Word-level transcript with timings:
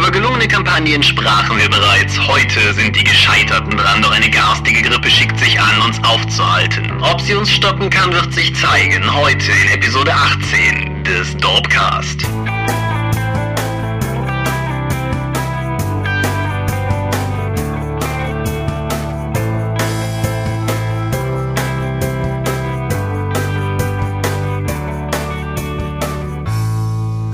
Über 0.00 0.10
gelungene 0.10 0.48
Kampagnen 0.48 1.02
sprachen 1.02 1.58
wir 1.58 1.68
bereits. 1.68 2.18
Heute 2.26 2.72
sind 2.72 2.96
die 2.96 3.04
Gescheiterten 3.04 3.76
dran, 3.76 4.00
doch 4.00 4.12
eine 4.12 4.30
garstige 4.30 4.80
Grippe 4.80 5.10
schickt 5.10 5.38
sich 5.38 5.60
an, 5.60 5.78
uns 5.82 6.02
aufzuhalten. 6.02 6.90
Ob 7.02 7.20
sie 7.20 7.34
uns 7.34 7.52
stoppen 7.52 7.90
kann, 7.90 8.10
wird 8.10 8.32
sich 8.32 8.54
zeigen. 8.56 9.14
Heute 9.14 9.52
in 9.52 9.72
Episode 9.72 10.14
18 10.14 11.04
des 11.04 11.36
Dorpcast. 11.36 12.26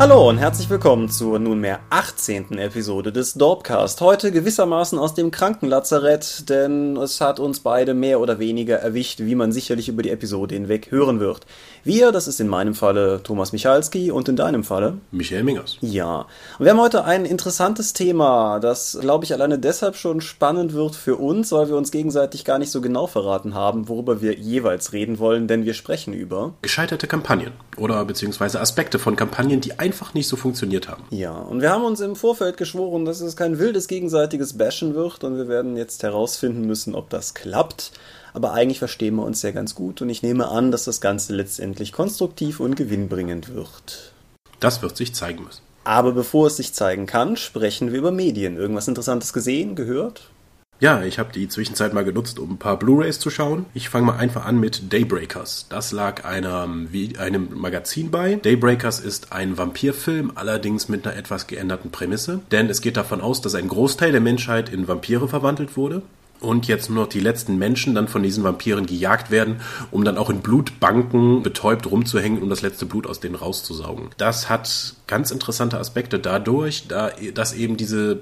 Hallo 0.09 0.29
und 0.29 0.39
herzlich 0.39 0.71
willkommen 0.71 1.09
zur 1.09 1.41
nunmehr 1.41 1.81
18. 1.91 2.59
Episode 2.59 3.11
des 3.11 3.35
Dorpcast. 3.35 4.01
Heute 4.01 4.31
gewissermaßen 4.31 5.01
aus 5.01 5.15
dem 5.15 5.33
Krankenlazarett, 5.33 6.49
denn 6.49 6.97
es 6.97 7.21
hat 7.21 7.41
uns 7.41 7.59
beide 7.59 7.93
mehr 7.93 8.21
oder 8.21 8.39
weniger 8.39 8.77
erwischt, 8.77 9.19
wie 9.19 9.35
man 9.35 9.51
sicherlich 9.51 9.89
über 9.89 10.05
die 10.05 10.11
Episode 10.11 10.55
hinweg 10.55 10.93
hören 10.93 11.19
wird. 11.19 11.45
Wir, 11.83 12.13
das 12.13 12.29
ist 12.29 12.39
in 12.39 12.47
meinem 12.47 12.75
Falle 12.75 13.21
Thomas 13.25 13.53
Michalski 13.53 14.13
und 14.13 14.29
in 14.29 14.37
deinem 14.37 14.63
Falle 14.63 14.99
Michael 15.11 15.43
Mingers. 15.43 15.77
Ja. 15.81 16.27
Und 16.61 16.65
wir 16.65 16.71
haben 16.71 16.81
heute 16.81 17.05
ein 17.05 17.25
interessantes 17.25 17.93
Thema, 17.93 18.61
das, 18.61 18.97
glaube 19.01 19.25
ich, 19.25 19.33
alleine 19.33 19.59
deshalb 19.59 19.97
schon 19.97 20.21
spannend 20.21 20.73
wird 20.73 20.95
für 20.95 21.17
uns, 21.17 21.51
weil 21.51 21.67
wir 21.67 21.77
uns 21.77 21.91
gegenseitig 21.91 22.45
gar 22.45 22.61
nicht 22.61 22.71
so 22.71 22.81
genau 22.81 23.09
verraten 23.09 23.55
haben, 23.55 23.89
worüber 23.89 24.23
wir 24.23 24.35
jeweils 24.35 24.93
reden 24.93 25.19
wollen, 25.19 25.49
denn 25.49 25.65
wir 25.65 25.75
sprechen 25.75 26.15
über 26.15 26.55
gescheiterte 26.63 27.09
Kampagnen 27.09 27.55
oder 27.77 28.05
beziehungsweise 28.05 28.61
Aspekte 28.61 29.01
von 29.01 29.17
Kampagnen, 29.17 29.61
die 29.61 29.81
einfach 29.81 29.96
nicht 30.15 30.29
so 30.29 30.37
funktioniert 30.37 30.89
haben. 30.89 31.05
Ja, 31.11 31.33
und 31.33 31.61
wir 31.61 31.71
haben 31.71 31.85
uns 31.85 32.01
im 32.01 32.17
Vorfeld 32.17 32.57
geschworen, 32.57 33.05
dass 33.05 33.21
es 33.21 33.37
kein 33.37 33.59
wildes 33.59 33.89
gegenseitiges 33.89 34.57
Bashen 34.57 34.95
wird 34.95 35.25
und 35.25 35.37
wir 35.37 35.49
werden 35.49 35.77
jetzt 35.77 36.03
herausfinden 36.03 36.67
müssen, 36.67 36.95
ob 36.95 37.11
das 37.11 37.35
klappt. 37.35 37.93
Aber 38.35 38.53
eigentlich 38.53 38.79
verstehen 38.79 39.17
wir 39.17 39.25
uns 39.25 39.43
ja 39.43 39.51
ganz 39.51 39.75
gut 39.75 40.03
und 40.03 40.11
ich 40.11 40.23
nehme 40.23 40.49
an, 40.49 40.71
dass 40.71 40.85
das 40.85 41.01
Ganze 41.01 41.35
letztendlich 41.35 41.93
konstruktiv 41.93 42.61
und 42.61 42.77
gewinnbringend 42.77 43.55
wird. 43.55 44.13
Das 44.61 44.83
wird 44.83 44.97
sich 44.97 45.15
zeigen 45.15 45.45
müssen. 45.45 45.63
Aber 45.85 46.13
bevor 46.13 46.49
es 46.49 46.57
sich 46.57 46.73
zeigen 46.73 47.07
kann, 47.07 47.37
sprechen 47.37 47.93
wir 47.93 47.99
über 47.99 48.11
Medien. 48.11 48.57
Irgendwas 48.57 48.89
Interessantes 48.89 49.33
gesehen, 49.33 49.77
gehört? 49.77 50.31
Ja, 50.79 51.03
ich 51.03 51.19
habe 51.19 51.33
die 51.33 51.49
Zwischenzeit 51.49 51.95
mal 51.95 52.05
genutzt, 52.05 52.39
um 52.39 52.53
ein 52.53 52.59
paar 52.59 52.79
Blu-rays 52.79 53.19
zu 53.19 53.31
schauen. 53.31 53.65
Ich 53.73 53.89
fange 53.89 54.07
mal 54.07 54.17
einfach 54.17 54.45
an 54.45 54.61
mit 54.61 54.93
Daybreakers. 54.93 55.67
Das 55.71 55.91
lag 55.93 56.25
einem, 56.27 56.89
einem 57.19 57.49
Magazin 57.55 58.11
bei. 58.11 58.35
Daybreakers 58.35 59.01
ist 59.01 59.33
ein 59.33 59.57
Vampirfilm, 59.57 60.33
allerdings 60.35 60.91
mit 60.91 61.07
einer 61.07 61.17
etwas 61.17 61.47
geänderten 61.47 61.91
Prämisse. 61.91 62.41
Denn 62.51 62.69
es 62.69 62.83
geht 62.83 62.99
davon 62.99 63.23
aus, 63.23 63.41
dass 63.41 63.55
ein 63.55 63.69
Großteil 63.69 64.13
der 64.13 64.21
Menschheit 64.21 64.69
in 64.69 64.87
Vampire 64.87 65.29
verwandelt 65.29 65.79
wurde 65.79 66.03
und 66.41 66.69
jetzt 66.69 66.91
nur 66.91 67.05
noch 67.05 67.09
die 67.09 67.21
letzten 67.21 67.57
Menschen 67.57 67.95
dann 67.95 68.09
von 68.09 68.23
diesen 68.23 68.45
Vampiren 68.45 68.85
gejagt 68.85 69.31
werden, 69.31 69.61
um 69.91 70.05
dann 70.05 70.19
auch 70.19 70.29
in 70.29 70.41
Blutbanken 70.41 71.43
betäubt 71.43 71.91
rumzuhängen, 71.91 72.43
um 72.43 72.51
das 72.51 72.63
letzte 72.63 72.87
Blut 72.87 73.07
aus 73.07 73.21
denen 73.21 73.35
rauszusaugen. 73.35 74.11
Das 74.19 74.51
hat 74.51 74.95
ganz 75.07 75.31
interessante 75.31 75.79
Aspekte 75.79 76.19
dadurch, 76.19 76.89
da, 76.89 77.11
dass 77.35 77.55
eben 77.55 77.77
diese 77.77 78.21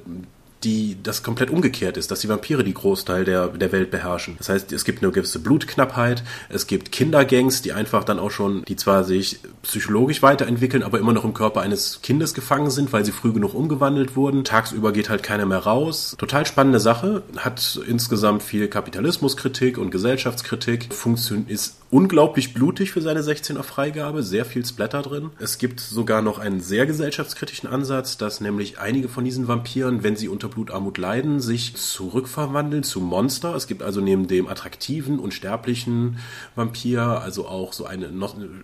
die 0.65 0.97
das 1.03 1.23
komplett 1.23 1.51
umgekehrt 1.51 1.97
ist, 1.97 2.11
dass 2.11 2.20
die 2.20 2.29
Vampire 2.29 2.65
die 2.65 2.75
Großteil 2.75 3.25
der, 3.25 3.48
der 3.48 3.73
Welt 3.73 3.91
beherrschen. 3.91 4.37
Das 4.39 4.48
heißt, 4.48 4.73
es 4.73 4.84
gibt 4.84 5.03
eine 5.03 5.12
gewisse 5.12 5.39
Blutknappheit, 5.39 6.25
es 6.48 6.67
gibt 6.67 6.93
Kindergangs, 6.93 7.62
die 7.62 7.73
einfach 7.73 8.05
dann 8.05 8.19
auch 8.19 8.31
schon, 8.31 8.65
die 8.65 8.77
zwar 8.77 9.05
sich 9.05 9.39
psychologisch 9.62 10.23
weiterentwickeln, 10.23 10.83
aber 10.83 10.98
immer 10.98 11.12
noch 11.12 11.25
im 11.25 11.34
Körper 11.34 11.61
eines 11.61 12.01
Kindes 12.03 12.34
gefangen 12.34 12.71
sind, 12.71 12.93
weil 12.93 13.05
sie 13.05 13.12
früh 13.12 13.33
genug 13.33 13.55
umgewandelt 13.55 14.17
wurden. 14.17 14.45
Tagsüber 14.45 14.93
geht 14.93 15.09
halt 15.09 15.23
keiner 15.23 15.47
mehr 15.47 15.59
raus. 15.59 16.15
Total 16.19 16.47
spannende 16.47 16.81
Sache, 16.81 17.23
hat 17.37 17.78
insgesamt 17.87 18.43
viel 18.43 18.69
Kapitalismuskritik 18.69 19.78
und 19.78 19.91
Gesellschaftskritik, 19.91 20.93
Funktion 20.93 21.47
ist 21.47 21.77
unglaublich 21.91 22.55
blutig 22.55 22.91
für 22.91 23.00
seine 23.00 23.21
16er 23.21 23.62
Freigabe, 23.62 24.25
sehr 24.25 24.44
viel 24.44 24.67
Splatter 24.67 25.03
drin. 25.03 25.31
Es 25.38 25.59
gibt 25.59 25.78
sogar 25.78 26.22
noch 26.22 26.41
einen 26.41 26.61
sehr 26.61 26.87
gesellschaftskritischen 26.87 27.69
Ansatz, 27.69 28.17
dass 28.17 28.41
nämlich 28.41 28.81
einige 28.81 29.09
von 29.09 29.25
diesen 29.25 29.47
Vampiren, 29.47 30.03
wenn 30.03 30.17
sie 30.17 30.28
unter 30.28 30.49
Blutarmut 30.54 30.98
leiden, 30.98 31.41
sich 31.41 31.76
zurückverwandeln 31.76 32.82
zu 32.82 33.00
Monster. 33.00 33.54
Es 33.54 33.66
gibt 33.66 33.82
also 33.82 34.00
neben 34.00 34.26
dem 34.28 34.48
attraktiven 34.48 35.19
und 35.19 35.34
sterblichen 35.34 36.19
Vampir, 36.54 37.03
also 37.22 37.47
auch 37.47 37.72
so 37.72 37.84
eine 37.84 38.10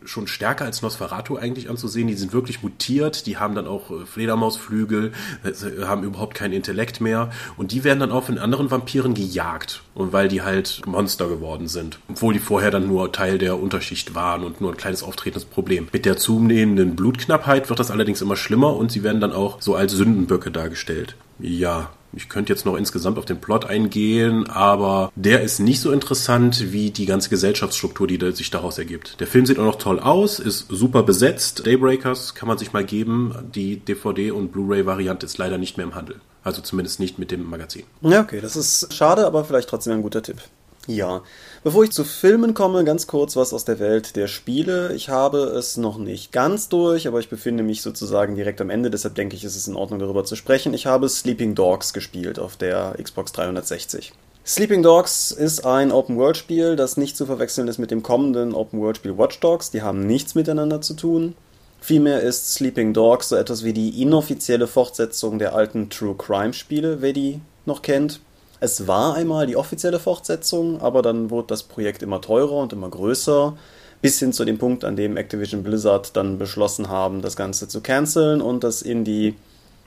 schon 0.05 0.27
stärker 0.27 0.65
als 0.65 0.83
Nosferatu 0.83 1.37
eigentlich 1.37 1.69
anzusehen. 1.69 2.09
Die 2.09 2.15
sind 2.15 2.33
wirklich 2.33 2.63
mutiert, 2.63 3.27
die 3.27 3.37
haben 3.37 3.55
dann 3.55 3.67
auch 3.67 3.91
äh, 3.91 4.07
Fledermausflügel, 4.07 5.13
äh, 5.45 5.85
haben 5.85 6.05
überhaupt 6.05 6.35
keinen 6.35 6.53
Intellekt 6.53 7.01
mehr 7.01 7.31
und 7.57 7.73
die 7.73 7.85
werden 7.85 8.01
dann 8.01 8.13
auch 8.13 8.25
von 8.25 8.39
anderen 8.39 8.71
Vampiren 8.71 9.15
gejagt. 9.15 9.83
Weil 9.95 10.29
die 10.29 10.43
halt 10.43 10.83
Monster 10.87 11.29
geworden 11.29 11.69
sind. 11.69 11.99
Obwohl 12.09 12.33
die 12.33 12.39
vorher 12.39 12.71
dann 12.71 12.87
nur 12.87 13.13
Teil 13.13 13.39
der 13.39 13.61
Unterschicht 13.61 14.15
waren 14.15 14.45
und 14.45 14.61
nur 14.61 14.71
ein 14.71 14.77
kleines 14.77 15.03
auftretendes 15.03 15.45
Problem. 15.45 15.89
Mit 15.93 16.07
der 16.07 16.17
zunehmenden 16.17 16.97
Blutknappheit 16.97 17.69
wird 17.69 17.81
das 17.81 17.91
allerdings 17.91 18.23
immer 18.23 18.37
schlimmer 18.37 18.77
und 18.77 18.91
sie 18.93 19.03
werden 19.03 19.21
dann 19.21 19.33
auch 19.33 19.61
so 19.61 19.75
als 19.75 19.93
Sündenböcke 19.93 20.51
dargestellt. 20.51 21.17
Ja, 21.41 21.91
ich 22.13 22.29
könnte 22.29 22.53
jetzt 22.53 22.67
noch 22.67 22.77
insgesamt 22.77 23.19
auf 23.19 23.25
den 23.25 23.41
Plot 23.41 23.67
eingehen, 23.67 24.49
aber 24.49 25.13
der 25.15 25.43
ist 25.43 25.61
nicht 25.61 25.81
so 25.81 25.93
interessant 25.93 26.73
wie 26.73 26.91
die 26.91 27.07
ganze 27.07 27.31
Gesellschaftsstruktur, 27.31 28.07
die 28.07 28.19
sich 28.33 28.51
daraus 28.51 28.79
ergibt. 28.79 29.21
Der 29.21 29.27
Film 29.27 29.47
sieht 29.47 29.59
auch 29.59 29.65
noch 29.65 29.79
toll 29.79 30.01
aus, 30.01 30.41
ist 30.41 30.67
super 30.69 31.05
besetzt. 31.05 31.67
Daybreakers 31.67 32.35
kann 32.35 32.49
man 32.49 32.59
sich 32.59 32.73
mal 32.73 32.85
geben. 32.85 33.35
Die 33.55 33.81
DVD- 33.81 34.33
und 34.33 34.51
Blu-ray-Variante 34.51 35.27
ist 35.27 35.39
leider 35.39 35.59
nicht 35.59 35.77
mehr 35.77 35.87
im 35.87 35.95
Handel. 35.95 36.21
Also 36.43 36.63
zumindest 36.63 37.01
nicht 37.01 37.19
mit 37.19 37.31
dem 37.31 37.49
Magazin. 37.49 37.85
Ja, 38.01 38.23
okay, 38.23 38.41
das 38.41 38.57
ist 38.57 38.93
schade, 38.93 39.27
aber 39.27 39.45
vielleicht 39.45 39.69
trotzdem 39.69 39.93
ein 39.95 40.03
guter 40.03 40.23
Tipp. 40.23 40.39
Ja, 40.87 41.23
bevor 41.63 41.85
ich 41.85 41.93
zu 41.93 42.05
Filmen 42.05 42.55
komme, 42.55 42.85
ganz 42.85 43.07
kurz 43.07 43.37
was 43.37 43.53
aus 43.53 43.65
der 43.65 43.79
Welt 43.79 44.17
der 44.17 44.29
Spiele. 44.29 44.95
Ich 44.95 45.09
habe 45.09 45.39
es 45.39 45.77
noch 45.77 45.99
nicht 45.99 46.33
ganz 46.33 46.69
durch, 46.69 47.07
aber 47.07 47.21
ich 47.21 47.29
befinde 47.29 47.63
mich 47.63 47.83
sozusagen 47.83 48.35
direkt 48.35 48.61
am 48.61 48.71
Ende, 48.71 48.91
deshalb 48.91 49.15
denke 49.15 49.37
ich, 49.37 49.45
ist 49.45 49.57
es 49.57 49.69
in 49.69 49.77
Ordnung 49.77 50.01
darüber 50.01 50.25
zu 50.25 50.37
sprechen. 50.37 50.73
Ich 50.73 50.87
habe 50.87 51.09
Sleeping 51.09 51.55
Dogs 51.55 51.93
gespielt 51.93 52.39
auf 52.39 52.57
der 52.57 52.97
Xbox 53.01 53.33
360. 53.33 54.13
Sleeping 54.47 54.83
Dogs 54.83 55.33
ist 55.33 55.67
ein 55.67 55.93
Open-World-Spiel, 55.93 56.75
das 56.75 56.97
nicht 56.97 57.17
zu 57.17 57.27
verwechseln 57.27 57.69
ist 57.69 57.79
mit 57.79 57.91
dem 57.91 58.03
kommenden 58.03 58.55
Open-World-Spiel 58.55 59.19
Watch 59.19 59.39
Dogs. 59.41 59.71
Die 59.71 59.83
haben 59.83 60.07
nichts 60.07 60.35
miteinander 60.35 60.81
zu 60.81 60.95
tun. 60.95 61.37
Vielmehr 61.81 62.21
ist 62.21 62.55
Sleeping 62.55 62.95
Dogs 62.95 63.29
so 63.29 63.37
etwas 63.37 63.65
wie 63.65 63.73
die 63.73 64.03
inoffizielle 64.03 64.67
Fortsetzung 64.67 65.39
der 65.39 65.55
alten 65.55 65.91
True 65.91 66.15
Crime 66.17 66.53
Spiele, 66.53 67.01
wer 67.01 67.13
die 67.13 67.41
noch 67.67 67.83
kennt. 67.83 68.21
Es 68.61 68.87
war 68.87 69.15
einmal 69.15 69.47
die 69.47 69.57
offizielle 69.57 69.99
Fortsetzung, 69.99 70.81
aber 70.81 71.03
dann 71.03 71.31
wurde 71.31 71.49
das 71.49 71.63
Projekt 71.63 72.03
immer 72.03 72.21
teurer 72.21 72.59
und 72.59 72.73
immer 72.73 72.91
größer, 72.91 73.57
bis 74.03 74.19
hin 74.19 74.33
zu 74.33 74.45
dem 74.45 74.59
Punkt, 74.59 74.85
an 74.85 74.97
dem 74.97 75.17
Activision 75.17 75.63
Blizzard 75.63 76.17
dann 76.17 76.39
beschlossen 76.39 76.89
haben, 76.89 77.23
das 77.23 77.37
Ganze 77.37 77.69
zu 77.69 77.81
canceln 77.81 78.41
und 78.41 78.63
das 78.63 78.83
in 78.83 79.05
die 79.05 79.35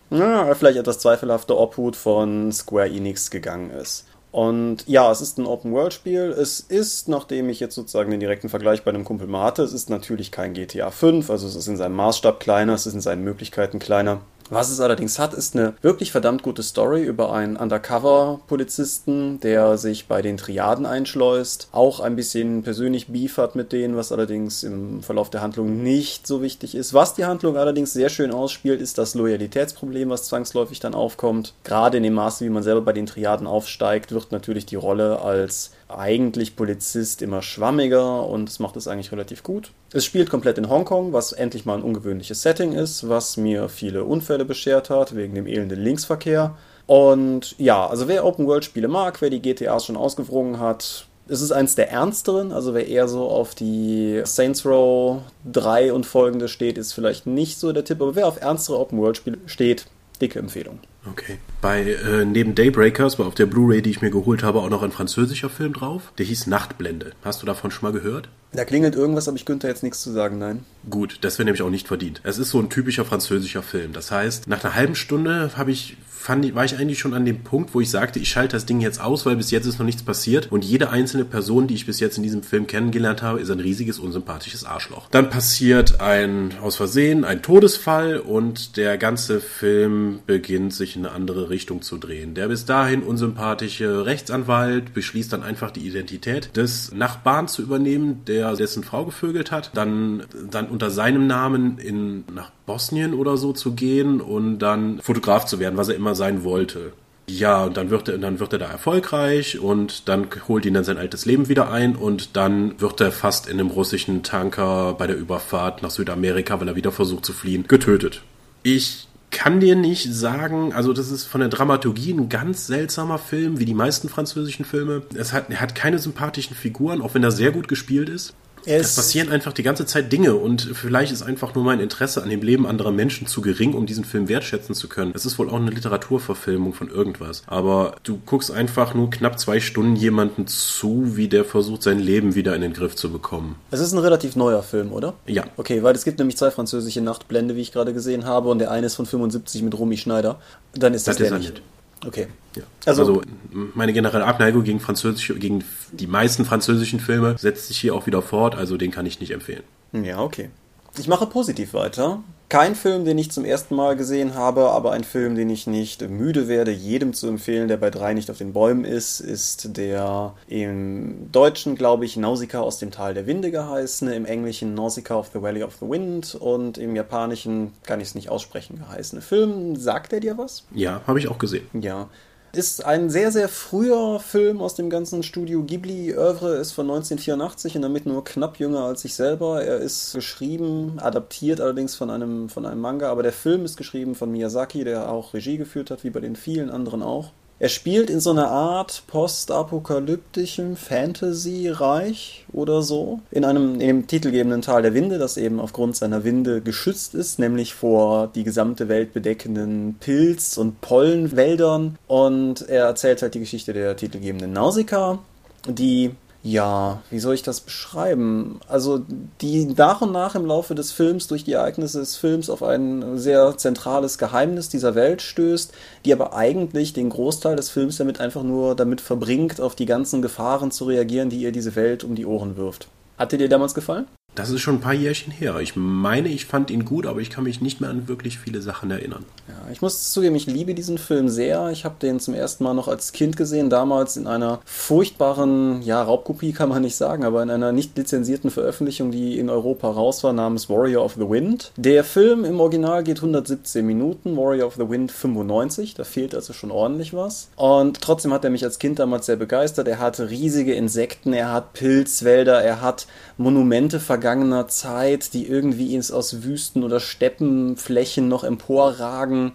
na, 0.10 0.54
vielleicht 0.54 0.78
etwas 0.78 1.00
zweifelhafte 1.00 1.58
Obhut 1.58 1.96
von 1.96 2.52
Square 2.52 2.90
Enix 2.90 3.32
gegangen 3.32 3.72
ist. 3.72 4.06
Und 4.32 4.88
ja, 4.88 5.12
es 5.12 5.22
ist 5.22 5.38
ein 5.38 5.46
Open-World-Spiel. 5.46 6.32
Es 6.32 6.60
ist, 6.60 7.08
nachdem 7.08 7.50
ich 7.50 7.60
jetzt 7.60 7.76
sozusagen 7.76 8.12
den 8.12 8.20
direkten 8.20 8.50
Vergleich 8.50 8.84
bei 8.84 8.90
einem 8.90 9.06
Kumpel 9.06 9.28
mal 9.28 9.44
hatte, 9.44 9.64
es 9.64 9.74
ist 9.74 9.90
natürlich 9.90 10.32
kein 10.32 10.54
GTA 10.54 10.92
5, 10.92 11.30
also 11.30 11.48
es 11.48 11.56
ist 11.56 11.68
in 11.68 11.78
seinem 11.78 11.96
Maßstab 11.96 12.40
kleiner, 12.40 12.74
es 12.74 12.86
ist 12.86 12.94
in 12.94 13.02
seinen 13.02 13.24
Möglichkeiten 13.24 13.80
kleiner. 13.80 14.22
Was 14.50 14.70
es 14.70 14.80
allerdings 14.80 15.20
hat, 15.20 15.34
ist 15.34 15.56
eine 15.56 15.74
wirklich 15.82 16.12
verdammt 16.12 16.44
gute 16.44 16.64
Story 16.64 17.04
über 17.04 17.34
einen 17.34 17.58
Undercover-Polizisten, 17.58 19.40
der 19.40 19.78
sich 19.78 20.08
bei 20.08 20.22
den 20.22 20.38
Triaden 20.38 20.86
einschleust, 20.86 21.70
auch 21.72 22.00
ein 22.00 22.16
bisschen 22.16 22.64
persönlich 22.64 23.08
Beef 23.08 23.38
hat 23.38 23.56
mit 23.56 23.72
denen, 23.72 23.96
was 23.96 24.12
allerdings 24.12 24.64
im 24.64 25.02
Verlauf 25.02 25.30
der 25.30 25.42
Handlung 25.42 25.84
nicht 25.84 26.28
so 26.28 26.42
wichtig 26.42 26.76
ist. 26.76 26.94
Was 26.94 27.14
die 27.14 27.26
Handlung 27.26 27.58
allerdings 27.58 27.94
sehr 27.94 28.10
schön 28.10 28.32
ausspielt, 28.32 28.82
ist 28.82 28.98
das 28.98 29.16
Loyalitätsproblem, 29.16 30.10
was 30.10 30.26
zwangsläufig 30.26 30.80
dann 30.80 30.94
aufkommt. 30.94 31.54
Gerade 31.64 31.98
in 31.98 32.04
dem 32.04 32.14
Maße, 32.14 32.46
wie 32.46 32.50
man 32.50 32.64
selber 32.64 32.82
bei 32.82 32.94
den 32.94 33.06
Triaden 33.06 33.48
aufsteigt, 33.48 34.12
wird 34.12 34.32
natürlich 34.32 34.66
die 34.66 34.76
Rolle 34.76 35.20
als 35.22 35.72
eigentlich 35.98 36.56
Polizist 36.56 37.22
immer 37.22 37.42
schwammiger 37.42 38.28
und 38.28 38.50
es 38.50 38.60
macht 38.60 38.76
es 38.76 38.88
eigentlich 38.88 39.12
relativ 39.12 39.44
gut. 39.44 39.72
Es 39.92 40.06
spielt 40.06 40.30
komplett 40.30 40.58
in 40.58 40.70
Hongkong, 40.70 41.14
was 41.14 41.32
endlich 41.32 41.66
mal 41.66 41.78
ein 41.78 41.84
ungewöhnliches 41.84 42.42
Setting 42.42 42.74
ist, 42.74 43.08
was 43.10 43.38
mir 43.38 43.70
viele 43.70 44.04
Unfälle 44.04 44.46
beschert 44.46 44.90
hat, 44.90 45.16
wegen 45.16 45.36
dem 45.36 45.48
elenden 45.48 45.82
Linksverkehr. 45.82 46.56
Und 46.86 47.56
ja, 47.58 47.88
also 47.88 48.08
wer 48.08 48.26
Open-World-Spiele 48.26 48.88
mag, 48.88 49.22
wer 49.22 49.30
die 49.30 49.42
GTAs 49.42 49.86
schon 49.86 49.98
ausgewrungen 49.98 50.60
hat, 50.60 51.08
es 51.28 51.42
ist 51.42 51.52
eins 51.52 51.76
der 51.76 51.90
ernsteren, 51.90 52.52
also 52.52 52.74
wer 52.74 52.88
eher 52.88 53.08
so 53.08 53.30
auf 53.30 53.56
die 53.56 54.22
Saints 54.26 54.66
Row 54.66 55.22
3 55.52 55.94
und 55.94 56.06
folgende 56.06 56.50
steht, 56.50 56.78
ist 56.78 56.94
vielleicht 56.94 57.26
nicht 57.26 57.58
so 57.58 57.72
der 57.72 57.86
Tipp, 57.86 58.02
aber 58.02 58.16
wer 58.16 58.28
auf 58.28 58.42
ernstere 58.42 58.80
Open-World-Spiele 58.80 59.38
steht, 59.46 59.88
Dicke 60.22 60.40
Empfehlung. 60.40 60.80
Okay. 61.10 61.38
Bei 61.62 61.82
äh, 61.82 62.26
neben 62.26 62.56
Daybreakers 62.56 63.20
war 63.20 63.28
auf 63.28 63.36
der 63.36 63.46
Blu-ray, 63.46 63.82
die 63.82 63.90
ich 63.90 64.02
mir 64.02 64.10
geholt 64.10 64.44
habe, 64.44 64.60
auch 64.60 64.70
noch 64.70 64.84
ein 64.84 64.92
französischer 64.92 65.50
Film 65.50 65.74
drauf. 65.74 66.14
Der 66.18 66.26
hieß 66.26 66.48
Nachtblende. 66.48 67.12
Hast 67.24 67.42
du 67.42 67.46
davon 67.46 67.72
schon 67.72 67.92
mal 67.92 67.98
gehört? 67.98 68.30
Da 68.54 68.66
klingelt 68.66 68.96
irgendwas, 68.96 69.28
aber 69.28 69.38
ich 69.38 69.46
könnte 69.46 69.68
jetzt 69.68 69.84
nichts 69.84 70.02
zu 70.02 70.12
sagen, 70.12 70.38
nein. 70.38 70.64
Gut, 70.90 71.20
das 71.22 71.40
wäre 71.40 71.46
nämlich 71.46 71.64
auch 71.64 71.70
nicht 71.70 71.88
verdient. 71.88 72.22
Es 72.24 72.38
ist 72.38 72.50
so 72.50 72.60
ein 72.60 72.70
typischer 72.70 73.04
französischer 73.04 73.64
Film. 73.64 73.94
Das 73.94 74.12
heißt, 74.12 74.48
nach 74.48 74.64
einer 74.64 74.76
halben 74.76 74.96
Stunde 74.96 75.52
habe 75.58 75.72
ich 75.72 75.98
fand, 76.24 76.56
war 76.56 76.64
ich 76.64 76.78
eigentlich 76.78 77.00
schon 77.00 77.14
an 77.14 77.26
dem 77.26 77.44
Punkt, 77.44 77.74
wo 77.74 77.82
ich 77.82 77.90
sagte, 77.90 78.18
ich 78.18 78.30
schalte 78.30 78.56
das 78.56 78.66
Ding 78.66 78.80
jetzt 78.80 79.02
aus, 79.02 79.26
weil 79.26 79.36
bis 79.36 79.52
jetzt 79.52 79.66
ist 79.66 79.78
noch 79.78 79.86
nichts 79.86 80.04
passiert. 80.04 80.52
Und 80.52 80.64
jede 80.64 80.90
einzelne 80.90 81.26
Person, 81.26 81.68
die 81.68 81.76
ich 81.76 81.86
bis 81.86 82.00
jetzt 82.00 82.18
in 82.18 82.24
diesem 82.24 82.44
Film 82.44 82.66
kennengelernt 82.66 83.22
habe, 83.22 83.42
ist 83.42 83.52
ein 83.52 83.60
riesiges, 83.60 84.00
unsympathisches 84.00 84.64
Arschloch. 84.64 85.10
Dann 85.12 85.30
passiert 85.30 86.00
ein, 86.00 86.54
aus 86.62 86.78
Versehen, 86.78 87.26
ein 87.26 87.42
Todesfall 87.42 88.20
und 88.20 88.78
der 88.78 88.98
ganze 88.98 89.42
Film 89.42 90.20
beginnt 90.26 90.74
sich 90.74 90.96
in 90.96 91.06
eine 91.06 91.14
andere 91.14 91.50
Richtung 91.50 91.82
zu 91.82 91.98
drehen. 91.98 92.34
Der 92.34 92.48
bis 92.48 92.66
dahin 92.66 93.04
unsympathische 93.04 94.06
Rechtsanwalt 94.06 94.94
beschließt 94.94 95.34
dann 95.34 95.44
einfach 95.44 95.72
die 95.72 95.86
Identität 95.86 96.56
des 96.56 96.94
Nachbarn 96.94 97.50
zu 97.50 97.62
übernehmen, 97.62 98.22
der 98.28 98.43
dessen 98.52 98.84
Frau 98.84 99.06
gevögelt 99.06 99.52
hat. 99.52 99.72
Dann, 99.74 100.24
dann 100.50 100.68
unter 100.68 100.90
seinem 100.90 101.28
Namen 101.28 101.78
in, 101.78 102.24
nach 102.34 102.52
Bosnien 102.66 103.14
oder 103.14 103.38
so 103.38 103.54
zu 103.54 103.74
gehen 103.74 104.22
und 104.22 104.60
dann 104.60 105.00
Fotograf 105.02 105.46
zu 105.46 105.60
werden, 105.60 105.78
was 105.78 105.90
er 105.90 105.96
immer 105.96 106.16
sein 106.16 106.44
wollte. 106.44 106.94
Ja, 107.28 107.64
und 107.64 107.78
dann 107.78 107.90
wird 107.90 108.10
er, 108.10 108.18
dann 108.18 108.40
wird 108.40 108.52
er 108.52 108.60
da 108.60 108.66
erfolgreich 108.66 109.58
und 109.60 110.10
dann 110.10 110.28
holt 110.48 110.66
ihn 110.66 110.74
dann 110.74 110.84
sein 110.84 110.98
altes 110.98 111.26
Leben 111.26 111.48
wieder 111.48 111.72
ein 111.72 111.96
und 111.96 112.36
dann 112.36 112.80
wird 112.82 113.00
er 113.00 113.14
fast 113.14 113.48
in 113.48 113.60
einem 113.60 113.70
russischen 113.70 114.24
Tanker 114.24 114.94
bei 114.98 115.08
der 115.08 115.18
Überfahrt 115.18 115.82
nach 115.82 115.90
Südamerika, 115.90 116.60
weil 116.60 116.68
er 116.68 116.76
wieder 116.76 116.92
versucht 116.92 117.26
zu 117.26 117.32
fliehen, 117.32 117.66
getötet. 117.68 118.24
Ich 118.64 119.08
kann 119.34 119.60
dir 119.60 119.76
nicht 119.76 120.14
sagen, 120.14 120.72
also 120.72 120.94
das 120.94 121.12
ist 121.12 121.26
von 121.26 121.42
der 121.42 121.50
Dramaturgie 121.50 122.14
ein 122.14 122.30
ganz 122.30 122.68
seltsamer 122.68 123.18
Film, 123.18 123.60
wie 123.60 123.66
die 123.66 123.74
meisten 123.74 124.08
französischen 124.08 124.64
Filme. 124.64 125.02
Es 125.14 125.34
hat, 125.34 125.50
er 125.50 125.60
hat 125.60 125.76
keine 125.76 126.00
sympathischen 126.00 126.56
Figuren, 126.56 127.02
auch 127.02 127.14
wenn 127.14 127.24
er 127.24 127.32
sehr 127.32 127.52
gut 127.52 127.68
gespielt 127.68 128.08
ist. 128.08 128.34
Es 128.66 128.96
passieren 128.96 129.30
einfach 129.30 129.54
die 129.54 129.64
ganze 129.64 129.86
Zeit 129.86 130.12
Dinge 130.12 130.36
und 130.36 130.62
vielleicht 130.74 131.12
ist 131.12 131.22
einfach 131.22 131.56
nur 131.56 131.64
mein 131.64 131.80
Interesse 131.80 132.24
an 132.24 132.30
dem 132.30 132.42
Leben 132.42 132.66
anderer 132.66 132.92
Menschen 132.92 133.28
zu 133.28 133.42
gering, 133.42 133.74
um 133.74 133.86
diesen 133.86 134.06
Film 134.06 134.30
wertschätzen 134.30 134.76
zu 134.76 134.88
können. 134.88 135.12
Es 135.16 135.26
ist 135.26 135.38
wohl 135.40 135.50
auch 135.50 135.56
eine 135.56 135.72
Literaturverfilmung 135.72 136.74
von 136.74 136.90
irgendwas. 136.90 137.44
Aber 137.48 137.96
du 138.04 138.20
guckst 138.26 138.52
einfach 138.52 138.94
nur 138.94 139.10
knapp 139.10 139.40
zwei 139.40 139.60
Stunden 139.60 139.96
jemanden 139.96 140.48
zu, 140.48 141.16
wie 141.16 141.28
der 141.28 141.46
versucht, 141.46 141.84
sein 141.84 142.00
Leben 142.00 142.36
wieder 142.36 142.56
in 142.56 142.62
den 142.62 142.74
Griff 142.74 142.96
zu 142.96 143.12
bekommen. 143.12 143.56
Es 143.72 143.80
ist 143.80 143.94
ein 143.94 144.00
relativ 144.00 144.36
neuer 144.36 144.64
Film, 144.64 144.92
oder? 144.92 145.14
Ja. 145.26 145.46
Okay, 145.58 145.84
weil 145.84 145.96
es 145.96 146.04
gibt 146.04 146.20
nämlich 146.20 146.38
zwei 146.38 146.52
französische 146.52 147.02
Nachtblende, 147.02 147.56
wie 147.56 147.62
ich 147.62 147.72
gerade 147.72 147.94
gesehen 147.94 148.26
habe, 148.26 148.50
und 148.50 148.60
der 148.60 148.72
eine 148.72 148.88
ist 148.88 148.96
von 148.96 149.06
75 149.06 149.62
mit 149.64 149.78
Romy 149.78 149.98
Schneider. 149.98 150.40
Dann 150.74 150.94
ist 150.94 151.08
das, 151.08 151.18
das 151.18 151.30
der 151.30 151.38
ist 151.38 151.44
nicht. 151.44 151.62
Okay. 152.06 152.28
Ja. 152.56 152.64
Also, 152.86 153.02
also, 153.02 153.22
meine 153.52 153.94
generelle 153.94 154.26
Abneigung 154.26 154.64
gegen 154.64 154.80
französische, 154.80 155.36
gegen 155.36 155.64
die 155.92 156.08
meisten 156.08 156.46
französischen 156.46 157.00
Filme 157.00 157.36
setzt 157.38 157.68
sich 157.68 157.80
hier 157.80 157.96
auch 157.96 158.06
wieder 158.06 158.22
fort, 158.22 158.56
also 158.56 158.78
den 158.78 158.92
kann 158.92 159.06
ich 159.06 159.20
nicht 159.20 159.32
empfehlen. 159.32 159.64
Ja, 159.94 160.20
okay. 160.20 160.50
Ich 160.98 161.08
mache 161.08 161.26
positiv 161.26 161.74
weiter. 161.74 162.24
Kein 162.50 162.76
Film, 162.76 163.04
den 163.04 163.18
ich 163.18 163.32
zum 163.32 163.46
ersten 163.46 163.74
Mal 163.74 163.96
gesehen 163.96 164.36
habe, 164.36 164.70
aber 164.70 164.92
ein 164.92 165.04
Film, 165.04 165.34
den 165.34 165.50
ich 165.50 165.66
nicht 165.66 166.08
müde 166.08 166.48
werde, 166.48 166.70
jedem 166.70 167.14
zu 167.14 167.28
empfehlen, 167.28 167.68
der 167.68 167.78
bei 167.78 167.90
drei 167.90 168.14
nicht 168.14 168.30
auf 168.30 168.38
den 168.38 168.54
Bäumen 168.54 168.86
ist, 168.86 169.20
ist 169.20 169.76
der 169.76 170.36
im 170.48 171.32
Deutschen, 171.32 171.76
glaube 171.76 172.06
ich, 172.06 172.16
Nausicaa 172.16 172.60
aus 172.60 172.78
dem 172.78 172.92
Tal 172.92 173.16
der 173.16 173.26
Winde 173.26 173.50
geheißene, 173.50 174.14
im 174.14 174.26
Englischen 174.26 174.76
Nausicaa 174.76 175.16
of 175.16 175.32
the 175.34 175.42
Valley 175.42 175.64
of 175.64 175.78
the 175.82 175.90
Wind 175.90 176.36
und 176.36 176.78
im 176.78 176.96
Japanischen 176.96 177.72
kann 177.82 178.00
ich 178.00 178.10
es 178.10 178.16
nicht 178.16 178.30
aussprechen 178.30 178.78
geheißene 178.78 179.24
Film. 179.24 179.76
Sagt 179.76 180.14
er 180.14 180.20
dir 180.20 180.38
was? 180.38 180.64
Ja, 180.76 181.02
habe 181.08 181.18
ich 181.18 181.28
auch 181.28 181.40
gesehen. 181.40 181.66
Ja. 181.74 182.08
Ist 182.56 182.86
ein 182.86 183.10
sehr, 183.10 183.32
sehr 183.32 183.50
früher 183.50 184.20
Film 184.20 184.62
aus 184.62 184.76
dem 184.76 184.92
ganzen 184.92 185.24
Studio 185.24 185.64
Ghibli. 185.64 186.16
Oeuvre 186.16 186.58
ist 186.58 186.72
von 186.72 186.86
1984 186.86 187.78
und 187.78 187.82
damit 187.82 188.06
nur 188.06 188.24
knapp 188.24 188.60
jünger 188.60 188.82
als 188.82 189.04
ich 189.06 189.16
selber. 189.16 189.64
Er 189.64 189.78
ist 189.78 190.14
geschrieben, 190.14 191.00
adaptiert 191.00 191.60
allerdings 191.60 191.96
von 191.96 192.12
einem, 192.12 192.50
von 192.50 192.68
einem 192.68 192.80
Manga, 192.80 193.10
aber 193.10 193.24
der 193.24 193.34
Film 193.34 193.66
ist 193.66 193.76
geschrieben 193.76 194.14
von 194.14 194.32
Miyazaki, 194.32 194.84
der 194.84 195.10
auch 195.10 195.34
Regie 195.34 195.58
geführt 195.58 195.90
hat, 195.90 196.04
wie 196.04 196.12
bei 196.12 196.20
den 196.20 196.36
vielen 196.36 196.70
anderen 196.70 197.02
auch. 197.02 197.32
Er 197.60 197.70
spielt 197.70 198.10
in 198.10 198.20
so 198.20 198.32
einer 198.32 198.50
Art 198.50 199.04
postapokalyptischem 199.08 200.76
Fantasy-Reich 200.76 202.46
oder 202.52 202.82
so. 202.82 203.22
In 203.32 203.46
einem, 203.46 203.76
in 203.76 203.80
dem 203.80 204.08
titelgebenden 204.08 204.62
Tal 204.62 204.82
der 204.82 204.94
Winde, 204.94 205.18
das 205.18 205.38
eben 205.38 205.60
aufgrund 205.60 205.96
seiner 205.96 206.24
Winde 206.24 206.62
geschützt 206.62 207.16
ist, 207.16 207.40
nämlich 207.40 207.74
vor 207.74 208.28
die 208.34 208.44
gesamte 208.44 208.90
Welt 208.90 209.14
bedeckenden 209.14 209.96
Pilz- 210.00 210.58
und 210.58 210.82
Pollenwäldern. 210.82 211.98
Und 212.08 212.68
er 212.68 212.86
erzählt 212.86 213.22
halt 213.22 213.36
die 213.36 213.40
Geschichte 213.40 213.72
der 213.72 213.96
titelgebenden 213.96 214.52
Nausicaa, 214.52 215.20
die 215.68 216.12
ja, 216.46 217.02
wie 217.10 217.20
soll 217.20 217.36
ich 217.36 217.42
das 217.42 217.62
beschreiben? 217.62 218.60
Also, 218.68 219.02
die 219.40 219.66
nach 219.66 220.02
und 220.02 220.12
nach 220.12 220.36
im 220.36 220.46
Laufe 220.46 220.76
des 220.76 220.92
Films 220.92 221.28
durch 221.28 221.46
die 221.46 221.54
Ereignisse 221.54 222.00
des 222.00 222.18
Films 222.18 222.50
auf 222.50 222.62
ein 222.62 223.18
sehr 223.18 223.58
zentrales 223.58 224.18
Geheimnis 224.18 224.68
dieser 224.68 224.94
Welt 224.94 225.22
stößt, 225.22 225.72
die 226.04 226.12
aber 226.12 226.36
eigentlich 226.36 226.92
den 226.92 227.10
Großteil 227.10 227.56
des 227.56 227.70
Films 227.70 227.96
damit 227.96 228.20
einfach 228.20 228.44
nur 228.44 228.76
damit 228.76 229.00
verbringt, 229.00 229.62
auf 229.62 229.76
die 229.76 229.86
ganzen 229.86 230.22
Gefahren 230.22 230.72
zu 230.72 230.84
reagieren, 230.84 231.30
die 231.30 231.40
ihr 231.40 231.54
diese 231.54 231.78
Welt 231.78 232.04
um 232.04 232.14
die 232.14 232.26
Ohren 232.26 232.58
wirft. 232.58 232.90
Hat 233.18 233.32
dir 233.32 233.48
damals 233.48 233.74
gefallen? 233.74 234.08
Das 234.36 234.50
ist 234.50 234.62
schon 234.62 234.76
ein 234.76 234.82
paar 234.82 234.94
Jährchen 234.94 235.32
her. 235.32 235.60
Ich 235.60 235.76
meine, 235.76 236.28
ich 236.28 236.46
fand 236.46 236.72
ihn 236.72 236.86
gut, 236.86 237.06
aber 237.06 237.20
ich 237.20 237.30
kann 237.30 237.44
mich 237.44 237.62
nicht 237.62 237.82
mehr 237.82 237.92
an 237.92 238.08
wirklich 238.08 238.40
viele 238.40 238.62
Sachen 238.62 238.90
erinnern. 238.90 239.26
Ja, 239.48 239.72
ich 239.72 239.82
muss 239.82 240.12
zugeben, 240.12 240.36
ich 240.36 240.48
liebe 240.48 240.74
diesen 240.74 240.98
Film 240.98 241.30
sehr. 241.30 241.70
Ich 241.70 241.86
habe 241.86 241.96
den 242.02 242.20
zum 242.20 242.34
ersten 242.34 242.64
Mal 242.64 242.74
noch 242.74 242.88
als 242.88 243.12
Kind 243.12 243.38
gesehen, 243.38 243.70
damals 243.70 244.18
in 244.18 244.26
einer 244.26 244.60
furchtbaren, 244.66 245.84
ja, 245.84 246.02
Raubkopie 246.02 246.52
kann 246.52 246.70
man 246.70 246.82
nicht 246.82 246.96
sagen, 246.96 247.24
aber 247.24 247.44
in 247.44 247.52
einer 247.52 247.72
nicht 247.72 247.96
lizenzierten 247.96 248.50
Veröffentlichung, 248.50 249.12
die 249.12 249.38
in 249.38 249.52
Europa 249.52 249.90
raus 249.90 250.24
war, 250.24 250.34
namens 250.34 250.68
Warrior 250.68 251.06
of 251.06 251.14
the 251.14 251.30
Wind. 251.30 251.72
Der 251.78 252.04
Film 252.04 252.44
im 252.44 252.60
Original 252.60 253.04
geht 253.04 253.18
117 253.18 253.86
Minuten, 253.86 254.36
Warrior 254.36 254.66
of 254.66 254.76
the 254.76 254.90
Wind 254.90 255.12
95, 255.12 255.94
da 255.94 256.04
fehlt 256.04 256.34
also 256.34 256.54
schon 256.54 256.72
ordentlich 256.72 257.14
was. 257.14 257.50
Und 257.56 258.02
trotzdem 258.02 258.34
hat 258.34 258.44
er 258.44 258.50
mich 258.50 258.64
als 258.64 258.80
Kind 258.80 258.98
damals 258.98 259.28
sehr 259.28 259.36
begeistert. 259.36 259.88
Er 259.88 260.00
hat 260.00 260.20
riesige 260.20 260.74
Insekten, 260.74 261.34
er 261.34 261.52
hat 261.52 261.74
Pilzwälder, 261.74 262.62
er 262.64 262.82
hat 262.82 263.06
Monumente 263.38 264.00
vergangener 264.00 264.68
Zeit, 264.68 265.34
die 265.34 265.48
irgendwie 265.48 265.98
aus 266.12 266.44
Wüsten 266.44 266.84
oder 266.84 267.00
Steppenflächen 267.00 268.28
noch 268.28 268.44
emporragen. 268.44 269.54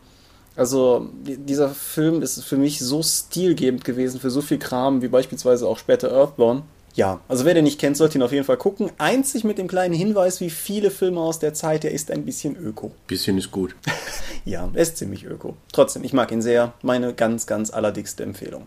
Also 0.57 1.09
dieser 1.23 1.69
Film 1.69 2.21
ist 2.21 2.45
für 2.45 2.57
mich 2.57 2.81
so 2.81 3.03
stilgebend 3.03 3.85
gewesen 3.85 4.19
für 4.21 4.31
so 4.31 4.41
viel 4.41 4.59
Kram 4.59 5.03
wie 5.03 5.09
beispielsweise 5.09 5.69
auch 5.69 5.79
später 5.79 6.11
Earthborn. 6.11 6.65
Ja, 6.95 7.21
also 7.29 7.45
wer 7.45 7.55
den 7.55 7.63
nicht 7.63 7.79
kennt, 7.79 7.97
sollte 7.97 8.19
ihn 8.19 8.23
auf 8.23 8.33
jeden 8.33 8.45
Fall 8.45 8.57
gucken. 8.57 8.91
Einzig 8.99 9.45
mit 9.45 9.57
dem 9.57 9.69
kleinen 9.69 9.95
Hinweis, 9.95 10.41
wie 10.41 10.51
viele 10.51 10.91
Filme 10.91 11.21
aus 11.21 11.39
der 11.39 11.55
Zeit, 11.55 11.85
der 11.85 11.93
ist 11.93 12.11
ein 12.11 12.25
bisschen 12.25 12.57
öko. 12.57 12.91
Bisschen 13.07 13.39
ist 13.39 13.53
gut. 13.53 13.77
ja, 14.45 14.69
er 14.75 14.83
ist 14.83 14.97
ziemlich 14.97 15.25
öko. 15.25 15.57
Trotzdem, 15.73 16.03
ich 16.03 16.13
mag 16.13 16.33
ihn 16.33 16.43
sehr. 16.43 16.73
Meine 16.83 17.15
ganz, 17.15 17.47
ganz 17.47 17.71
allerdickste 17.71 18.25
Empfehlung. 18.25 18.67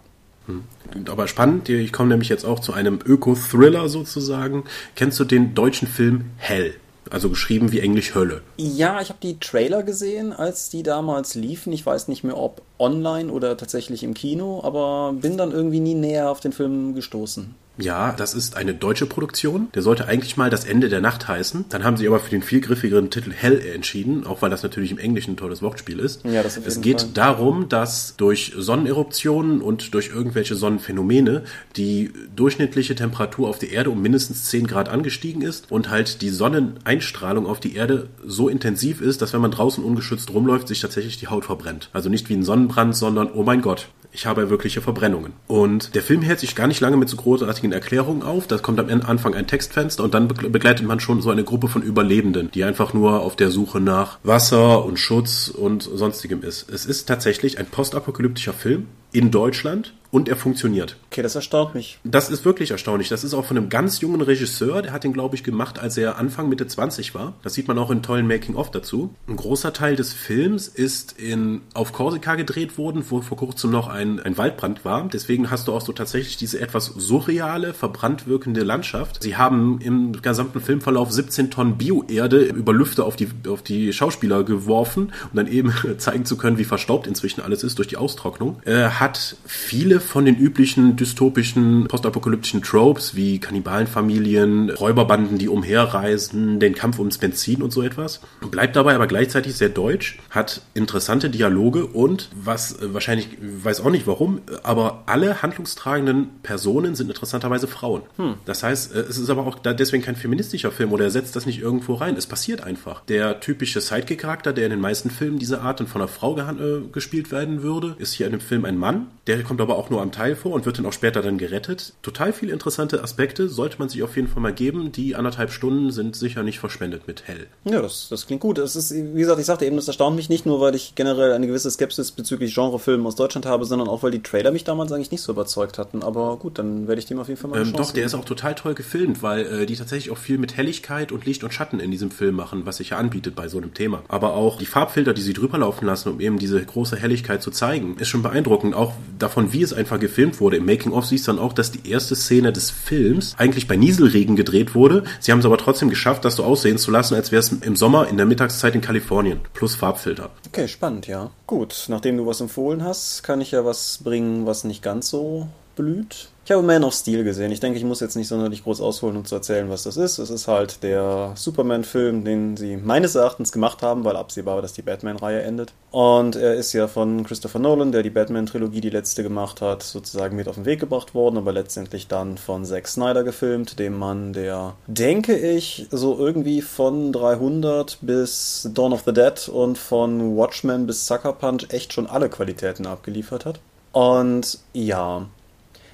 Aber 1.10 1.28
spannend, 1.28 1.70
ich 1.70 1.94
komme 1.94 2.10
nämlich 2.10 2.30
jetzt 2.30 2.46
auch 2.46 2.60
zu 2.60 2.74
einem 2.74 3.00
Öko-Thriller 3.04 3.88
sozusagen. 3.90 4.66
Kennst 4.96 5.20
du 5.20 5.24
den 5.24 5.54
deutschen 5.56 5.88
Film 5.88 6.26
Hell? 6.38 6.74
Also 7.10 7.30
geschrieben 7.30 7.72
wie 7.72 7.80
Englisch 7.80 8.16
Hölle. 8.16 8.42
Ja, 8.58 9.02
ich 9.02 9.10
habe 9.10 9.20
die 9.22 9.38
Trailer 9.40 9.84
gesehen, 9.84 10.32
als 10.32 10.70
die 10.70 10.84
damals 10.84 11.36
liefen. 11.36 11.74
Ich 11.74 11.86
weiß 11.86 12.08
nicht 12.08 12.24
mehr, 12.24 12.38
ob 12.38 12.62
online 12.80 13.32
oder 13.32 13.58
tatsächlich 13.58 14.04
im 14.04 14.14
Kino, 14.14 14.62
aber 14.64 15.14
bin 15.14 15.38
dann 15.38 15.52
irgendwie 15.52 15.82
nie 15.82 15.96
näher 15.96 16.30
auf 16.30 16.40
den 16.40 16.54
Film 16.54 16.96
gestoßen. 16.96 17.56
Ja, 17.78 18.12
das 18.12 18.34
ist 18.34 18.58
eine 18.58 18.74
deutsche 18.74 19.06
Produktion. 19.06 19.70
Der 19.74 19.82
sollte 19.82 20.08
eigentlich 20.08 20.38
mal 20.38 20.50
das 20.50 20.66
Ende 20.66 20.90
der 20.90 21.02
Nacht 21.02 21.28
heißen. 21.28 21.66
Dann 21.70 21.84
haben 21.84 21.98
sie 21.98 22.08
aber 22.08 22.20
für 22.20 22.30
den 22.30 22.44
viel 22.44 22.62
griffigeren 22.62 23.10
Titel 23.10 23.32
Hell 23.32 23.60
entschieden, 23.60 24.26
auch 24.26 24.42
weil 24.42 24.50
das 24.50 24.64
natürlich 24.64 24.92
im 24.92 24.98
Englischen 24.98 25.34
ein 25.34 25.38
tolles 25.38 25.62
Wortspiel 25.62 26.00
ist. 26.00 26.24
Ja, 26.26 26.44
das 26.44 26.56
jeden 26.56 26.68
es 26.68 26.82
geht 26.82 27.02
Fall. 27.02 27.10
darum, 27.14 27.70
dass 27.70 28.16
durch 28.18 28.54
Sonneneruptionen 28.58 29.62
und 29.62 29.94
durch 29.94 30.10
irgendwelche 30.10 30.56
Sonnenphänomene 30.56 31.44
die 31.76 32.12
durchschnittliche 32.36 32.96
Temperatur 32.96 33.50
auf 33.50 33.60
der 33.60 33.72
Erde 33.72 33.90
um 33.90 34.02
mindestens 34.02 34.46
10 34.46 34.68
Grad 34.68 34.90
angestiegen 34.90 35.42
ist 35.42 35.72
und 35.72 35.90
halt 35.90 36.22
die 36.22 36.30
Sonneneinstrahlung 36.30 37.46
auf 37.46 37.60
die 37.60 37.76
Erde 37.76 38.10
so 38.26 38.50
intensiv 38.50 39.02
ist, 39.02 39.22
dass 39.22 39.34
wenn 39.34 39.42
man 39.42 39.52
draußen 39.52 39.84
ungeschützt 39.84 40.32
rumläuft, 40.32 40.68
sich 40.68 40.82
tatsächlich 40.82 41.18
die 41.18 41.28
Haut 41.28 41.46
verbrennt. 41.46 41.90
Also 41.94 42.10
nicht 42.10 42.30
wie 42.30 42.34
ein 42.34 42.44
Sonnenbrand, 42.44 42.96
sondern 42.96 43.32
oh 43.32 43.44
mein 43.44 43.62
Gott, 43.62 43.88
ich 44.12 44.26
habe 44.26 44.50
wirkliche 44.50 44.82
Verbrennungen. 44.82 45.34
Und 45.48 45.96
der 45.96 46.02
Film 46.02 46.22
hält 46.22 46.40
sich 46.40 46.56
gar 46.56 46.68
nicht 46.68 46.82
lange 46.82 46.98
mit 46.98 47.10
so 47.10 47.18
großartigen 47.18 47.72
Erklärungen 47.72 48.24
auf. 48.24 48.48
Da 48.48 48.58
kommt 48.58 48.80
am 48.80 48.90
Anfang 48.90 49.36
ein 49.36 49.48
Textfenster 49.48 50.04
und 50.04 50.14
dann 50.14 50.28
begleitet 50.28 50.86
man 50.86 51.00
schon 51.00 51.22
so 51.22 51.30
eine 51.30 51.44
Gruppe 51.44 51.68
von 51.68 51.82
Überlebenden, 51.82 52.52
die 52.52 52.64
einfach 52.64 52.94
nur 52.94 53.22
auf 53.22 53.36
der 53.36 53.50
Suche 53.50 53.80
nach 53.80 54.20
Wasser 54.24 54.84
und 54.86 55.00
Schutz 55.00 55.48
und 55.50 55.84
sonstigem 55.84 56.44
ist. 56.44 56.70
Es 56.70 56.86
ist 56.86 57.08
tatsächlich 57.08 57.60
ein 57.60 57.66
postapokalyptischer 57.66 58.54
Film 58.54 58.88
in 59.12 59.32
Deutschland 59.32 59.94
und 60.12 60.28
er 60.28 60.36
funktioniert. 60.36 60.98
Okay, 61.10 61.22
das 61.22 61.36
erstaunt 61.36 61.74
mich. 61.74 62.00
Das 62.04 62.30
ist 62.30 62.46
wirklich 62.46 62.72
erstaunlich. 62.72 63.10
Das 63.10 63.24
ist 63.24 63.34
auch 63.34 63.46
von 63.46 63.58
einem 63.58 63.70
ganz 63.70 64.02
jungen 64.02 64.22
Regisseur, 64.22 64.82
der 64.82 64.92
hat 64.92 65.04
den, 65.04 65.14
glaube 65.14 65.36
ich, 65.36 65.44
gemacht, 65.44 65.80
als 65.80 65.98
er 65.98 66.18
Anfang 66.18 66.50
Mitte 66.50 66.68
20 66.68 67.16
war. 67.16 67.34
Das 67.44 67.54
sieht 67.54 67.68
man 67.68 67.78
auch 67.80 67.90
in 67.90 68.04
tollen 68.04 68.28
Making-of 68.28 68.72
dazu. 68.72 69.16
Ein 69.28 69.38
großer 69.38 69.74
Teil 69.74 69.96
des 69.96 70.14
Films 70.14 70.68
ist 70.68 71.14
in, 71.14 71.62
auf 71.74 71.94
Korsika 71.94 72.36
gedreht 72.36 72.78
worden, 72.78 73.04
wo 73.10 73.22
vor 73.22 73.38
kurzem 73.38 73.72
noch 73.72 73.88
ein, 73.88 74.20
ein 74.20 74.38
Waldbrand 74.38 74.84
war. 74.84 75.08
Deswegen 75.12 75.50
hast 75.50 75.68
du 75.68 75.74
auch 75.74 75.82
so 75.82 75.94
tatsächlich 75.94 76.38
diese 76.38 76.60
etwas 76.60 76.88
surreale, 76.88 77.74
verbrannt 77.74 78.28
wirkende 78.28 78.64
Landschaft. 78.64 79.24
Sie 79.24 79.38
haben 79.38 79.80
im 79.82 80.22
gesamten 80.22 80.60
Filmverlauf 80.60 81.12
17 81.12 81.52
Tonnen 81.52 81.78
Bioerde 81.78 82.42
über 82.42 82.74
Lüfte 82.74 83.06
auf 83.06 83.16
die, 83.16 83.30
auf 83.48 83.62
die 83.62 83.94
Schauspieler 83.94 84.44
geworfen, 84.44 85.14
um 85.32 85.36
dann 85.36 85.48
eben 85.48 85.74
zeigen 85.98 86.26
zu 86.26 86.38
können, 86.38 86.58
wie 86.58 86.66
verstaubt 86.66 87.08
inzwischen 87.08 87.42
alles 87.42 87.64
ist 87.64 87.78
durch 87.78 87.88
die 87.88 87.98
Austrocknung. 87.98 88.62
Äh, 88.66 88.90
hat 88.90 89.38
viele 89.46 90.01
von 90.02 90.26
den 90.26 90.38
üblichen 90.38 90.96
dystopischen, 90.96 91.88
postapokalyptischen 91.88 92.62
Tropes 92.62 93.16
wie 93.16 93.40
Kannibalenfamilien, 93.40 94.70
Räuberbanden, 94.70 95.38
die 95.38 95.48
umherreisen, 95.48 96.60
den 96.60 96.76
Kampf 96.76 97.00
ums 97.00 97.18
Benzin 97.18 97.62
und 97.62 97.72
so 97.72 97.82
etwas. 97.82 98.22
Bleibt 98.50 98.76
dabei 98.76 98.96
aber 98.96 99.08
gleichzeitig 99.08 99.56
sehr 99.56 99.70
deutsch, 99.70 100.20
hat 100.30 100.62
interessante 100.74 101.30
Dialoge 101.30 101.86
und 101.86 102.30
was 102.36 102.80
äh, 102.82 102.94
wahrscheinlich, 102.94 103.30
weiß 103.40 103.82
auch 103.82 103.92
nicht 103.92 104.08
warum, 104.08 104.42
aber 104.64 105.04
alle 105.06 105.42
handlungstragenden 105.42 106.30
Personen 106.44 106.96
sind 106.96 107.10
interessanterweise 107.10 107.68
Frauen. 107.68 108.02
Hm. 108.18 108.36
Das 108.46 108.64
heißt, 108.64 108.96
äh, 108.96 109.00
es 109.00 109.18
ist 109.18 109.30
aber 109.30 109.46
auch 109.46 109.60
deswegen 109.60 110.04
kein 110.04 110.16
feministischer 110.16 110.72
Film 110.72 110.92
oder 110.92 111.06
er 111.06 111.12
setzt 111.12 111.36
das 111.36 111.46
nicht 111.46 111.60
irgendwo 111.62 111.94
rein. 111.94 112.18
Es 112.18 112.28
passiert 112.28 112.64
einfach. 112.64 113.04
Der 113.06 113.40
typische 113.40 113.82
Sidekick-Charakter, 113.82 114.54
der 114.54 114.66
in 114.66 114.72
den 114.72 114.82
meisten 114.82 115.10
Filmen 115.10 115.40
dieser 115.40 115.62
Art 115.62 115.82
und 115.82 115.88
von 115.88 116.02
einer 116.02 116.08
Frau 116.08 116.38
äh, 116.38 116.82
gespielt 116.92 117.32
werden 117.32 117.62
würde, 117.62 117.96
ist 118.00 118.14
hier 118.14 118.26
in 118.26 118.32
dem 118.32 118.42
Film 118.42 118.66
ein 118.66 118.78
Mann. 118.78 119.08
Der 119.28 119.44
kommt 119.44 119.62
aber 119.62 119.78
auch 119.78 119.90
nur 119.92 120.02
am 120.02 120.12
Teil 120.12 120.36
vor 120.36 120.54
und 120.54 120.66
wird 120.66 120.78
dann 120.78 120.86
auch 120.86 120.94
später 120.94 121.22
dann 121.22 121.38
gerettet. 121.38 121.94
Total 122.02 122.34
viele 122.34 122.52
interessante 122.52 123.04
Aspekte 123.04 123.50
sollte 123.50 123.78
man 123.80 123.90
sich 123.90 124.02
auf 124.04 124.16
jeden 124.16 124.28
Fall 124.28 124.42
mal 124.42 124.54
geben. 124.54 124.92
Die 124.92 125.16
anderthalb 125.16 125.52
Stunden 125.52 125.92
sind 125.92 126.16
sicher 126.16 126.44
nicht 126.44 126.60
verschwendet 126.60 127.08
mit 127.08 127.28
Hell. 127.28 127.48
Ja, 127.66 127.82
das, 127.82 128.08
das 128.10 128.26
klingt 128.26 128.42
gut. 128.42 128.58
Es 128.58 128.76
ist, 128.76 128.94
wie 128.94 129.20
gesagt, 129.20 129.40
ich 129.40 129.46
sagte 129.46 129.66
eben, 129.66 129.76
das 129.76 129.88
erstaunt 129.88 130.16
mich 130.16 130.30
nicht 130.30 130.46
nur, 130.46 130.60
weil 130.62 130.74
ich 130.76 130.96
generell 130.96 131.34
eine 131.34 131.48
gewisse 131.48 131.70
Skepsis 131.70 132.12
bezüglich 132.12 132.56
Genrefilmen 132.56 133.06
aus 133.06 133.16
Deutschland 133.16 133.46
habe, 133.46 133.66
sondern 133.66 133.88
auch, 133.88 134.04
weil 134.04 134.12
die 134.12 134.24
Trailer 134.24 134.52
mich 134.52 134.64
damals 134.64 134.92
eigentlich 134.92 135.12
nicht 135.12 135.22
so 135.22 135.32
überzeugt 135.32 135.78
hatten. 135.78 136.04
Aber 136.04 136.38
gut, 136.38 136.58
dann 136.58 136.88
werde 136.88 137.00
ich 137.00 137.06
dem 137.06 137.20
auf 137.20 137.28
jeden 137.28 137.40
Fall 137.40 137.50
mal 137.50 137.62
ähm, 137.62 137.74
Doch, 137.74 137.92
der 137.92 138.06
ist 138.06 138.16
auch 138.16 138.26
total 138.26 138.56
toll 138.56 138.74
gefilmt, 138.74 139.22
weil 139.22 139.46
äh, 139.46 139.66
die 139.66 139.76
tatsächlich 139.76 140.12
auch 140.12 140.18
viel 140.18 140.38
mit 140.38 140.58
Helligkeit 140.58 141.12
und 141.12 141.26
Licht 141.26 141.44
und 141.44 141.54
Schatten 141.54 141.80
in 141.80 141.92
diesem 141.92 142.12
Film 142.12 142.36
machen, 142.36 142.66
was 142.66 142.78
sich 142.78 142.92
ja 142.92 142.98
anbietet 142.98 143.36
bei 143.36 143.48
so 143.48 143.58
einem 143.58 143.74
Thema. 143.74 144.04
Aber 144.08 144.34
auch 144.34 144.58
die 144.58 144.66
Farbfilter, 144.66 145.14
die 145.14 145.22
sie 145.22 145.34
drüber 145.34 145.58
laufen 145.58 145.86
lassen, 145.86 146.10
um 146.10 146.20
eben 146.20 146.40
diese 146.40 146.64
große 146.64 146.96
Helligkeit 146.96 147.44
zu 147.44 147.52
zeigen, 147.52 147.98
ist 147.98 148.08
schon 148.08 148.22
beeindruckend. 148.22 148.76
Auch 148.76 148.94
davon, 149.20 149.54
wie 149.54 149.62
es 149.62 149.74
einfach 149.82 150.00
gefilmt 150.00 150.40
wurde. 150.40 150.58
Im 150.58 150.66
Making-of 150.66 151.06
siehst 151.06 151.28
du 151.28 151.34
dann 151.34 151.42
auch, 151.42 151.54
dass 151.54 151.72
die 151.72 151.90
erste 151.90 152.16
Szene 152.16 152.54
des 152.54 152.72
Films 152.72 153.36
eigentlich 153.38 153.68
bei 153.68 153.76
Nieselregen 153.76 154.36
gedreht 154.36 154.74
wurde. 154.74 155.04
Sie 155.20 155.32
haben 155.32 155.40
es 155.40 155.46
aber 155.46 155.58
trotzdem 155.58 155.90
geschafft, 155.90 156.26
das 156.26 156.38
so 156.38 156.44
aussehen 156.44 156.78
zu 156.78 156.92
lassen, 156.92 157.16
als 157.16 157.32
wäre 157.32 157.42
es 157.42 157.52
im 157.52 157.76
Sommer 157.76 158.08
in 158.08 158.18
der 158.18 158.26
Mittagszeit 158.26 158.74
in 158.74 158.82
Kalifornien. 158.82 159.42
Plus 159.54 159.76
Farbfilter. 159.76 160.30
Okay, 160.48 160.68
spannend, 160.68 161.08
ja. 161.08 161.32
Gut, 161.46 161.86
nachdem 161.90 162.18
du 162.18 162.26
was 162.26 162.42
empfohlen 162.42 162.84
hast, 162.84 163.24
kann 163.24 163.42
ich 163.42 163.52
ja 163.52 163.66
was 163.66 164.00
bringen, 164.04 164.46
was 164.46 164.64
nicht 164.64 164.82
ganz 164.82 165.10
so 165.10 165.50
blüht. 165.76 166.31
Ich 166.44 166.52
habe 166.52 166.64
Man 166.64 166.84
of 166.84 166.96
Steel 166.96 167.24
gesehen. 167.24 167.52
Ich 167.52 167.60
denke, 167.60 167.78
ich 167.78 167.86
muss 167.86 168.00
jetzt 168.00 168.16
nicht 168.16 168.28
sonderlich 168.28 168.64
groß 168.64 168.82
ausholen, 168.82 169.16
um 169.16 169.26
zu 169.26 169.36
erzählen, 169.36 169.70
was 169.70 169.84
das 169.84 169.96
ist. 169.96 170.18
Es 170.18 170.32
ist 170.32 170.48
halt 170.48 170.82
der 170.82 171.34
Superman-Film, 171.36 172.26
den 172.26 172.58
sie 172.58 172.78
meines 172.78 173.14
Erachtens 173.14 173.52
gemacht 173.52 173.84
haben, 173.84 174.04
weil 174.04 174.16
absehbar 174.16 174.56
war, 174.56 174.62
dass 174.64 174.74
die 174.74 174.82
Batman-Reihe 174.82 175.44
endet. 175.44 175.74
Und 175.92 176.36
er 176.36 176.56
ist 176.56 176.74
ja 176.74 176.88
von 176.88 177.24
Christopher 177.26 177.60
Nolan, 177.60 177.92
der 177.92 178.02
die 178.02 178.10
Batman-Trilogie, 178.10 178.82
die 178.82 178.90
letzte 178.90 179.22
gemacht 179.22 179.62
hat, 179.62 179.84
sozusagen 179.84 180.36
mit 180.36 180.48
auf 180.48 180.56
den 180.56 180.66
Weg 180.66 180.80
gebracht 180.80 181.14
worden, 181.14 181.38
aber 181.38 181.52
letztendlich 181.52 182.08
dann 182.08 182.40
von 182.40 182.66
Zack 182.66 182.88
Snyder 182.88 183.24
gefilmt, 183.24 183.78
dem 183.78 184.00
Mann, 184.00 184.34
der, 184.34 184.74
denke 184.88 185.38
ich, 185.38 185.88
so 185.92 186.18
irgendwie 186.18 186.64
von 186.64 187.14
300 187.14 188.00
bis 188.02 188.68
Dawn 188.74 188.94
of 188.94 189.04
the 189.06 189.14
Dead 189.14 189.48
und 189.48 189.78
von 189.78 190.36
Watchmen 190.36 190.88
bis 190.88 191.06
Sucker 191.06 191.34
Punch 191.34 191.68
echt 191.70 191.94
schon 191.94 192.08
alle 192.08 192.30
Qualitäten 192.30 192.88
abgeliefert 192.88 193.46
hat. 193.46 193.60
Und 193.92 194.58
ja, 194.74 195.28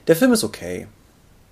der 0.08 0.16
Film 0.16 0.34
ist 0.34 0.44
okay, 0.44 0.88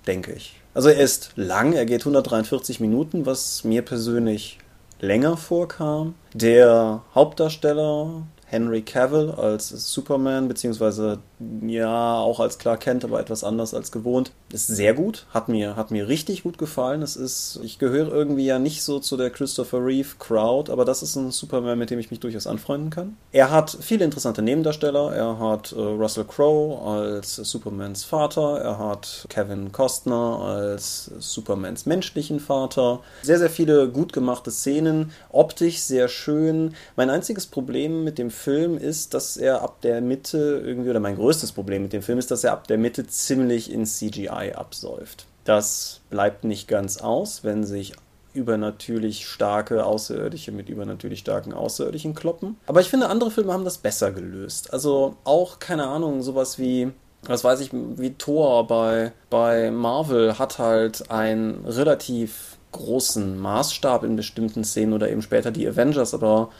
denke 0.07 0.33
ich. 0.33 0.59
Also 0.73 0.89
er 0.89 0.99
ist 0.99 1.31
lang, 1.35 1.73
er 1.73 1.85
geht 1.85 2.01
143 2.01 2.79
Minuten, 2.79 3.25
was 3.25 3.63
mir 3.63 3.81
persönlich 3.81 4.59
länger 4.99 5.37
vorkam. 5.37 6.15
Der 6.33 7.01
Hauptdarsteller 7.13 8.23
Henry 8.45 8.81
Cavill 8.81 9.31
als 9.31 9.69
Superman, 9.69 10.47
beziehungsweise 10.47 11.19
ja 11.39 12.19
auch 12.19 12.39
als 12.39 12.57
Clark 12.57 12.81
Kent, 12.81 13.03
aber 13.03 13.19
etwas 13.19 13.43
anders 13.43 13.73
als 13.73 13.91
gewohnt. 13.91 14.31
Ist 14.51 14.67
sehr 14.67 14.93
gut, 14.93 15.25
hat 15.33 15.49
mir, 15.49 15.75
hat 15.75 15.91
mir 15.91 16.07
richtig 16.07 16.43
gut 16.43 16.57
gefallen. 16.57 17.01
Es 17.01 17.15
ist, 17.15 17.59
ich 17.63 17.79
gehöre 17.79 18.11
irgendwie 18.11 18.45
ja 18.45 18.59
nicht 18.59 18.83
so 18.83 18.99
zu 18.99 19.17
der 19.17 19.29
Christopher 19.29 19.83
Reeve 19.85 20.15
Crowd, 20.19 20.71
aber 20.71 20.85
das 20.85 21.03
ist 21.03 21.15
ein 21.15 21.31
Superman, 21.31 21.77
mit 21.77 21.89
dem 21.89 21.99
ich 21.99 22.11
mich 22.11 22.19
durchaus 22.19 22.47
anfreunden 22.47 22.89
kann. 22.89 23.17
Er 23.31 23.51
hat 23.51 23.77
viele 23.81 24.05
interessante 24.05 24.41
Nebendarsteller. 24.41 25.13
Er 25.13 25.39
hat 25.39 25.71
äh, 25.73 25.79
Russell 25.79 26.25
Crowe 26.25 26.81
als 26.81 27.35
Supermans 27.35 28.03
Vater. 28.03 28.59
Er 28.61 28.79
hat 28.79 29.25
Kevin 29.29 29.71
Costner 29.71 30.39
als 30.39 31.11
Supermans 31.19 31.85
menschlichen 31.85 32.39
Vater. 32.39 33.01
Sehr, 33.23 33.39
sehr 33.39 33.49
viele 33.49 33.89
gut 33.89 34.13
gemachte 34.13 34.51
Szenen. 34.51 35.11
Optisch 35.29 35.79
sehr 35.79 36.07
schön. 36.07 36.75
Mein 36.95 37.09
einziges 37.09 37.47
Problem 37.47 38.03
mit 38.03 38.17
dem 38.17 38.31
Film 38.31 38.77
ist, 38.77 39.13
dass 39.13 39.37
er 39.37 39.61
ab 39.61 39.81
der 39.81 40.01
Mitte 40.01 40.61
irgendwie, 40.65 40.89
oder 40.89 40.99
mein 40.99 41.15
größtes 41.25 41.53
Problem 41.53 41.81
mit 41.81 41.91
dem 41.91 42.03
Film 42.03 42.19
ist, 42.19 42.29
dass 42.29 42.43
er 42.43 42.51
ab 42.51 42.67
der 42.67 42.77
Mitte 42.77 43.07
ziemlich 43.07 43.71
in 43.71 43.87
CGI 43.87 44.53
absäuft. 44.53 45.25
Das 45.43 46.01
bleibt 46.11 46.43
nicht 46.43 46.67
ganz 46.67 46.97
aus, 46.97 47.43
wenn 47.43 47.63
sich 47.63 47.93
übernatürlich 48.35 49.27
starke 49.27 49.85
Außerirdische 49.87 50.51
mit 50.51 50.69
übernatürlich 50.69 51.19
starken 51.19 51.51
Außerirdischen 51.51 52.13
kloppen. 52.13 52.57
Aber 52.67 52.79
ich 52.81 52.89
finde, 52.89 53.09
andere 53.09 53.31
Filme 53.31 53.53
haben 53.53 53.65
das 53.65 53.79
besser 53.79 54.11
gelöst. 54.11 54.71
Also 54.71 55.15
auch, 55.23 55.57
keine 55.57 55.87
Ahnung, 55.87 56.21
sowas 56.21 56.59
wie 56.59 56.91
was 57.27 57.43
weiß 57.43 57.59
ich, 57.61 57.71
wie 57.73 58.13
Thor 58.13 58.67
bei, 58.67 59.11
bei 59.31 59.71
Marvel 59.71 60.37
hat 60.37 60.59
halt 60.59 61.09
einen 61.09 61.65
relativ 61.65 62.57
großen 62.71 63.39
Maßstab 63.39 64.03
in 64.03 64.15
bestimmten 64.15 64.63
Szenen 64.63 64.93
oder 64.93 65.09
eben 65.09 65.23
später 65.23 65.49
die 65.49 65.67
Avengers, 65.67 66.13
aber 66.13 66.51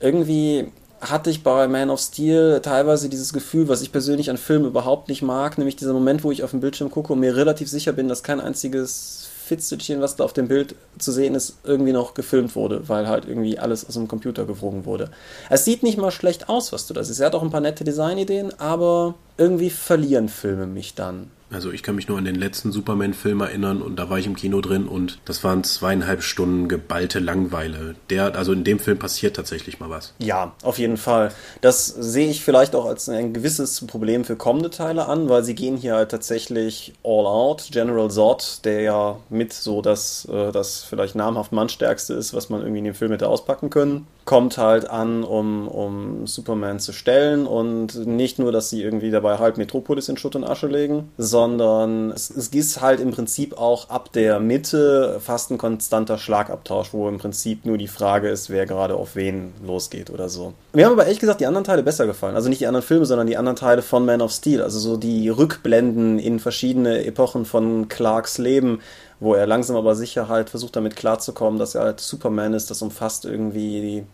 irgendwie 0.00 0.70
hatte 1.10 1.30
ich 1.30 1.42
bei 1.42 1.68
Man 1.68 1.90
of 1.90 2.00
Steel 2.00 2.60
teilweise 2.62 3.08
dieses 3.08 3.32
Gefühl, 3.32 3.68
was 3.68 3.82
ich 3.82 3.92
persönlich 3.92 4.30
an 4.30 4.36
Filmen 4.36 4.66
überhaupt 4.66 5.08
nicht 5.08 5.22
mag, 5.22 5.58
nämlich 5.58 5.76
dieser 5.76 5.92
Moment, 5.92 6.24
wo 6.24 6.32
ich 6.32 6.42
auf 6.42 6.50
dem 6.50 6.60
Bildschirm 6.60 6.90
gucke 6.90 7.12
und 7.12 7.20
mir 7.20 7.36
relativ 7.36 7.68
sicher 7.68 7.92
bin, 7.92 8.08
dass 8.08 8.22
kein 8.22 8.40
einziges 8.40 9.28
Fitzelchen, 9.44 10.00
was 10.00 10.16
da 10.16 10.24
auf 10.24 10.32
dem 10.32 10.48
Bild 10.48 10.74
zu 10.98 11.12
sehen 11.12 11.34
ist, 11.34 11.58
irgendwie 11.64 11.92
noch 11.92 12.14
gefilmt 12.14 12.56
wurde, 12.56 12.88
weil 12.88 13.06
halt 13.06 13.26
irgendwie 13.26 13.58
alles 13.58 13.86
aus 13.86 13.94
dem 13.94 14.08
Computer 14.08 14.46
gewogen 14.46 14.86
wurde. 14.86 15.10
Es 15.50 15.64
sieht 15.66 15.82
nicht 15.82 15.98
mal 15.98 16.10
schlecht 16.10 16.48
aus, 16.48 16.72
was 16.72 16.86
du 16.86 16.94
da 16.94 17.04
siehst. 17.04 17.20
Er 17.20 17.26
hat 17.26 17.34
auch 17.34 17.42
ein 17.42 17.50
paar 17.50 17.60
nette 17.60 17.84
Designideen, 17.84 18.58
aber 18.58 19.14
irgendwie 19.36 19.70
verlieren 19.70 20.28
Filme 20.28 20.66
mich 20.66 20.94
dann. 20.94 21.30
Also 21.54 21.70
ich 21.70 21.84
kann 21.84 21.94
mich 21.94 22.08
nur 22.08 22.18
an 22.18 22.24
den 22.24 22.34
letzten 22.34 22.72
Superman-Film 22.72 23.40
erinnern 23.40 23.80
und 23.80 23.96
da 23.96 24.10
war 24.10 24.18
ich 24.18 24.26
im 24.26 24.34
Kino 24.34 24.60
drin 24.60 24.88
und 24.88 25.20
das 25.24 25.44
waren 25.44 25.62
zweieinhalb 25.62 26.24
Stunden 26.24 26.68
geballte 26.68 27.20
Langweile. 27.20 27.94
Der, 28.10 28.34
also 28.34 28.52
in 28.52 28.64
dem 28.64 28.80
Film 28.80 28.98
passiert 28.98 29.36
tatsächlich 29.36 29.78
mal 29.78 29.88
was. 29.88 30.14
Ja, 30.18 30.52
auf 30.62 30.78
jeden 30.78 30.96
Fall. 30.96 31.30
Das 31.60 31.86
sehe 31.86 32.28
ich 32.28 32.42
vielleicht 32.42 32.74
auch 32.74 32.86
als 32.86 33.08
ein 33.08 33.32
gewisses 33.32 33.86
Problem 33.86 34.24
für 34.24 34.34
kommende 34.34 34.68
Teile 34.68 35.06
an, 35.06 35.28
weil 35.28 35.44
sie 35.44 35.54
gehen 35.54 35.76
hier 35.76 35.94
halt 35.94 36.10
tatsächlich 36.10 36.92
all 37.04 37.26
out. 37.26 37.68
General 37.70 38.10
Zod, 38.10 38.64
der 38.64 38.80
ja 38.80 39.16
mit 39.28 39.52
so 39.52 39.80
das, 39.80 40.26
äh, 40.26 40.50
das 40.50 40.82
vielleicht 40.82 41.14
namhaft 41.14 41.52
Mannstärkste 41.52 42.14
ist, 42.14 42.34
was 42.34 42.50
man 42.50 42.62
irgendwie 42.62 42.80
in 42.80 42.84
dem 42.86 42.94
Film 42.94 43.12
hätte 43.12 43.28
auspacken 43.28 43.70
können, 43.70 44.08
kommt 44.24 44.56
halt 44.56 44.88
an, 44.88 45.22
um, 45.22 45.68
um 45.68 46.26
Superman 46.26 46.80
zu 46.80 46.92
stellen 46.92 47.46
und 47.46 48.06
nicht 48.06 48.38
nur, 48.38 48.52
dass 48.52 48.70
sie 48.70 48.82
irgendwie 48.82 49.10
dabei 49.10 49.38
halt 49.38 49.58
Metropolis 49.58 50.08
in 50.08 50.16
Schutt 50.16 50.34
und 50.36 50.44
Asche 50.44 50.66
legen, 50.66 51.10
sondern 51.18 52.10
es, 52.10 52.30
es 52.30 52.48
ist 52.48 52.80
halt 52.80 53.00
im 53.00 53.10
Prinzip 53.10 53.58
auch 53.58 53.90
ab 53.90 54.12
der 54.12 54.40
Mitte 54.40 55.20
fast 55.20 55.50
ein 55.50 55.58
konstanter 55.58 56.16
Schlagabtausch, 56.16 56.92
wo 56.92 57.08
im 57.08 57.18
Prinzip 57.18 57.66
nur 57.66 57.76
die 57.76 57.88
Frage 57.88 58.28
ist, 58.28 58.48
wer 58.48 58.66
gerade 58.66 58.94
auf 58.94 59.14
wen 59.14 59.52
losgeht 59.64 60.10
oder 60.10 60.28
so. 60.28 60.54
Mir 60.72 60.86
haben 60.86 60.92
aber 60.92 61.04
ehrlich 61.04 61.20
gesagt 61.20 61.40
die 61.40 61.46
anderen 61.46 61.64
Teile 61.64 61.82
besser 61.82 62.06
gefallen. 62.06 62.34
Also 62.34 62.48
nicht 62.48 62.60
die 62.60 62.66
anderen 62.66 62.86
Filme, 62.86 63.06
sondern 63.06 63.26
die 63.26 63.36
anderen 63.36 63.56
Teile 63.56 63.82
von 63.82 64.04
Man 64.04 64.22
of 64.22 64.32
Steel. 64.32 64.62
Also 64.62 64.78
so 64.78 64.96
die 64.96 65.28
Rückblenden 65.28 66.18
in 66.18 66.40
verschiedene 66.40 67.04
Epochen 67.04 67.44
von 67.44 67.88
Clarks 67.88 68.38
Leben 68.38 68.80
wo 69.24 69.34
er 69.34 69.46
langsam 69.46 69.76
aber 69.76 69.94
sicher 69.94 70.28
halt 70.28 70.50
versucht 70.50 70.76
damit 70.76 70.96
klarzukommen, 70.96 71.58
dass 71.58 71.74
er 71.74 71.82
halt 71.82 72.00
Superman 72.00 72.52
ist. 72.52 72.70
Das 72.70 72.82
umfasst 72.82 73.24
irgendwie 73.24 73.80
die 73.80 74.06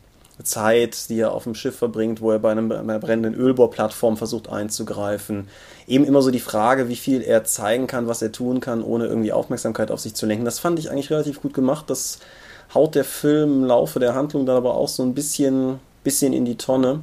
Zeit, 0.44 1.10
die 1.10 1.18
er 1.18 1.32
auf 1.32 1.44
dem 1.44 1.56
Schiff 1.56 1.76
verbringt, 1.76 2.20
wo 2.20 2.30
er 2.30 2.38
bei, 2.38 2.52
einem, 2.52 2.68
bei 2.68 2.78
einer 2.78 3.00
brennenden 3.00 3.34
Ölbohrplattform 3.34 4.16
versucht 4.16 4.48
einzugreifen. 4.48 5.48
Eben 5.88 6.04
immer 6.04 6.22
so 6.22 6.30
die 6.30 6.38
Frage, 6.38 6.88
wie 6.88 6.96
viel 6.96 7.22
er 7.22 7.42
zeigen 7.42 7.88
kann, 7.88 8.06
was 8.06 8.22
er 8.22 8.30
tun 8.30 8.60
kann, 8.60 8.84
ohne 8.84 9.06
irgendwie 9.06 9.32
Aufmerksamkeit 9.32 9.90
auf 9.90 9.98
sich 9.98 10.14
zu 10.14 10.26
lenken. 10.26 10.44
Das 10.44 10.60
fand 10.60 10.78
ich 10.78 10.90
eigentlich 10.90 11.10
relativ 11.10 11.42
gut 11.42 11.54
gemacht. 11.54 11.90
Das 11.90 12.20
haut 12.72 12.94
der 12.94 13.04
Film 13.04 13.62
im 13.62 13.64
Laufe 13.64 13.98
der 13.98 14.14
Handlung 14.14 14.46
dann 14.46 14.56
aber 14.56 14.76
auch 14.76 14.88
so 14.88 15.02
ein 15.02 15.14
bisschen, 15.14 15.80
bisschen 16.04 16.32
in 16.32 16.44
die 16.44 16.56
Tonne. 16.56 17.00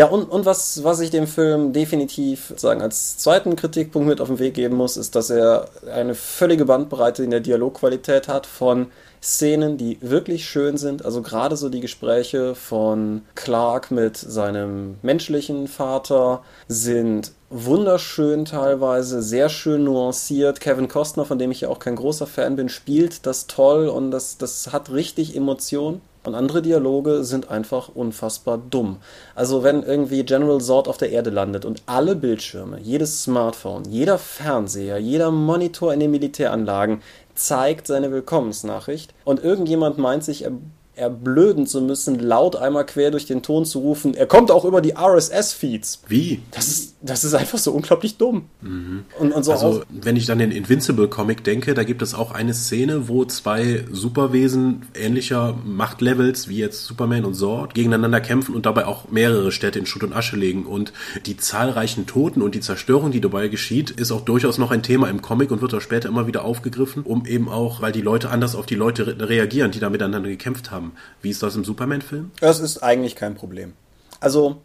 Ja, 0.00 0.06
und, 0.06 0.30
und 0.30 0.46
was, 0.46 0.82
was 0.82 1.00
ich 1.00 1.10
dem 1.10 1.26
Film 1.26 1.74
definitiv 1.74 2.54
sagen 2.56 2.80
als 2.80 3.18
zweiten 3.18 3.54
Kritikpunkt 3.54 4.08
mit 4.08 4.22
auf 4.22 4.28
den 4.28 4.38
Weg 4.38 4.54
geben 4.54 4.74
muss, 4.76 4.96
ist, 4.96 5.14
dass 5.14 5.28
er 5.28 5.68
eine 5.92 6.14
völlige 6.14 6.64
Bandbreite 6.64 7.22
in 7.22 7.30
der 7.30 7.40
Dialogqualität 7.40 8.26
hat 8.26 8.46
von 8.46 8.86
Szenen, 9.22 9.76
die 9.76 9.98
wirklich 10.00 10.48
schön 10.48 10.78
sind. 10.78 11.04
Also 11.04 11.20
gerade 11.20 11.54
so 11.54 11.68
die 11.68 11.80
Gespräche 11.80 12.54
von 12.54 13.26
Clark 13.34 13.90
mit 13.90 14.16
seinem 14.16 14.96
menschlichen 15.02 15.68
Vater 15.68 16.44
sind 16.66 17.32
wunderschön 17.50 18.46
teilweise, 18.46 19.20
sehr 19.20 19.50
schön 19.50 19.84
nuanciert. 19.84 20.60
Kevin 20.60 20.88
Costner, 20.88 21.26
von 21.26 21.38
dem 21.38 21.50
ich 21.50 21.60
ja 21.60 21.68
auch 21.68 21.78
kein 21.78 21.96
großer 21.96 22.26
Fan 22.26 22.56
bin, 22.56 22.70
spielt 22.70 23.26
das 23.26 23.48
toll 23.48 23.88
und 23.88 24.12
das, 24.12 24.38
das 24.38 24.72
hat 24.72 24.90
richtig 24.90 25.36
Emotion. 25.36 26.00
Und 26.22 26.34
andere 26.34 26.60
Dialoge 26.60 27.24
sind 27.24 27.50
einfach 27.50 27.88
unfassbar 27.94 28.58
dumm. 28.58 28.98
Also 29.34 29.62
wenn 29.62 29.82
irgendwie 29.82 30.22
General 30.24 30.60
Zord 30.60 30.86
auf 30.86 30.98
der 30.98 31.10
Erde 31.10 31.30
landet 31.30 31.64
und 31.64 31.82
alle 31.86 32.14
Bildschirme, 32.14 32.78
jedes 32.80 33.22
Smartphone, 33.22 33.84
jeder 33.88 34.18
Fernseher, 34.18 34.98
jeder 34.98 35.30
Monitor 35.30 35.94
in 35.94 36.00
den 36.00 36.10
Militäranlagen 36.10 37.00
zeigt 37.34 37.86
seine 37.86 38.12
Willkommensnachricht 38.12 39.14
und 39.24 39.42
irgendjemand 39.42 39.96
meint 39.96 40.22
sich, 40.22 40.44
er 40.44 40.52
erblöden 40.96 41.66
zu 41.66 41.80
müssen, 41.80 42.18
laut 42.18 42.56
einmal 42.56 42.84
quer 42.84 43.10
durch 43.10 43.26
den 43.26 43.42
Ton 43.42 43.64
zu 43.64 43.78
rufen, 43.80 44.14
er 44.14 44.26
kommt 44.26 44.50
auch 44.50 44.64
über 44.64 44.80
die 44.80 44.94
RSS-Feeds. 44.96 46.02
Wie? 46.08 46.42
Das 46.50 46.68
ist, 46.68 46.96
das 47.00 47.24
ist 47.24 47.34
einfach 47.34 47.58
so 47.58 47.72
unglaublich 47.72 48.16
dumm. 48.16 48.46
Mhm. 48.60 49.04
Und, 49.18 49.32
und 49.32 49.42
so 49.44 49.52
also, 49.52 49.82
wenn 49.88 50.16
ich 50.16 50.26
dann 50.26 50.38
den 50.38 50.50
Invincible-Comic 50.50 51.42
denke, 51.44 51.74
da 51.74 51.84
gibt 51.84 52.02
es 52.02 52.14
auch 52.14 52.32
eine 52.32 52.52
Szene, 52.54 53.08
wo 53.08 53.24
zwei 53.24 53.84
Superwesen 53.90 54.82
ähnlicher 54.94 55.56
Machtlevels, 55.64 56.48
wie 56.48 56.58
jetzt 56.58 56.84
Superman 56.84 57.24
und 57.24 57.34
Zord, 57.34 57.74
gegeneinander 57.74 58.20
kämpfen 58.20 58.54
und 58.54 58.66
dabei 58.66 58.86
auch 58.86 59.10
mehrere 59.10 59.52
Städte 59.52 59.78
in 59.78 59.86
Schutt 59.86 60.04
und 60.04 60.12
Asche 60.12 60.36
legen. 60.36 60.66
Und 60.66 60.92
die 61.26 61.36
zahlreichen 61.36 62.06
Toten 62.06 62.42
und 62.42 62.54
die 62.54 62.60
Zerstörung, 62.60 63.10
die 63.10 63.20
dabei 63.20 63.48
geschieht, 63.48 63.90
ist 63.90 64.12
auch 64.12 64.20
durchaus 64.20 64.58
noch 64.58 64.70
ein 64.70 64.82
Thema 64.82 65.08
im 65.08 65.22
Comic 65.22 65.50
und 65.50 65.62
wird 65.62 65.74
auch 65.74 65.80
später 65.80 66.08
immer 66.08 66.26
wieder 66.26 66.44
aufgegriffen, 66.44 67.04
um 67.04 67.24
eben 67.26 67.48
auch, 67.48 67.80
weil 67.80 67.92
die 67.92 68.02
Leute 68.02 68.30
anders 68.30 68.54
auf 68.54 68.66
die 68.66 68.74
Leute 68.74 69.06
re 69.06 69.30
reagieren, 69.30 69.70
die 69.70 69.78
da 69.78 69.90
miteinander 69.90 70.28
gekämpft 70.28 70.70
haben. 70.70 70.89
Wie 71.22 71.30
ist 71.30 71.42
das 71.42 71.56
im 71.56 71.64
Superman-Film? 71.64 72.30
Es 72.40 72.60
ist 72.60 72.78
eigentlich 72.82 73.16
kein 73.16 73.34
Problem. 73.34 73.72
Also, 74.20 74.58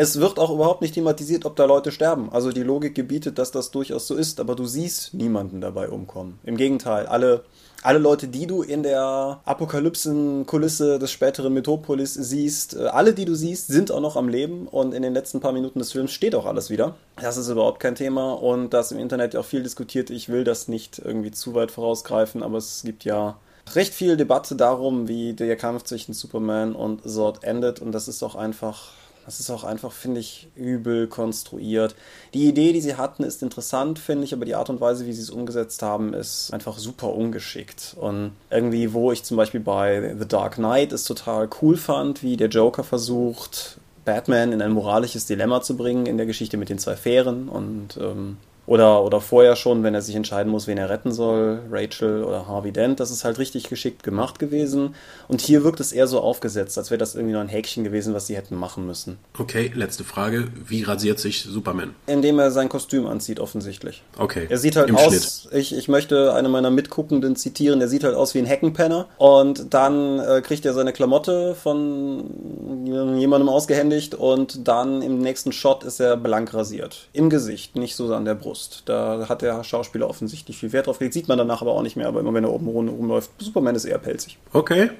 es 0.00 0.18
wird 0.18 0.38
auch 0.38 0.50
überhaupt 0.50 0.80
nicht 0.80 0.94
thematisiert, 0.94 1.44
ob 1.44 1.56
da 1.56 1.66
Leute 1.66 1.92
sterben. 1.92 2.32
Also 2.32 2.52
die 2.52 2.62
Logik 2.62 2.94
gebietet, 2.94 3.38
dass 3.38 3.50
das 3.50 3.70
durchaus 3.70 4.06
so 4.06 4.14
ist, 4.14 4.40
aber 4.40 4.54
du 4.54 4.64
siehst 4.64 5.12
niemanden 5.12 5.60
dabei 5.60 5.90
umkommen. 5.90 6.38
Im 6.42 6.56
Gegenteil, 6.56 7.04
alle, 7.04 7.44
alle 7.82 7.98
Leute, 7.98 8.26
die 8.28 8.46
du 8.46 8.62
in 8.62 8.82
der 8.82 9.40
Apokalypsen-Kulisse 9.44 10.98
des 10.98 11.10
späteren 11.10 11.52
Metropolis 11.52 12.14
siehst, 12.14 12.76
äh, 12.76 12.86
alle, 12.86 13.12
die 13.12 13.26
du 13.26 13.34
siehst, 13.34 13.66
sind 13.66 13.90
auch 13.90 14.00
noch 14.00 14.16
am 14.16 14.30
Leben 14.30 14.68
und 14.68 14.94
in 14.94 15.02
den 15.02 15.12
letzten 15.12 15.40
paar 15.40 15.52
Minuten 15.52 15.80
des 15.80 15.92
Films 15.92 16.12
steht 16.12 16.34
auch 16.34 16.46
alles 16.46 16.70
wieder. 16.70 16.94
Das 17.20 17.36
ist 17.36 17.50
überhaupt 17.50 17.80
kein 17.80 17.94
Thema 17.94 18.32
und 18.32 18.72
das 18.72 18.92
im 18.92 18.98
Internet 18.98 19.34
ja 19.34 19.40
auch 19.40 19.44
viel 19.44 19.62
diskutiert. 19.62 20.08
Ich 20.08 20.30
will 20.30 20.44
das 20.44 20.66
nicht 20.66 20.98
irgendwie 20.98 21.30
zu 21.30 21.52
weit 21.52 21.70
vorausgreifen, 21.70 22.42
aber 22.42 22.56
es 22.56 22.84
gibt 22.84 23.04
ja 23.04 23.36
recht 23.76 23.94
viel 23.94 24.16
Debatte 24.16 24.56
darum, 24.56 25.08
wie 25.08 25.32
der 25.32 25.56
Kampf 25.56 25.84
zwischen 25.84 26.12
Superman 26.12 26.74
und 26.74 27.08
Zod 27.08 27.44
endet 27.44 27.80
und 27.80 27.92
das 27.92 28.08
ist 28.08 28.22
auch 28.22 28.34
einfach, 28.34 28.92
das 29.24 29.40
ist 29.40 29.50
auch 29.50 29.64
einfach, 29.64 29.92
finde 29.92 30.20
ich, 30.20 30.48
übel 30.54 31.06
konstruiert. 31.06 31.94
Die 32.34 32.48
Idee, 32.48 32.72
die 32.72 32.80
sie 32.80 32.96
hatten, 32.96 33.22
ist 33.22 33.42
interessant, 33.42 33.98
finde 33.98 34.24
ich, 34.24 34.32
aber 34.32 34.44
die 34.44 34.54
Art 34.54 34.70
und 34.70 34.80
Weise, 34.80 35.06
wie 35.06 35.12
sie 35.12 35.22
es 35.22 35.30
umgesetzt 35.30 35.82
haben, 35.82 36.14
ist 36.14 36.52
einfach 36.52 36.78
super 36.78 37.14
ungeschickt. 37.14 37.96
Und 37.98 38.32
irgendwie, 38.50 38.92
wo 38.92 39.12
ich 39.12 39.22
zum 39.22 39.36
Beispiel 39.36 39.60
bei 39.60 40.16
The 40.18 40.26
Dark 40.26 40.54
Knight 40.56 40.92
es 40.92 41.04
total 41.04 41.48
cool 41.62 41.76
fand, 41.76 42.22
wie 42.22 42.36
der 42.36 42.48
Joker 42.48 42.82
versucht, 42.84 43.78
Batman 44.04 44.52
in 44.52 44.62
ein 44.62 44.72
moralisches 44.72 45.26
Dilemma 45.26 45.60
zu 45.62 45.76
bringen 45.76 46.06
in 46.06 46.16
der 46.16 46.26
Geschichte 46.26 46.56
mit 46.56 46.68
den 46.68 46.78
zwei 46.78 46.96
Fähren 46.96 47.48
und 47.48 47.98
ähm, 47.98 48.38
oder, 48.70 49.02
oder 49.02 49.20
vorher 49.20 49.56
schon, 49.56 49.82
wenn 49.82 49.96
er 49.96 50.00
sich 50.00 50.14
entscheiden 50.14 50.52
muss, 50.52 50.68
wen 50.68 50.78
er 50.78 50.88
retten 50.88 51.10
soll, 51.10 51.58
Rachel 51.72 52.22
oder 52.22 52.46
Harvey 52.46 52.70
Dent. 52.70 53.00
Das 53.00 53.10
ist 53.10 53.24
halt 53.24 53.40
richtig 53.40 53.68
geschickt 53.68 54.04
gemacht 54.04 54.38
gewesen. 54.38 54.94
Und 55.26 55.40
hier 55.40 55.64
wirkt 55.64 55.80
es 55.80 55.90
eher 55.90 56.06
so 56.06 56.20
aufgesetzt, 56.20 56.78
als 56.78 56.92
wäre 56.92 56.98
das 56.98 57.16
irgendwie 57.16 57.32
nur 57.32 57.40
ein 57.40 57.48
Häkchen 57.48 57.82
gewesen, 57.82 58.14
was 58.14 58.28
sie 58.28 58.36
hätten 58.36 58.54
machen 58.54 58.86
müssen. 58.86 59.18
Okay, 59.36 59.72
letzte 59.74 60.04
Frage. 60.04 60.46
Wie 60.68 60.84
rasiert 60.84 61.18
sich 61.18 61.42
Superman? 61.42 61.96
Indem 62.06 62.38
er 62.38 62.52
sein 62.52 62.68
Kostüm 62.68 63.08
anzieht, 63.08 63.40
offensichtlich. 63.40 64.04
Okay. 64.16 64.46
Er 64.48 64.58
sieht 64.58 64.76
halt 64.76 64.88
Im 64.88 64.96
aus, 64.96 65.48
ich, 65.50 65.76
ich 65.76 65.88
möchte 65.88 66.32
eine 66.32 66.48
meiner 66.48 66.70
Mitguckenden 66.70 67.34
zitieren, 67.34 67.80
der 67.80 67.88
sieht 67.88 68.04
halt 68.04 68.14
aus 68.14 68.34
wie 68.34 68.38
ein 68.38 68.46
Heckenpenner. 68.46 69.08
Und 69.18 69.74
dann 69.74 70.20
äh, 70.20 70.42
kriegt 70.42 70.64
er 70.64 70.74
seine 70.74 70.92
Klamotte 70.92 71.56
von 71.56 72.86
jemandem 72.86 73.48
ausgehändigt 73.48 74.14
und 74.14 74.68
dann 74.68 75.02
im 75.02 75.18
nächsten 75.18 75.50
Shot 75.50 75.82
ist 75.82 75.98
er 75.98 76.16
blank 76.16 76.54
rasiert. 76.54 77.08
Im 77.12 77.30
Gesicht, 77.30 77.74
nicht 77.74 77.96
so 77.96 78.14
an 78.14 78.24
der 78.24 78.36
Brust. 78.36 78.59
Brust. 78.60 78.82
Da 78.86 79.26
hat 79.28 79.42
der 79.42 79.64
Schauspieler 79.64 80.08
offensichtlich 80.08 80.58
viel 80.58 80.72
Wert 80.72 80.86
drauf 80.86 80.98
gelegt. 80.98 81.14
Sieht 81.14 81.28
man 81.28 81.38
danach 81.38 81.62
aber 81.62 81.72
auch 81.72 81.82
nicht 81.82 81.96
mehr, 81.96 82.08
aber 82.08 82.20
immer 82.20 82.34
wenn 82.34 82.44
er 82.44 82.52
oben 82.52 82.68
rumläuft, 82.68 83.30
Superman 83.38 83.74
ist 83.74 83.84
eher 83.84 83.98
pelzig. 83.98 84.38
Okay. 84.52 84.90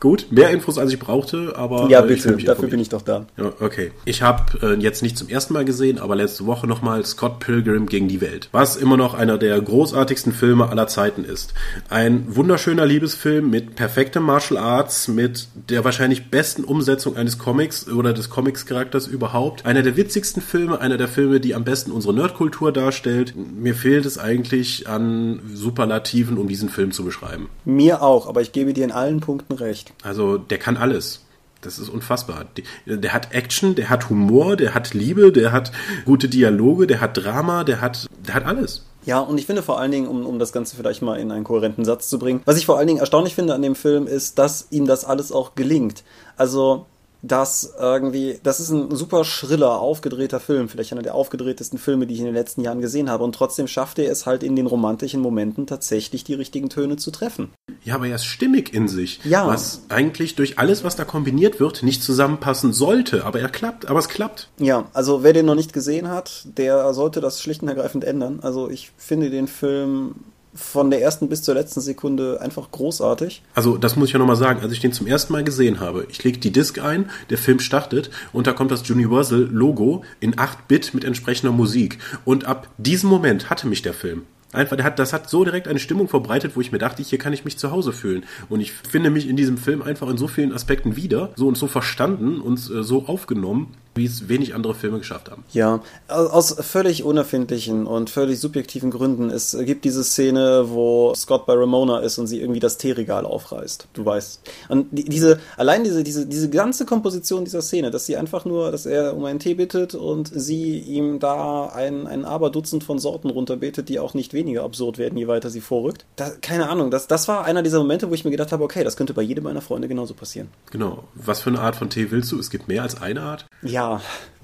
Gut, 0.00 0.26
mehr 0.30 0.50
Infos 0.50 0.78
als 0.78 0.92
ich 0.92 0.98
brauchte, 0.98 1.54
aber. 1.56 1.88
Ja, 1.88 2.02
bitte, 2.02 2.36
dafür 2.36 2.68
bin 2.68 2.78
ich 2.78 2.88
doch 2.88 3.02
da. 3.02 3.26
Ja, 3.36 3.52
okay. 3.60 3.90
Ich 4.04 4.22
habe 4.22 4.44
äh, 4.62 4.80
jetzt 4.80 5.02
nicht 5.02 5.18
zum 5.18 5.28
ersten 5.28 5.54
Mal 5.54 5.64
gesehen, 5.64 5.98
aber 5.98 6.14
letzte 6.14 6.46
Woche 6.46 6.68
nochmal 6.68 7.04
Scott 7.04 7.40
Pilgrim 7.40 7.86
gegen 7.86 8.06
die 8.06 8.20
Welt. 8.20 8.48
Was 8.52 8.76
immer 8.76 8.96
noch 8.96 9.14
einer 9.14 9.38
der 9.38 9.60
großartigsten 9.60 10.32
Filme 10.32 10.68
aller 10.68 10.86
Zeiten 10.86 11.24
ist. 11.24 11.52
Ein 11.88 12.24
wunderschöner 12.28 12.86
Liebesfilm 12.86 13.50
mit 13.50 13.74
perfektem 13.74 14.22
Martial 14.22 14.62
Arts, 14.62 15.08
mit 15.08 15.48
der 15.68 15.84
wahrscheinlich 15.84 16.30
besten 16.30 16.62
Umsetzung 16.62 17.16
eines 17.16 17.38
Comics 17.38 17.88
oder 17.88 18.12
des 18.12 18.30
Comics-Charakters 18.30 19.08
überhaupt. 19.08 19.66
Einer 19.66 19.82
der 19.82 19.96
witzigsten 19.96 20.42
Filme, 20.42 20.80
einer 20.80 20.96
der 20.96 21.08
Filme, 21.08 21.40
die 21.40 21.56
am 21.56 21.64
besten 21.64 21.90
unsere 21.90 22.14
Nerdkultur 22.14 22.72
darstellt. 22.72 23.34
Mir 23.36 23.74
fehlt 23.74 24.06
es 24.06 24.16
eigentlich 24.16 24.88
an 24.88 25.40
Superlativen, 25.52 26.38
um 26.38 26.46
diesen 26.46 26.68
Film 26.68 26.92
zu 26.92 27.04
beschreiben. 27.04 27.48
Mir 27.64 28.00
auch, 28.00 28.28
aber 28.28 28.42
ich 28.42 28.52
gebe 28.52 28.72
dir 28.72 28.84
in 28.84 28.92
allen 28.92 29.18
Punkten 29.18 29.54
recht. 29.54 29.87
Also 30.02 30.38
der 30.38 30.58
kann 30.58 30.76
alles. 30.76 31.24
Das 31.60 31.78
ist 31.78 31.88
unfassbar. 31.88 32.46
Der 32.86 33.12
hat 33.12 33.32
Action, 33.32 33.74
der 33.74 33.90
hat 33.90 34.10
Humor, 34.10 34.56
der 34.56 34.74
hat 34.74 34.94
Liebe, 34.94 35.32
der 35.32 35.50
hat 35.50 35.72
gute 36.04 36.28
Dialoge, 36.28 36.86
der 36.86 37.00
hat 37.00 37.16
Drama, 37.16 37.64
der 37.64 37.80
hat, 37.80 38.06
der 38.26 38.34
hat 38.34 38.44
alles. 38.44 38.84
Ja, 39.04 39.20
und 39.20 39.38
ich 39.38 39.46
finde 39.46 39.62
vor 39.62 39.80
allen 39.80 39.90
Dingen, 39.90 40.06
um, 40.06 40.24
um 40.24 40.38
das 40.38 40.52
Ganze 40.52 40.76
vielleicht 40.76 41.02
mal 41.02 41.18
in 41.18 41.32
einen 41.32 41.44
kohärenten 41.44 41.84
Satz 41.84 42.08
zu 42.08 42.18
bringen, 42.18 42.42
was 42.44 42.58
ich 42.58 42.66
vor 42.66 42.78
allen 42.78 42.86
Dingen 42.86 43.00
erstaunlich 43.00 43.34
finde 43.34 43.54
an 43.54 43.62
dem 43.62 43.74
Film 43.74 44.06
ist, 44.06 44.38
dass 44.38 44.68
ihm 44.70 44.86
das 44.86 45.04
alles 45.04 45.32
auch 45.32 45.54
gelingt. 45.54 46.04
Also 46.36 46.86
dass 47.22 47.74
irgendwie, 47.78 48.38
das 48.42 48.60
ist 48.60 48.70
ein 48.70 48.94
super 48.94 49.24
schriller, 49.24 49.80
aufgedrehter 49.80 50.38
Film, 50.38 50.68
vielleicht 50.68 50.92
einer 50.92 51.02
der 51.02 51.14
aufgedrehtesten 51.14 51.78
Filme, 51.78 52.06
die 52.06 52.14
ich 52.14 52.20
in 52.20 52.26
den 52.26 52.34
letzten 52.34 52.62
Jahren 52.62 52.80
gesehen 52.80 53.10
habe. 53.10 53.24
Und 53.24 53.34
trotzdem 53.34 53.66
schafft 53.66 53.98
er 53.98 54.10
es 54.10 54.24
halt 54.26 54.42
in 54.42 54.54
den 54.54 54.66
romantischen 54.66 55.20
Momenten 55.20 55.66
tatsächlich 55.66 56.22
die 56.24 56.34
richtigen 56.34 56.68
Töne 56.68 56.96
zu 56.96 57.10
treffen. 57.10 57.50
Ja, 57.82 57.96
aber 57.96 58.06
er 58.06 58.16
ist 58.16 58.24
stimmig 58.24 58.72
in 58.72 58.86
sich. 58.86 59.20
Ja. 59.24 59.46
Was 59.46 59.82
eigentlich 59.88 60.36
durch 60.36 60.58
alles, 60.58 60.84
was 60.84 60.96
da 60.96 61.04
kombiniert 61.04 61.58
wird, 61.58 61.82
nicht 61.82 62.02
zusammenpassen 62.02 62.72
sollte. 62.72 63.24
Aber 63.24 63.40
er 63.40 63.48
klappt, 63.48 63.88
aber 63.88 63.98
es 63.98 64.08
klappt. 64.08 64.48
Ja, 64.58 64.86
also 64.92 65.22
wer 65.22 65.32
den 65.32 65.46
noch 65.46 65.54
nicht 65.54 65.72
gesehen 65.72 66.08
hat, 66.08 66.46
der 66.56 66.92
sollte 66.94 67.20
das 67.20 67.42
schlicht 67.42 67.62
und 67.62 67.68
ergreifend 67.68 68.04
ändern. 68.04 68.40
Also 68.42 68.70
ich 68.70 68.92
finde 68.96 69.30
den 69.30 69.48
Film 69.48 70.14
von 70.58 70.90
der 70.90 71.00
ersten 71.00 71.28
bis 71.28 71.42
zur 71.42 71.54
letzten 71.54 71.80
Sekunde 71.80 72.40
einfach 72.40 72.70
großartig. 72.70 73.42
Also 73.54 73.78
das 73.78 73.96
muss 73.96 74.08
ich 74.08 74.12
ja 74.12 74.18
nochmal 74.18 74.36
sagen, 74.36 74.60
als 74.60 74.72
ich 74.72 74.80
den 74.80 74.92
zum 74.92 75.06
ersten 75.06 75.32
Mal 75.32 75.44
gesehen 75.44 75.80
habe, 75.80 76.06
ich 76.10 76.22
lege 76.24 76.38
die 76.38 76.50
Disc 76.50 76.78
ein, 76.78 77.08
der 77.30 77.38
Film 77.38 77.60
startet 77.60 78.10
und 78.32 78.46
da 78.46 78.52
kommt 78.52 78.70
das 78.70 78.88
Universal-Logo 78.88 80.04
in 80.20 80.34
8-Bit 80.34 80.94
mit 80.94 81.04
entsprechender 81.04 81.52
Musik. 81.52 81.98
Und 82.24 82.44
ab 82.44 82.68
diesem 82.76 83.08
Moment 83.08 83.50
hatte 83.50 83.66
mich 83.66 83.82
der 83.82 83.94
Film. 83.94 84.22
Einfach, 84.52 84.76
der 84.76 84.86
hat, 84.86 84.98
das 84.98 85.12
hat 85.12 85.28
so 85.28 85.44
direkt 85.44 85.68
eine 85.68 85.78
Stimmung 85.78 86.08
verbreitet, 86.08 86.52
wo 86.56 86.62
ich 86.62 86.72
mir 86.72 86.78
dachte, 86.78 87.02
hier 87.02 87.18
kann 87.18 87.34
ich 87.34 87.44
mich 87.44 87.58
zu 87.58 87.70
Hause 87.70 87.92
fühlen. 87.92 88.24
Und 88.48 88.60
ich 88.60 88.72
finde 88.72 89.10
mich 89.10 89.28
in 89.28 89.36
diesem 89.36 89.58
Film 89.58 89.82
einfach 89.82 90.08
in 90.08 90.16
so 90.16 90.26
vielen 90.26 90.54
Aspekten 90.54 90.96
wieder, 90.96 91.30
so 91.36 91.46
und 91.48 91.58
so 91.58 91.66
verstanden 91.66 92.40
und 92.40 92.58
äh, 92.58 92.82
so 92.82 93.04
aufgenommen, 93.06 93.74
wie 93.98 94.06
es 94.06 94.28
wenig 94.28 94.54
andere 94.54 94.74
Filme 94.74 94.98
geschafft 94.98 95.30
haben. 95.30 95.44
Ja, 95.52 95.80
aus 96.08 96.54
völlig 96.60 97.04
unerfindlichen 97.04 97.86
und 97.86 98.08
völlig 98.08 98.40
subjektiven 98.40 98.90
Gründen. 98.90 99.30
Es 99.30 99.56
gibt 99.60 99.84
diese 99.84 100.04
Szene, 100.04 100.66
wo 100.68 101.14
Scott 101.14 101.44
bei 101.44 101.54
Ramona 101.54 101.98
ist 101.98 102.18
und 102.18 102.26
sie 102.26 102.40
irgendwie 102.40 102.60
das 102.60 102.78
Teeregal 102.78 103.26
aufreißt. 103.26 103.88
Du 103.92 104.04
weißt. 104.04 104.40
Und 104.68 104.86
diese, 104.92 105.40
allein 105.56 105.84
diese, 105.84 106.02
diese, 106.02 106.26
diese 106.26 106.48
ganze 106.48 106.86
Komposition 106.86 107.44
dieser 107.44 107.60
Szene, 107.60 107.90
dass 107.90 108.06
sie 108.06 108.16
einfach 108.16 108.44
nur, 108.44 108.70
dass 108.70 108.86
er 108.86 109.16
um 109.16 109.24
einen 109.24 109.38
Tee 109.38 109.54
bittet 109.54 109.94
und 109.94 110.30
sie 110.32 110.78
ihm 110.78 111.18
da 111.18 111.66
ein, 111.66 112.06
ein 112.06 112.24
Aberdutzend 112.24 112.84
von 112.84 112.98
Sorten 112.98 113.30
runterbetet, 113.30 113.88
die 113.88 113.98
auch 113.98 114.14
nicht 114.14 114.32
weniger 114.32 114.62
absurd 114.62 114.98
werden, 114.98 115.18
je 115.18 115.28
weiter 115.28 115.50
sie 115.50 115.60
vorrückt. 115.60 116.04
Da, 116.16 116.30
keine 116.40 116.68
Ahnung, 116.68 116.90
das, 116.90 117.06
das 117.08 117.28
war 117.28 117.44
einer 117.44 117.62
dieser 117.62 117.78
Momente, 117.78 118.08
wo 118.08 118.14
ich 118.14 118.24
mir 118.24 118.30
gedacht 118.30 118.52
habe, 118.52 118.64
okay, 118.64 118.84
das 118.84 118.96
könnte 118.96 119.14
bei 119.14 119.22
jedem 119.22 119.44
meiner 119.44 119.60
Freunde 119.60 119.88
genauso 119.88 120.14
passieren. 120.14 120.48
Genau. 120.70 121.04
Was 121.14 121.40
für 121.40 121.50
eine 121.50 121.60
Art 121.60 121.76
von 121.76 121.90
Tee 121.90 122.10
willst 122.10 122.30
du? 122.32 122.38
Es 122.38 122.50
gibt 122.50 122.68
mehr 122.68 122.82
als 122.82 123.00
eine 123.00 123.22
Art? 123.22 123.46
Ja, 123.62 123.87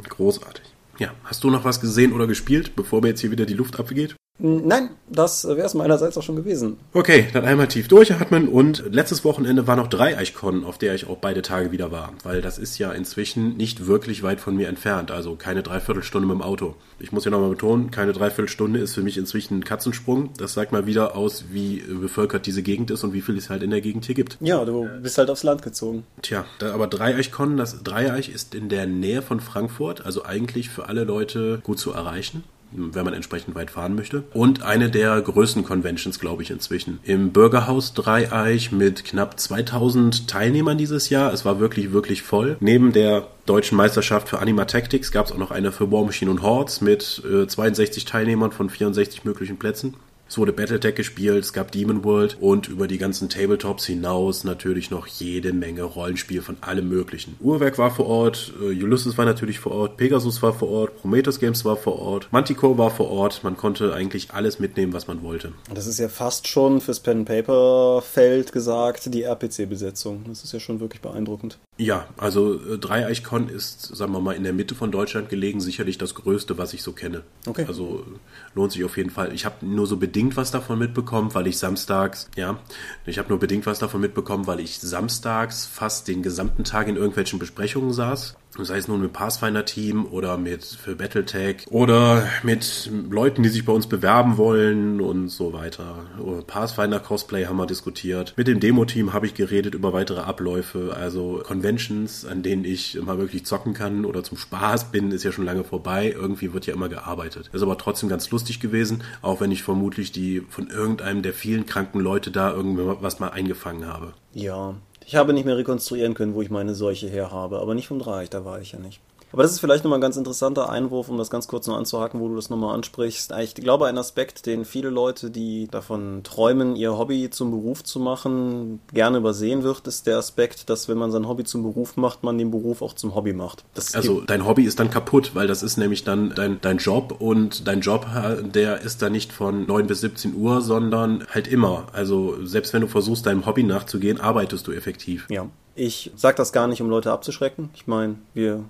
Großartig. 0.09 0.65
Ja, 0.99 1.13
hast 1.25 1.43
du 1.45 1.51
noch 1.51 1.65
was 1.65 1.81
gesehen 1.81 2.13
oder 2.13 2.27
gespielt, 2.27 2.77
bevor 2.77 3.01
mir 3.01 3.09
jetzt 3.09 3.21
hier 3.21 3.31
wieder 3.31 3.47
die 3.47 3.55
Luft 3.55 3.79
abgeht? 3.79 4.17
Nein, 4.39 4.91
das 5.09 5.45
wäre 5.45 5.63
es 5.63 5.75
meinerseits 5.75 6.19
auch 6.19 6.23
schon 6.25 6.35
gewesen. 6.35 6.77
Okay, 6.93 7.29
dann 7.33 7.45
einmal 7.45 7.69
tief 7.69 7.87
durchatmen 7.87 8.49
und 8.49 8.83
letztes 8.91 9.25
Wochenende 9.25 9.69
war 9.69 9.77
noch 9.77 9.87
Dreieichkon, 9.87 10.65
auf 10.65 10.77
der 10.77 10.97
ich 10.97 11.09
auch 11.09 11.19
beide 11.19 11.41
Tage 11.41 11.71
wieder 11.71 11.93
war, 11.93 12.13
weil 12.25 12.43
das 12.43 12.59
ist 12.59 12.77
ja 12.79 12.91
inzwischen 12.91 13.57
nicht 13.57 13.87
wirklich 13.87 14.25
weit 14.25 14.41
von 14.41 14.57
mir 14.57 14.67
entfernt, 14.67 15.13
also 15.13 15.37
keine 15.37 15.63
Dreiviertelstunde 15.63 16.27
mit 16.27 16.35
dem 16.35 16.43
Auto. 16.43 16.75
Ich 16.99 17.13
muss 17.13 17.25
ja 17.25 17.31
nochmal 17.31 17.51
betonen, 17.51 17.93
keine 17.93 18.13
Dreiviertelstunde 18.13 18.81
ist 18.81 18.95
für 18.95 19.03
mich 19.03 19.19
inzwischen 19.19 19.59
ein 19.59 19.65
Katzensprung. 19.65 20.31
Das 20.37 20.55
sagt 20.55 20.73
mal 20.73 20.85
wieder 20.85 21.15
aus, 21.15 21.45
wie 21.53 21.85
bevölkert 21.87 22.47
diese 22.47 22.65
Gegend 22.65 22.91
ist 22.91 23.05
und 23.05 23.13
wie 23.13 23.21
viel 23.21 23.37
es 23.37 23.51
halt 23.51 23.63
in 23.63 23.71
der 23.71 23.83
Gegend 23.83 24.05
hier 24.07 24.17
gibt. 24.17 24.39
Ja, 24.41 24.65
du 24.65 24.89
bist 25.01 25.17
halt 25.17 25.31
aufs 25.31 25.45
Land 25.45 25.63
gezogen. 25.63 26.05
Tja, 26.23 26.45
aber 26.61 26.89
Dreieichkon, 26.89 27.57
das 27.57 27.85
Dreieich 27.85 28.31
ist 28.31 28.57
in 28.57 28.69
der 28.69 28.87
Nähe 28.87 29.23
von 29.23 29.39
Frankfurt, 29.39 30.05
also 30.05 30.25
eigentlich 30.25 30.71
für 30.71 30.89
alle 30.89 31.05
Leute 31.05 31.61
gut 31.63 31.79
zu 31.79 31.93
erreichen 31.93 32.43
wenn 32.75 33.05
man 33.05 33.15
entsprechend 33.15 33.55
weit 33.55 33.71
fahren 33.71 33.95
möchte. 33.95 34.25
Und 34.33 34.63
eine 34.63 34.91
der 34.91 35.21
größten 35.21 35.65
Conventions, 35.65 36.19
glaube 36.19 36.43
ich, 36.43 36.51
inzwischen. 36.51 36.99
Im 37.05 37.33
Bürgerhaus 37.33 37.95
Dreieich 37.95 38.73
mit 38.73 39.05
knapp 39.05 39.39
2000 39.39 40.29
Teilnehmern 40.29 40.79
dieses 40.79 41.09
Jahr. 41.11 41.33
Es 41.33 41.45
war 41.45 41.61
wirklich, 41.61 41.93
wirklich 41.93 42.23
voll. 42.23 42.57
Neben 42.61 42.93
der 42.93 43.29
deutschen 43.47 43.77
Meisterschaft 43.77 44.29
für 44.29 44.39
Anima 44.39 44.65
Tactics 44.65 45.13
gab 45.13 45.27
es 45.27 45.33
auch 45.33 45.39
noch 45.39 45.51
eine 45.51 45.73
für 45.73 45.91
War 45.91 46.05
Machine 46.05 46.31
und 46.31 46.43
Hordes 46.43 46.81
mit 46.81 47.23
äh, 47.31 47.47
62 47.47 48.05
Teilnehmern 48.05 48.53
von 48.53 48.71
64 48.71 49.25
möglichen 49.25 49.59
Plätzen. 49.59 49.95
Es 50.35 50.39
wurde 50.39 50.53
Battletech 50.53 50.97
gespielt, 50.97 51.45
es 51.45 51.53
gab 51.53 51.71
Demon 51.71 52.03
World 52.03 52.39
und 52.41 52.67
über 52.67 52.89
die 52.89 52.99
ganzen 52.99 53.29
Tabletops 53.29 53.87
hinaus 53.87 54.43
natürlich 54.43 54.91
noch 54.91 55.07
jede 55.07 55.53
Menge 55.53 55.85
Rollenspiel 55.85 56.43
von 56.43 56.57
allem 56.61 56.89
möglichen. 56.89 57.37
Uhrwerk 57.39 57.79
war 57.79 57.93
vor 57.93 58.07
Ort, 58.07 58.53
äh, 58.61 58.83
Ulysses 58.83 59.17
war 59.17 59.27
natürlich 59.27 59.61
vor 59.61 59.71
Ort, 59.71 59.97
Pegasus 59.97 60.43
war 60.43 60.53
vor 60.53 60.71
Ort, 60.71 61.01
Prometheus 61.01 61.39
Games 61.39 61.65
war 61.65 61.77
vor 61.77 62.01
Ort, 62.01 62.33
Manticore 62.33 62.77
war 62.77 62.91
vor 62.91 63.13
Ort. 63.13 63.45
Man 63.45 63.57
konnte 63.57 63.95
eigentlich 63.95 64.33
alles 64.33 64.59
mitnehmen, 64.59 64.93
was 64.93 65.07
man 65.07 65.23
wollte. 65.23 65.53
Das 65.73 65.87
ist 65.87 66.01
ja 66.01 66.09
fast 66.09 66.49
schon 66.49 66.81
fürs 66.81 66.99
Pen-Paper-Feld 66.99 68.51
gesagt, 68.51 69.15
die 69.15 69.23
RPC-Besetzung. 69.23 70.25
Das 70.27 70.43
ist 70.43 70.53
ja 70.53 70.59
schon 70.59 70.81
wirklich 70.81 71.01
beeindruckend. 71.01 71.59
Ja, 71.77 72.07
also 72.17 72.55
äh, 72.55 72.79
Dreieichkon 72.79 73.49
ist, 73.49 73.97
sagen 73.97 74.13
wir 74.13 74.21
mal, 74.21 74.37
in 74.37 74.45
der 74.45 74.53
Mitte 74.53 74.77
von 74.77 74.93
Deutschland 74.93 75.29
gelegen, 75.29 75.61
sicherlich 75.61 75.99
das 75.99 76.15
Größte, 76.15 76.57
was 76.57 76.73
ich 76.73 76.85
so 76.85 76.93
kenne. 76.93 77.23
Okay. 77.47 77.65
Also 77.67 78.07
lohnt 78.55 78.71
sich 78.71 78.85
auf 78.85 78.97
jeden 78.97 79.11
Fall. 79.11 79.35
Ich 79.35 79.45
habe 79.45 79.67
nur 79.67 79.89
so 79.89 79.97
bedingt 79.97 80.37
was 80.37 80.53
davon 80.53 80.79
mitbekommen, 80.79 81.35
weil 81.35 81.49
ich 81.49 81.59
samstags, 81.59 82.31
ja, 82.37 82.61
ich 83.07 83.19
habe 83.19 83.29
nur 83.29 83.41
bedingt 83.41 83.67
was 83.67 83.81
davon 83.81 84.01
mitbekommen, 84.01 84.47
weil 84.47 84.61
ich 84.61 84.79
samstags 84.79 85.67
fast 85.67 86.07
den 86.07 86.23
gesamten 86.23 86.63
Tag 86.63 86.87
in 86.87 86.97
irgendwelchen 86.97 87.41
Besprechungen 87.41 87.93
saß 87.93 88.37
sei 88.63 88.79
es 88.79 88.87
nun 88.87 89.01
mit 89.01 89.13
Pathfinder-Team 89.13 90.07
oder 90.07 90.39
mit 90.39 90.65
für 90.65 90.95
Battletech 90.95 91.67
oder 91.71 92.29
mit 92.43 92.91
Leuten, 93.11 93.43
die 93.43 93.49
sich 93.49 93.65
bei 93.65 93.73
uns 93.73 93.89
bewerben 93.89 94.37
wollen 94.37 95.01
und 95.01 95.29
so 95.29 95.53
weiter. 95.53 96.07
Pathfinder-Cosplay 96.47 97.47
haben 97.47 97.57
wir 97.57 97.67
diskutiert. 97.67 98.35
Mit 98.37 98.47
dem 98.47 98.61
Demo-Team 98.61 99.13
habe 99.13 99.27
ich 99.27 99.35
geredet 99.35 99.75
über 99.75 99.93
weitere 99.93 100.21
Abläufe, 100.21 100.95
also 100.97 101.43
Conventions, 101.45 102.25
an 102.25 102.43
denen 102.43 102.65
ich 102.65 102.95
immer 102.97 103.19
wirklich 103.19 103.45
zocken 103.45 103.75
kann 103.75 104.05
oder 104.05 104.23
zum 104.23 104.39
Spaß 104.39 104.93
bin, 104.93 105.11
ist 105.11 105.25
ja 105.25 105.33
schon 105.33 105.45
lange 105.45 105.65
vorbei. 105.65 106.15
Irgendwie 106.17 106.53
wird 106.53 106.67
ja 106.67 106.75
immer 106.75 106.89
gearbeitet. 106.89 107.51
Ist 107.53 107.63
aber 107.63 107.79
trotzdem 107.79 108.09
ganz 108.09 108.31
lustig 108.31 108.61
gewesen, 108.61 109.03
auch 109.23 109.41
wenn 109.41 109.51
ich 109.51 109.63
vermutlich 109.63 110.13
die 110.13 110.43
von 110.49 110.69
irgendeinem 110.69 111.23
der 111.23 111.33
vielen 111.33 111.67
kranken 111.67 112.01
Leute 112.01 112.31
da 112.31 112.53
irgendwas 112.53 113.19
mal 113.19 113.31
eingefangen 113.31 113.87
habe. 113.87 114.13
Ja, 114.33 114.75
ich 115.07 115.17
habe 115.17 115.33
nicht 115.33 115.45
mehr 115.45 115.57
rekonstruieren 115.57 116.15
können, 116.15 116.35
wo 116.35 116.43
ich 116.43 116.51
meine 116.51 116.75
Seuche 116.75 117.09
her 117.09 117.31
habe, 117.31 117.59
aber 117.61 117.75
nicht 117.75 117.89
vom 117.89 117.99
Dreieck, 117.99 118.31
da 118.31 118.45
war 118.45 118.61
ich 118.61 118.73
ja 118.73 118.79
nicht. 118.79 119.01
Aber 119.35 119.43
das 119.43 119.51
ist 119.51 119.59
vielleicht 119.59 119.83
nochmal 119.83 119.99
ein 119.99 120.01
ganz 120.01 120.17
interessanter 120.17 120.71
Einwurf, 120.71 121.09
um 121.09 121.19
das 121.19 121.29
ganz 121.29 121.49
kurz 121.49 121.67
noch 121.67 121.77
anzuhaken, 121.77 122.21
wo 122.21 122.29
du 122.29 122.37
das 122.37 122.51
nochmal 122.51 122.73
ansprichst. 122.73 123.33
Ich 123.43 123.57
glaube, 123.57 123.89
ein 123.89 123.99
Aspekt, 123.99 124.47
den 124.47 124.65
viele 124.65 124.91
Leute, 124.91 125.29
die 125.29 125.67
davon 125.69 126.23
träumen, 126.23 126.77
ihr 126.77 126.97
Hobby 126.97 127.29
zum 127.31 127.51
Beruf 127.51 127.83
zu 127.83 127.99
machen, 127.99 128.79
gerne 128.93 129.19
übersehen 129.19 129.65
wird, 129.65 129.89
ist 129.89 130.07
der 130.07 130.19
Aspekt, 130.19 130.71
dass 130.71 130.89
wenn 130.89 130.99
man 130.99 131.11
sein 131.11 131.27
Hobby 131.27 131.43
zum 131.43 131.65
Beruf 131.65 131.97
macht, 131.97 132.23
man 132.23 132.39
den 132.39 132.53
Beruf 132.53 132.81
auch 132.81 132.93
zum 132.93 133.17
Hobby 133.17 133.33
macht. 133.33 133.65
Das 133.75 133.97
also 133.97 134.21
dein 134.21 134.47
Hobby 134.47 134.63
ist 134.63 134.79
dann 134.79 134.89
kaputt, 134.89 135.33
weil 135.35 135.49
das 135.49 135.65
ist 135.65 135.79
nämlich 135.79 136.05
dann 136.05 136.33
dein, 136.37 136.61
dein 136.61 136.79
Job 136.79 137.17
und 137.19 137.67
dein 137.67 137.81
Job, 137.81 138.07
der 138.55 138.83
ist 138.83 139.03
dann 139.03 139.11
nicht 139.11 139.33
von 139.33 139.67
9 139.67 139.89
bis 139.89 140.01
17 140.03 140.37
Uhr, 140.37 140.61
sondern 140.61 141.27
halt 141.29 141.49
immer. 141.49 141.89
Also 141.93 142.37
selbst 142.47 142.73
wenn 142.73 142.83
du 142.83 142.87
versuchst, 142.87 143.27
deinem 143.27 143.47
Hobby 143.47 143.65
nachzugehen, 143.65 144.21
arbeitest 144.21 144.69
du 144.69 144.71
effektiv. 144.71 145.27
Ja. 145.29 145.49
Ich 145.75 146.13
sage 146.15 146.37
das 146.37 146.53
gar 146.53 146.69
nicht, 146.69 146.81
um 146.81 146.89
Leute 146.89 147.11
abzuschrecken. 147.11 147.71
Ich 147.75 147.89
meine, 147.89 148.15
wir 148.33 148.63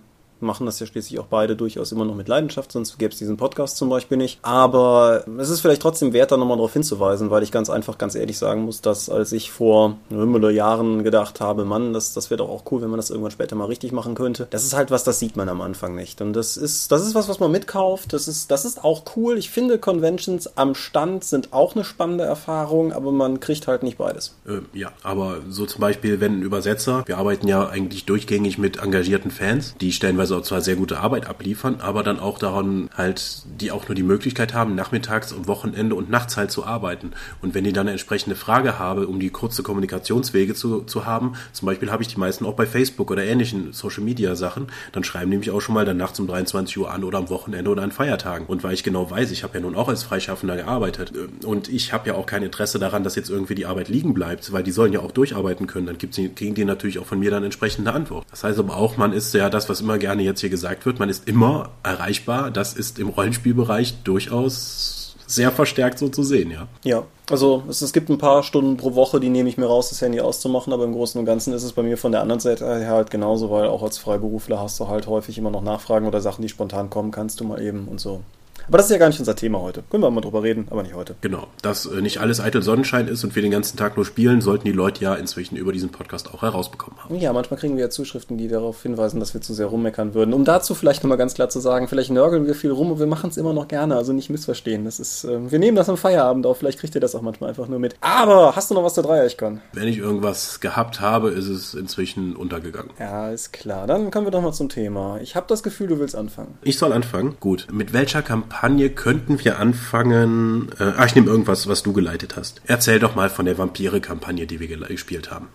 machen 0.45 0.67
das 0.67 0.79
ja 0.81 0.87
schließlich 0.87 1.19
auch 1.19 1.27
beide 1.27 1.57
durchaus 1.57 1.93
immer 1.93 2.05
noch 2.05 2.15
mit 2.15 2.29
Leidenschaft, 2.29 2.73
sonst 2.73 2.99
gäbe 2.99 3.13
es 3.13 3.19
diesen 3.19 3.37
Podcast 3.37 3.77
zum 3.77 3.89
Beispiel 3.89 4.17
nicht. 4.17 4.39
Aber 4.43 5.25
es 5.39 5.51
ist 5.51 5.61
vielleicht 5.61 5.83
trotzdem 5.83 6.13
wert, 6.13 6.31
da 6.31 6.37
nochmal 6.37 6.57
darauf 6.57 6.73
hinzuweisen, 6.73 7.31
weil 7.31 7.43
ich 7.43 7.51
ganz 7.51 7.71
einfach, 7.71 7.99
ganz 7.99 8.15
ehrlich 8.15 8.39
sagen 8.39 8.63
muss, 8.63 8.81
dass 8.81 9.09
als 9.09 9.33
ich 9.33 9.51
vor 9.51 9.97
Hümmele 10.11 10.51
Jahren 10.51 11.03
gedacht 11.05 11.41
habe, 11.41 11.65
Mann, 11.65 11.93
das, 11.93 12.13
das 12.13 12.31
wäre 12.31 12.39
doch 12.39 12.49
auch 12.49 12.65
cool, 12.71 12.83
wenn 12.83 12.91
man 12.91 12.99
das 12.99 13.11
irgendwann 13.11 13.33
später 13.33 13.57
mal 13.57 13.67
richtig 13.67 13.93
machen 13.93 14.15
könnte. 14.15 14.47
Das 14.51 14.65
ist 14.65 14.75
halt 14.75 14.91
was, 14.91 15.05
das 15.05 15.19
sieht 15.19 15.37
man 15.37 15.49
am 15.49 15.61
Anfang 15.61 15.95
nicht. 15.95 16.21
Und 16.21 16.35
das 16.35 16.57
ist, 16.57 16.93
das 16.93 17.07
ist 17.07 17.15
was, 17.15 17.29
was 17.29 17.41
man 17.41 17.51
mitkauft. 17.51 18.13
Das 18.13 18.29
ist, 18.29 18.51
das 18.51 18.65
ist 18.65 18.85
auch 18.85 19.05
cool. 19.17 19.39
Ich 19.39 19.51
finde, 19.51 19.79
Conventions 19.79 20.57
am 20.57 20.75
Stand 20.75 21.25
sind 21.25 21.53
auch 21.53 21.75
eine 21.75 21.85
spannende 21.85 22.25
Erfahrung, 22.25 22.93
aber 22.93 23.13
man 23.13 23.41
kriegt 23.41 23.67
halt 23.67 23.83
nicht 23.83 23.99
beides. 23.99 24.35
Äh, 24.47 24.61
ja, 24.79 24.93
aber 25.03 25.39
so 25.49 25.67
zum 25.67 25.81
Beispiel, 25.81 26.21
wenn 26.21 26.41
ein 26.41 26.43
Übersetzer, 26.43 27.03
wir 27.07 27.19
arbeiten 27.19 27.49
ja 27.49 27.69
eigentlich 27.69 28.05
durchgängig 28.05 28.59
mit 28.59 28.79
engagierten 28.79 29.31
Fans, 29.31 29.75
die 29.81 29.93
stellenweise 29.93 30.34
also 30.35 30.49
zwar 30.49 30.61
sehr 30.61 30.77
gute 30.77 30.99
Arbeit 30.99 31.27
abliefern, 31.27 31.77
aber 31.81 32.03
dann 32.03 32.19
auch 32.19 32.39
daran 32.39 32.91
halt, 32.97 33.43
die 33.61 33.71
auch 33.71 33.89
nur 33.89 33.95
die 33.95 34.03
Möglichkeit 34.03 34.53
haben, 34.55 34.75
nachmittags 34.75 35.33
und 35.33 35.47
Wochenende 35.47 35.95
und 35.95 36.11
nachts 36.11 36.37
halt 36.37 36.51
zu 36.51 36.65
arbeiten. 36.65 37.13
Und 37.41 37.55
wenn 37.55 37.65
die 37.65 37.73
dann 37.73 37.87
eine 37.87 37.93
entsprechende 37.93 38.37
Frage 38.37 38.79
habe, 38.79 39.07
um 39.07 39.21
die 39.21 39.31
kurze 39.31 39.63
Kommunikationswege 39.63 40.55
zu, 40.55 40.83
zu 40.83 41.07
haben, 41.07 41.35
zum 41.53 41.67
Beispiel 41.67 41.91
habe 41.91 42.03
ich 42.03 42.09
die 42.09 42.19
meisten 42.19 42.45
auch 42.45 42.55
bei 42.55 42.67
Facebook 42.67 43.11
oder 43.11 43.25
ähnlichen 43.25 43.73
Social 43.73 44.03
Media 44.03 44.35
Sachen, 44.35 44.67
dann 44.93 45.05
schreiben 45.05 45.31
die 45.31 45.39
mich 45.39 45.51
auch 45.51 45.61
schon 45.61 45.75
mal 45.75 45.85
dann 45.85 45.97
nachts 45.97 46.19
um 46.19 46.27
23 46.27 46.77
Uhr 46.79 46.91
an 46.91 47.05
oder 47.05 47.19
am 47.19 47.31
Wochenende 47.31 47.71
oder 47.71 47.83
an 47.83 47.93
Feiertagen. 47.93 48.47
Und 48.47 48.65
weil 48.65 48.75
ich 48.75 48.83
genau 48.83 49.11
weiß, 49.11 49.31
ich 49.31 49.45
habe 49.45 49.55
ja 49.55 49.61
nun 49.61 49.77
auch 49.77 49.89
als 49.89 50.03
Freischaffender 50.03 50.57
gearbeitet 50.57 51.13
äh, 51.15 51.47
und 51.47 51.69
ich 51.69 51.93
habe 51.93 52.09
ja 52.09 52.15
auch 52.15 52.27
kein 52.27 52.43
Interesse 52.43 52.79
daran, 52.79 53.05
dass 53.05 53.15
jetzt 53.15 53.31
irgendwie 53.31 53.55
die 53.55 53.67
Arbeit 53.67 53.89
liegen 53.89 54.15
bleibt, 54.15 54.53
weil 54.53 54.63
die 54.63 54.73
sollen 54.73 54.93
ja 54.93 55.01
auch 55.01 55.13
durcharbeiten 55.13 55.67
können, 55.67 55.87
dann 55.87 55.99
gibt's, 55.99 56.17
kriegen 56.17 56.55
die 56.55 56.65
natürlich 56.65 56.99
auch 56.99 57.07
von 57.07 57.19
mir 57.19 57.31
dann 57.31 57.45
entsprechende 57.45 57.93
Antwort. 57.93 58.27
Das 58.31 58.43
heißt 58.43 58.59
aber 58.59 58.77
auch, 58.77 58.97
man 58.97 59.13
ist 59.13 59.33
ja 59.35 59.51
das, 59.51 59.69
was 59.69 59.81
immer 59.81 59.99
gerne 59.99 60.24
jetzt 60.25 60.41
hier 60.41 60.51
gesagt 60.51 60.87
wird, 60.87 60.99
man 60.99 61.09
ist 61.09 61.29
immer 61.29 61.71
erreichbar. 61.83 62.51
Das 62.51 62.75
ist 62.75 62.99
im 62.99 63.09
Rollenspielbereich 63.09 64.03
durchaus 64.03 65.17
sehr 65.27 65.51
verstärkt 65.51 65.99
so 65.99 66.09
zu 66.09 66.23
sehen, 66.23 66.51
ja. 66.51 66.69
Ja, 66.85 67.05
also 67.31 67.63
es, 67.69 67.81
es, 67.83 67.93
gibt 67.93 68.11
ein 68.11 68.19
paar 68.19 68.43
Stunden 68.43 68.77
pro 68.77 68.95
Woche, 68.95 69.21
die 69.21 69.31
nehme 69.31 69.49
ich 69.49 69.57
mir 69.57 69.67
raus, 69.67 69.89
das 69.89 70.03
Handy 70.03 70.21
auszumachen, 70.21 70.73
aber 70.73 70.85
im 70.85 70.93
Großen 70.93 71.19
und 71.19 71.25
Ganzen 71.25 71.53
ist 71.55 71.63
es 71.63 71.73
bei 71.73 71.83
mir 71.83 71.97
von 71.97 72.13
der 72.13 72.21
anderen 72.21 72.41
Seite 72.41 72.67
her 72.67 72.91
halt 72.91 73.11
genauso, 73.11 73.51
weil 73.51 73.67
auch 73.67 73.83
als 73.83 73.99
Freiberufler 73.99 74.61
hast 74.61 74.79
du 74.81 74.89
halt 74.89 75.07
häufig 75.07 75.39
immer 75.39 75.51
noch 75.51 75.63
Nachfragen 75.63 76.07
oder 76.07 76.21
Sachen, 76.21 76.43
die 76.43 76.49
spontan 76.49 76.91
kommen, 76.91 77.11
kannst 77.11 77.41
du 77.41 77.45
mal 77.45 77.61
eben 77.63 77.89
und 77.89 78.01
so. 78.01 78.21
Aber 78.69 78.79
das 78.79 78.87
ist 78.87 78.93
ja 78.93 78.99
gar 78.99 79.09
nicht 79.09 79.19
unser 79.19 79.37
Thema 79.37 79.61
heute. 79.61 79.83
Können 79.91 80.03
wir 80.03 80.11
mal 80.11 80.21
drüber 80.21 80.43
reden, 80.43 80.67
aber 80.71 80.83
nicht 80.83 80.95
heute. 80.95 81.15
Genau. 81.21 81.49
Dass 81.63 81.87
äh, 81.87 82.01
nicht 82.01 82.19
alles 82.19 82.41
eitel 82.41 82.63
Sonnenschein 82.63 83.09
ist 83.09 83.25
und 83.25 83.35
wir 83.35 83.43
den 83.43 83.51
ganzen 83.51 83.77
Tag 83.77 83.97
nur 83.97 84.05
spielen, 84.05 84.41
sollten 84.41 84.65
die 84.65 84.73
Leute 84.73 85.03
ja 85.05 85.15
inzwischen 85.15 85.57
über 85.57 85.73
diesen 85.73 85.91
Podcast 85.91 86.33
auch 86.33 86.43
herausbekommen 86.43 87.03
haben. 87.03 87.17
Ja, 87.17 87.33
manchmal 87.33 87.61
kriegen 87.61 87.77
wir 87.77 87.85
ja 87.85 87.91
Zuschriften, 87.91 88.39
die 88.39 88.49
darauf 88.49 88.83
hinweisen, 88.83 89.21
dass 89.21 89.35
wir 89.35 89.41
zu 89.41 89.55
sehr 89.55 89.67
rummeckern 89.67 90.15
würden. 90.15 90.33
Um 90.33 90.45
dazu 90.45 90.75
vielleicht 90.75 91.03
nochmal 91.03 91.19
ganz 91.19 91.35
klar 91.35 91.49
zu 91.49 91.61
sagen, 91.61 91.89
vielleicht 91.89 92.11
nörgeln 92.11 92.47
wir 92.47 92.55
viel 92.55 92.71
rum 92.71 92.93
und 92.93 92.99
wir 92.99 93.07
machen 93.07 93.31
es 93.31 93.37
immer 93.37 93.53
noch 93.53 93.69
gerne, 93.69 93.97
also 93.97 94.13
nicht 94.13 94.31
missverstehen. 94.31 94.85
Das 94.85 94.99
ist, 94.99 95.25
äh, 95.25 95.51
wir 95.51 95.59
nehmen 95.59 95.77
das 95.77 95.89
am 95.89 95.97
Feierabend 95.97 96.47
auf, 96.47 96.59
vielleicht 96.59 96.79
kriegt 96.79 96.95
ihr 96.95 97.01
das 97.01 97.15
auch 97.15 97.23
manchmal 97.23 97.51
einfach 97.51 97.69
nur 97.69 97.79
mit. 97.79 97.97
Aber 98.01 98.57
hast 98.57 98.71
du 98.71 98.75
noch 98.75 98.85
was 98.85 98.95
zu 98.95 99.03
Dreieich-Con? 99.03 99.61
Wenn 99.73 99.89
ich 99.89 99.99
irgendwas 99.99 100.61
gehabt 100.61 101.01
habe, 101.01 101.31
ist 101.31 101.49
es 101.49 101.75
inzwischen 101.75 102.35
untergegangen. 102.37 102.91
Ja, 102.99 103.31
ist 103.31 103.53
klar. 103.53 103.87
Dann 103.87 104.11
kommen 104.11 104.27
wir 104.27 104.31
doch 104.31 104.43
mal 104.43 104.53
zum 104.53 104.69
Thema. 104.69 105.19
Ich 105.21 105.37
habe 105.37 105.47
das 105.49 105.63
Gefühl, 105.63 105.89
du 105.89 105.99
willst 105.99 106.17
anfangen. 106.17 106.59
Ich 106.63 106.79
soll 106.79 106.93
anfangen? 106.93 107.37
Gut. 107.41 107.67
Mit 107.71 107.93
welcher 107.93 108.23
Kampagne 108.23 108.54
könnten 108.63 108.91
könnten 108.91 109.43
wir 109.45 109.59
anfangen. 109.59 110.71
Äh, 110.79 110.93
ah, 110.97 111.05
ich 111.05 111.15
nehme 111.15 111.29
irgendwas, 111.29 111.67
was 111.67 111.83
du 111.83 111.93
geleitet 111.93 112.37
hast. 112.37 112.63
Erzähl 112.67 112.99
doch 112.99 113.15
mal 113.15 113.31
von 113.31 113.47
der 113.47 113.59
Vampire-Kampagne, 113.59 114.47
die 114.47 114.61
wir 114.61 114.69
gespielt 114.89 115.31
haben. 115.31 115.49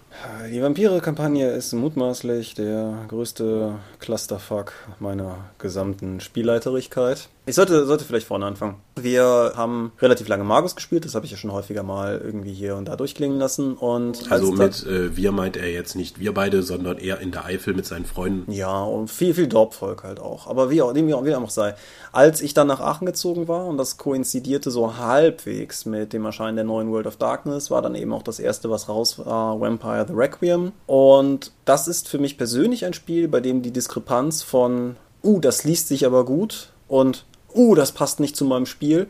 Die 0.52 0.62
Vampire-Kampagne 0.62 1.50
ist 1.52 1.74
mutmaßlich 1.74 2.54
der 2.54 3.06
größte 3.08 3.76
Clusterfuck 4.00 4.74
meiner 5.00 5.38
gesamten 5.60 6.20
Spielleiterigkeit. 6.20 7.30
Ich 7.46 7.56
sollte, 7.56 7.86
sollte 7.88 8.06
vielleicht 8.06 8.28
vorne 8.28 8.46
anfangen. 8.46 8.76
Wir 8.96 9.54
haben 9.56 9.92
relativ 10.00 10.28
lange 10.28 10.44
Magus 10.44 10.76
gespielt, 10.76 11.06
das 11.06 11.16
habe 11.16 11.26
ich 11.26 11.32
ja 11.32 11.38
schon 11.38 11.52
häufiger 11.52 11.82
mal 11.82 12.22
irgendwie 12.24 12.54
hier 12.54 12.76
und 12.76 12.86
da 12.86 12.96
durchklingen 12.96 13.40
lassen. 13.40 13.74
Und 13.74 14.32
also 14.32 14.52
mit 14.52 14.86
äh, 14.86 15.16
wir 15.18 15.32
meint 15.32 15.58
er 15.58 15.72
jetzt 15.72 15.96
nicht 15.96 16.20
wir 16.20 16.34
beide, 16.34 16.62
sondern 16.62 17.00
eher 17.00 17.20
in 17.20 17.32
der 17.32 17.46
Eifel 17.46 17.74
mit 17.74 17.88
seinen 17.88 18.06
Freunden. 18.06 18.52
Ja, 18.52 18.84
und 18.84 19.10
viel, 19.10 19.34
viel 19.34 19.48
Dorpvolk 19.48 20.04
halt 20.04 20.20
auch. 20.20 20.46
Aber 20.46 20.70
wie 20.70 20.84
auch, 20.84 20.94
wie 20.94 21.14
auch, 21.14 21.26
wie 21.26 21.34
auch 21.34 21.50
sei. 21.50 21.74
Als 22.12 22.42
ich 22.42 22.54
dann 22.54 22.68
nach 22.68 22.82
Aachen 22.82 23.08
gezogen 23.08 23.48
war 23.48 23.66
und 23.66 23.78
das 23.78 23.98
koinzidierte 23.98 24.70
so 24.70 24.98
halbwegs 24.98 25.86
mit 25.86 26.14
dem 26.14 26.26
Erscheinen 26.26 26.56
der 26.56 26.66
neuen 26.66 26.92
World 26.92 27.08
of 27.08 27.18
Darkness, 27.18 27.72
war 27.72 27.82
dann 27.82 27.96
eben 27.96 28.14
auch 28.14 28.24
das 28.24 28.40
erste, 28.40 28.70
was 28.70 28.90
raus 28.90 29.18
war, 29.18 29.60
Vampire 29.60 30.09
the 30.10 30.16
Requiem. 30.16 30.74
Und 30.88 31.52
das 31.66 31.88
ist 31.88 32.10
für 32.10 32.18
mich 32.18 32.38
persönlich 32.38 32.86
ein 32.86 32.94
Spiel, 32.94 33.28
bei 33.28 33.40
dem 33.40 33.62
die 33.62 33.72
Diskrepanz 33.72 34.44
von, 34.44 34.98
uh, 35.24 35.40
das 35.40 35.64
liest 35.64 35.88
sich 35.88 36.06
aber 36.06 36.26
gut 36.26 36.70
und 36.88 37.26
uh, 37.56 37.76
das 37.76 37.94
passt 37.94 38.20
nicht 38.20 38.36
zu 38.36 38.46
meinem 38.46 38.66
Spiel, 38.66 39.08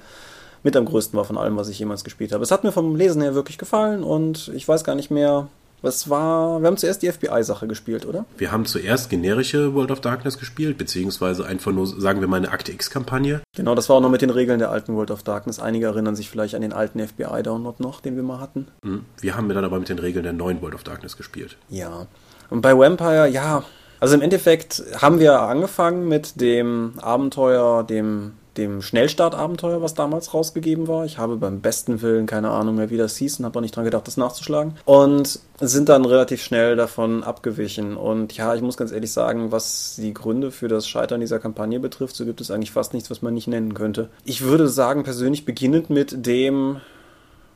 mit 0.62 0.76
am 0.76 0.86
größten 0.86 1.18
war 1.18 1.26
von 1.26 1.38
allem, 1.38 1.58
was 1.58 1.70
ich 1.70 1.80
jemals 1.80 2.04
gespielt 2.04 2.32
habe. 2.34 2.44
Es 2.44 2.52
hat 2.52 2.64
mir 2.64 2.72
vom 2.72 2.96
Lesen 2.96 3.22
her 3.22 3.34
wirklich 3.34 3.58
gefallen 3.58 4.04
und 4.04 4.52
ich 4.54 4.68
weiß 4.68 4.84
gar 4.84 4.96
nicht 4.96 5.10
mehr, 5.10 5.48
was 5.82 6.10
war. 6.10 6.62
Wir 6.62 6.68
haben 6.68 6.78
zuerst 6.78 7.02
die 7.02 7.12
FBI-Sache 7.12 7.68
gespielt, 7.68 8.06
oder? 8.06 8.26
Wir 8.38 8.52
haben 8.52 8.66
zuerst 8.66 9.10
generische 9.10 9.74
World 9.74 9.92
of 9.92 10.02
Darkness 10.02 10.38
gespielt, 10.38 10.78
beziehungsweise 10.78 11.46
einfach 11.46 11.72
nur, 11.72 11.88
sagen 11.88 12.22
wir 12.22 12.28
mal, 12.28 12.38
eine 12.38 12.52
Akte 12.52 12.72
X-Kampagne. 12.72 13.42
Genau, 13.56 13.76
das 13.76 13.90
war 13.90 13.98
auch 13.98 14.02
noch 14.02 14.10
mit 14.10 14.22
den 14.22 14.30
Regeln 14.30 14.60
der 14.60 14.72
alten 14.72 14.96
World 14.96 15.12
of 15.12 15.24
Darkness. 15.24 15.60
Einige 15.60 15.88
erinnern 15.88 16.16
sich 16.16 16.30
vielleicht 16.30 16.56
an 16.56 16.62
den 16.62 16.74
alten 16.74 17.00
FBI-Download 17.00 17.82
noch, 17.82 18.02
den 18.02 18.16
wir 18.16 18.24
mal 18.24 18.40
hatten. 18.40 18.68
Mhm. 18.84 19.06
Wir 19.22 19.36
haben 19.36 19.50
dann 19.50 19.64
aber 19.64 19.80
mit 19.80 19.90
den 19.90 20.00
Regeln 20.00 20.24
der 20.24 20.34
neuen 20.34 20.62
World 20.62 20.76
of 20.76 20.84
Darkness 20.84 21.18
gespielt. 21.18 21.58
Ja. 21.70 22.08
Und 22.50 22.62
bei 22.62 22.78
Vampire, 22.78 23.28
ja. 23.28 23.64
Also 24.00 24.16
im 24.16 24.22
Endeffekt 24.22 24.82
haben 25.02 25.20
wir 25.20 25.42
angefangen 25.42 26.08
mit 26.08 26.40
dem 26.40 26.94
Abenteuer, 27.02 27.84
dem 27.84 28.34
dem 28.60 28.82
Schnellstartabenteuer, 28.82 29.82
was 29.82 29.94
damals 29.94 30.34
rausgegeben 30.34 30.88
war. 30.88 31.06
Ich 31.06 31.18
habe 31.18 31.38
beim 31.38 31.62
besten 31.62 32.02
Willen 32.02 32.26
keine 32.26 32.50
Ahnung 32.52 32.76
mehr, 32.76 32.90
wie 32.90 32.98
das 32.98 33.16
hieß 33.18 33.40
und 33.40 33.46
habe 33.46 33.58
auch 33.58 33.62
nicht 33.62 33.76
dran 33.76 33.86
gedacht, 33.86 34.06
das 34.06 34.18
nachzuschlagen. 34.18 34.76
Und 34.86 35.40
sind 35.60 35.90
dann 35.90 36.06
relativ 36.06 36.44
schnell 36.44 36.76
davon 36.76 37.24
abgewichen. 37.24 37.96
Und 37.98 38.36
ja, 38.36 38.54
ich 38.54 38.62
muss 38.62 38.78
ganz 38.78 38.92
ehrlich 38.92 39.12
sagen, 39.12 39.52
was 39.52 39.96
die 39.98 40.14
Gründe 40.14 40.52
für 40.52 40.68
das 40.68 40.88
Scheitern 40.88 41.22
dieser 41.22 41.40
Kampagne 41.40 41.80
betrifft, 41.80 42.16
so 42.16 42.26
gibt 42.26 42.42
es 42.42 42.52
eigentlich 42.52 42.72
fast 42.72 42.94
nichts, 42.94 43.10
was 43.10 43.22
man 43.22 43.34
nicht 43.34 43.48
nennen 43.48 43.74
könnte. 43.74 44.10
Ich 44.26 44.42
würde 44.42 44.68
sagen, 44.68 45.04
persönlich 45.04 45.46
beginnend 45.46 45.90
mit 45.90 46.26
dem, 46.26 46.82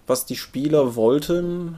was 0.07 0.25
die 0.25 0.35
Spieler 0.35 0.95
wollten, 0.95 1.77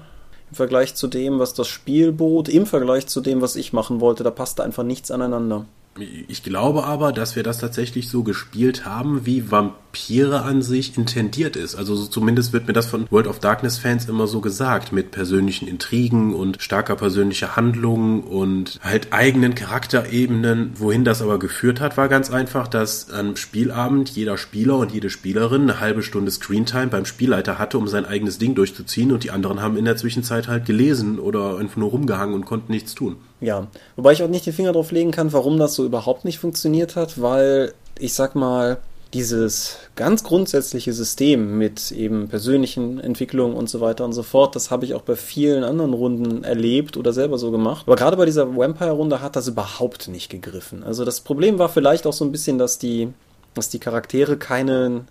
im 0.51 0.55
Vergleich 0.55 0.95
zu 0.95 1.07
dem, 1.07 1.39
was 1.39 1.53
das 1.53 1.67
Spiel 1.67 2.11
bot, 2.11 2.49
im 2.49 2.65
Vergleich 2.65 3.07
zu 3.07 3.21
dem, 3.21 3.41
was 3.41 3.55
ich 3.55 3.73
machen 3.73 3.99
wollte, 3.99 4.23
da 4.23 4.31
passte 4.31 4.63
einfach 4.63 4.83
nichts 4.83 5.11
aneinander. 5.11 5.65
Ich 5.97 6.43
glaube 6.43 6.83
aber, 6.83 7.13
dass 7.13 7.35
wir 7.37 7.43
das 7.43 7.59
tatsächlich 7.59 8.09
so 8.09 8.23
gespielt 8.23 8.85
haben, 8.85 9.25
wie 9.25 9.51
Vampire 9.95 10.41
an 10.43 10.61
sich 10.61 10.97
intendiert 10.97 11.55
ist. 11.55 11.75
Also 11.75 11.95
so 11.95 12.07
zumindest 12.07 12.51
wird 12.53 12.67
mir 12.67 12.73
das 12.73 12.85
von 12.85 13.09
World 13.09 13.27
of 13.27 13.39
Darkness 13.39 13.77
Fans 13.77 14.07
immer 14.07 14.27
so 14.27 14.41
gesagt, 14.41 14.91
mit 14.91 15.11
persönlichen 15.11 15.67
Intrigen 15.67 16.33
und 16.33 16.61
starker 16.61 16.95
persönlicher 16.95 17.55
Handlung 17.55 18.23
und 18.23 18.79
halt 18.83 19.07
eigenen 19.11 19.55
Charakterebenen. 19.55 20.73
Wohin 20.75 21.05
das 21.05 21.21
aber 21.21 21.39
geführt 21.39 21.79
hat, 21.79 21.97
war 21.97 22.09
ganz 22.09 22.29
einfach, 22.29 22.67
dass 22.67 23.09
am 23.09 23.37
Spielabend 23.37 24.09
jeder 24.09 24.37
Spieler 24.37 24.77
und 24.77 24.91
jede 24.91 25.09
Spielerin 25.09 25.63
eine 25.63 25.79
halbe 25.79 26.03
Stunde 26.03 26.31
Screentime 26.31 26.87
beim 26.87 27.05
Spielleiter 27.05 27.57
hatte, 27.57 27.77
um 27.77 27.87
sein 27.87 28.05
eigenes 28.05 28.37
Ding 28.37 28.55
durchzuziehen 28.55 29.11
und 29.11 29.23
die 29.23 29.31
anderen 29.31 29.61
haben 29.61 29.77
in 29.77 29.85
der 29.85 29.95
Zwischenzeit 29.95 30.47
halt 30.47 30.65
gelesen 30.65 31.19
oder 31.19 31.57
einfach 31.57 31.77
nur 31.77 31.91
rumgehangen 31.91 32.35
und 32.35 32.45
konnten 32.45 32.71
nichts 32.71 32.95
tun. 32.95 33.15
Ja, 33.39 33.67
wobei 33.95 34.11
ich 34.11 34.23
auch 34.23 34.27
nicht 34.27 34.45
den 34.45 34.53
Finger 34.53 34.73
drauf 34.73 34.91
legen 34.91 35.11
kann, 35.11 35.31
warum 35.31 35.57
das 35.57 35.75
so 35.75 35.85
überhaupt 35.85 36.25
nicht 36.25 36.39
funktioniert 36.39 36.95
hat, 36.95 37.21
weil 37.21 37.73
ich 37.97 38.13
sag 38.13 38.35
mal, 38.35 38.77
dieses 39.15 39.77
ganz 39.95 40.25
grundsätzliche 40.25 40.91
System 40.91 41.57
mit 41.57 41.93
eben 41.93 42.27
persönlichen 42.27 42.99
Entwicklungen 42.99 43.55
und 43.55 43.69
so 43.69 43.79
weiter 43.79 44.03
und 44.03 44.11
so 44.11 44.23
fort, 44.23 44.57
das 44.57 44.71
habe 44.71 44.83
ich 44.83 44.93
auch 44.93 45.03
bei 45.03 45.15
vielen 45.15 45.63
anderen 45.63 45.93
Runden 45.93 46.43
erlebt 46.43 46.97
oder 46.97 47.13
selber 47.13 47.37
so 47.37 47.49
gemacht. 47.49 47.85
Aber 47.87 47.95
gerade 47.95 48.17
bei 48.17 48.25
dieser 48.25 48.57
Vampire-Runde 48.57 49.21
hat 49.21 49.37
das 49.37 49.47
überhaupt 49.47 50.09
nicht 50.09 50.29
gegriffen. 50.29 50.83
Also 50.83 51.05
das 51.05 51.21
Problem 51.21 51.59
war 51.59 51.69
vielleicht 51.69 52.05
auch 52.05 52.13
so 52.13 52.25
ein 52.25 52.33
bisschen, 52.33 52.57
dass 52.57 52.77
die, 52.77 53.07
dass 53.53 53.69
die 53.69 53.79
Charaktere 53.79 54.35
keinen 54.35 55.07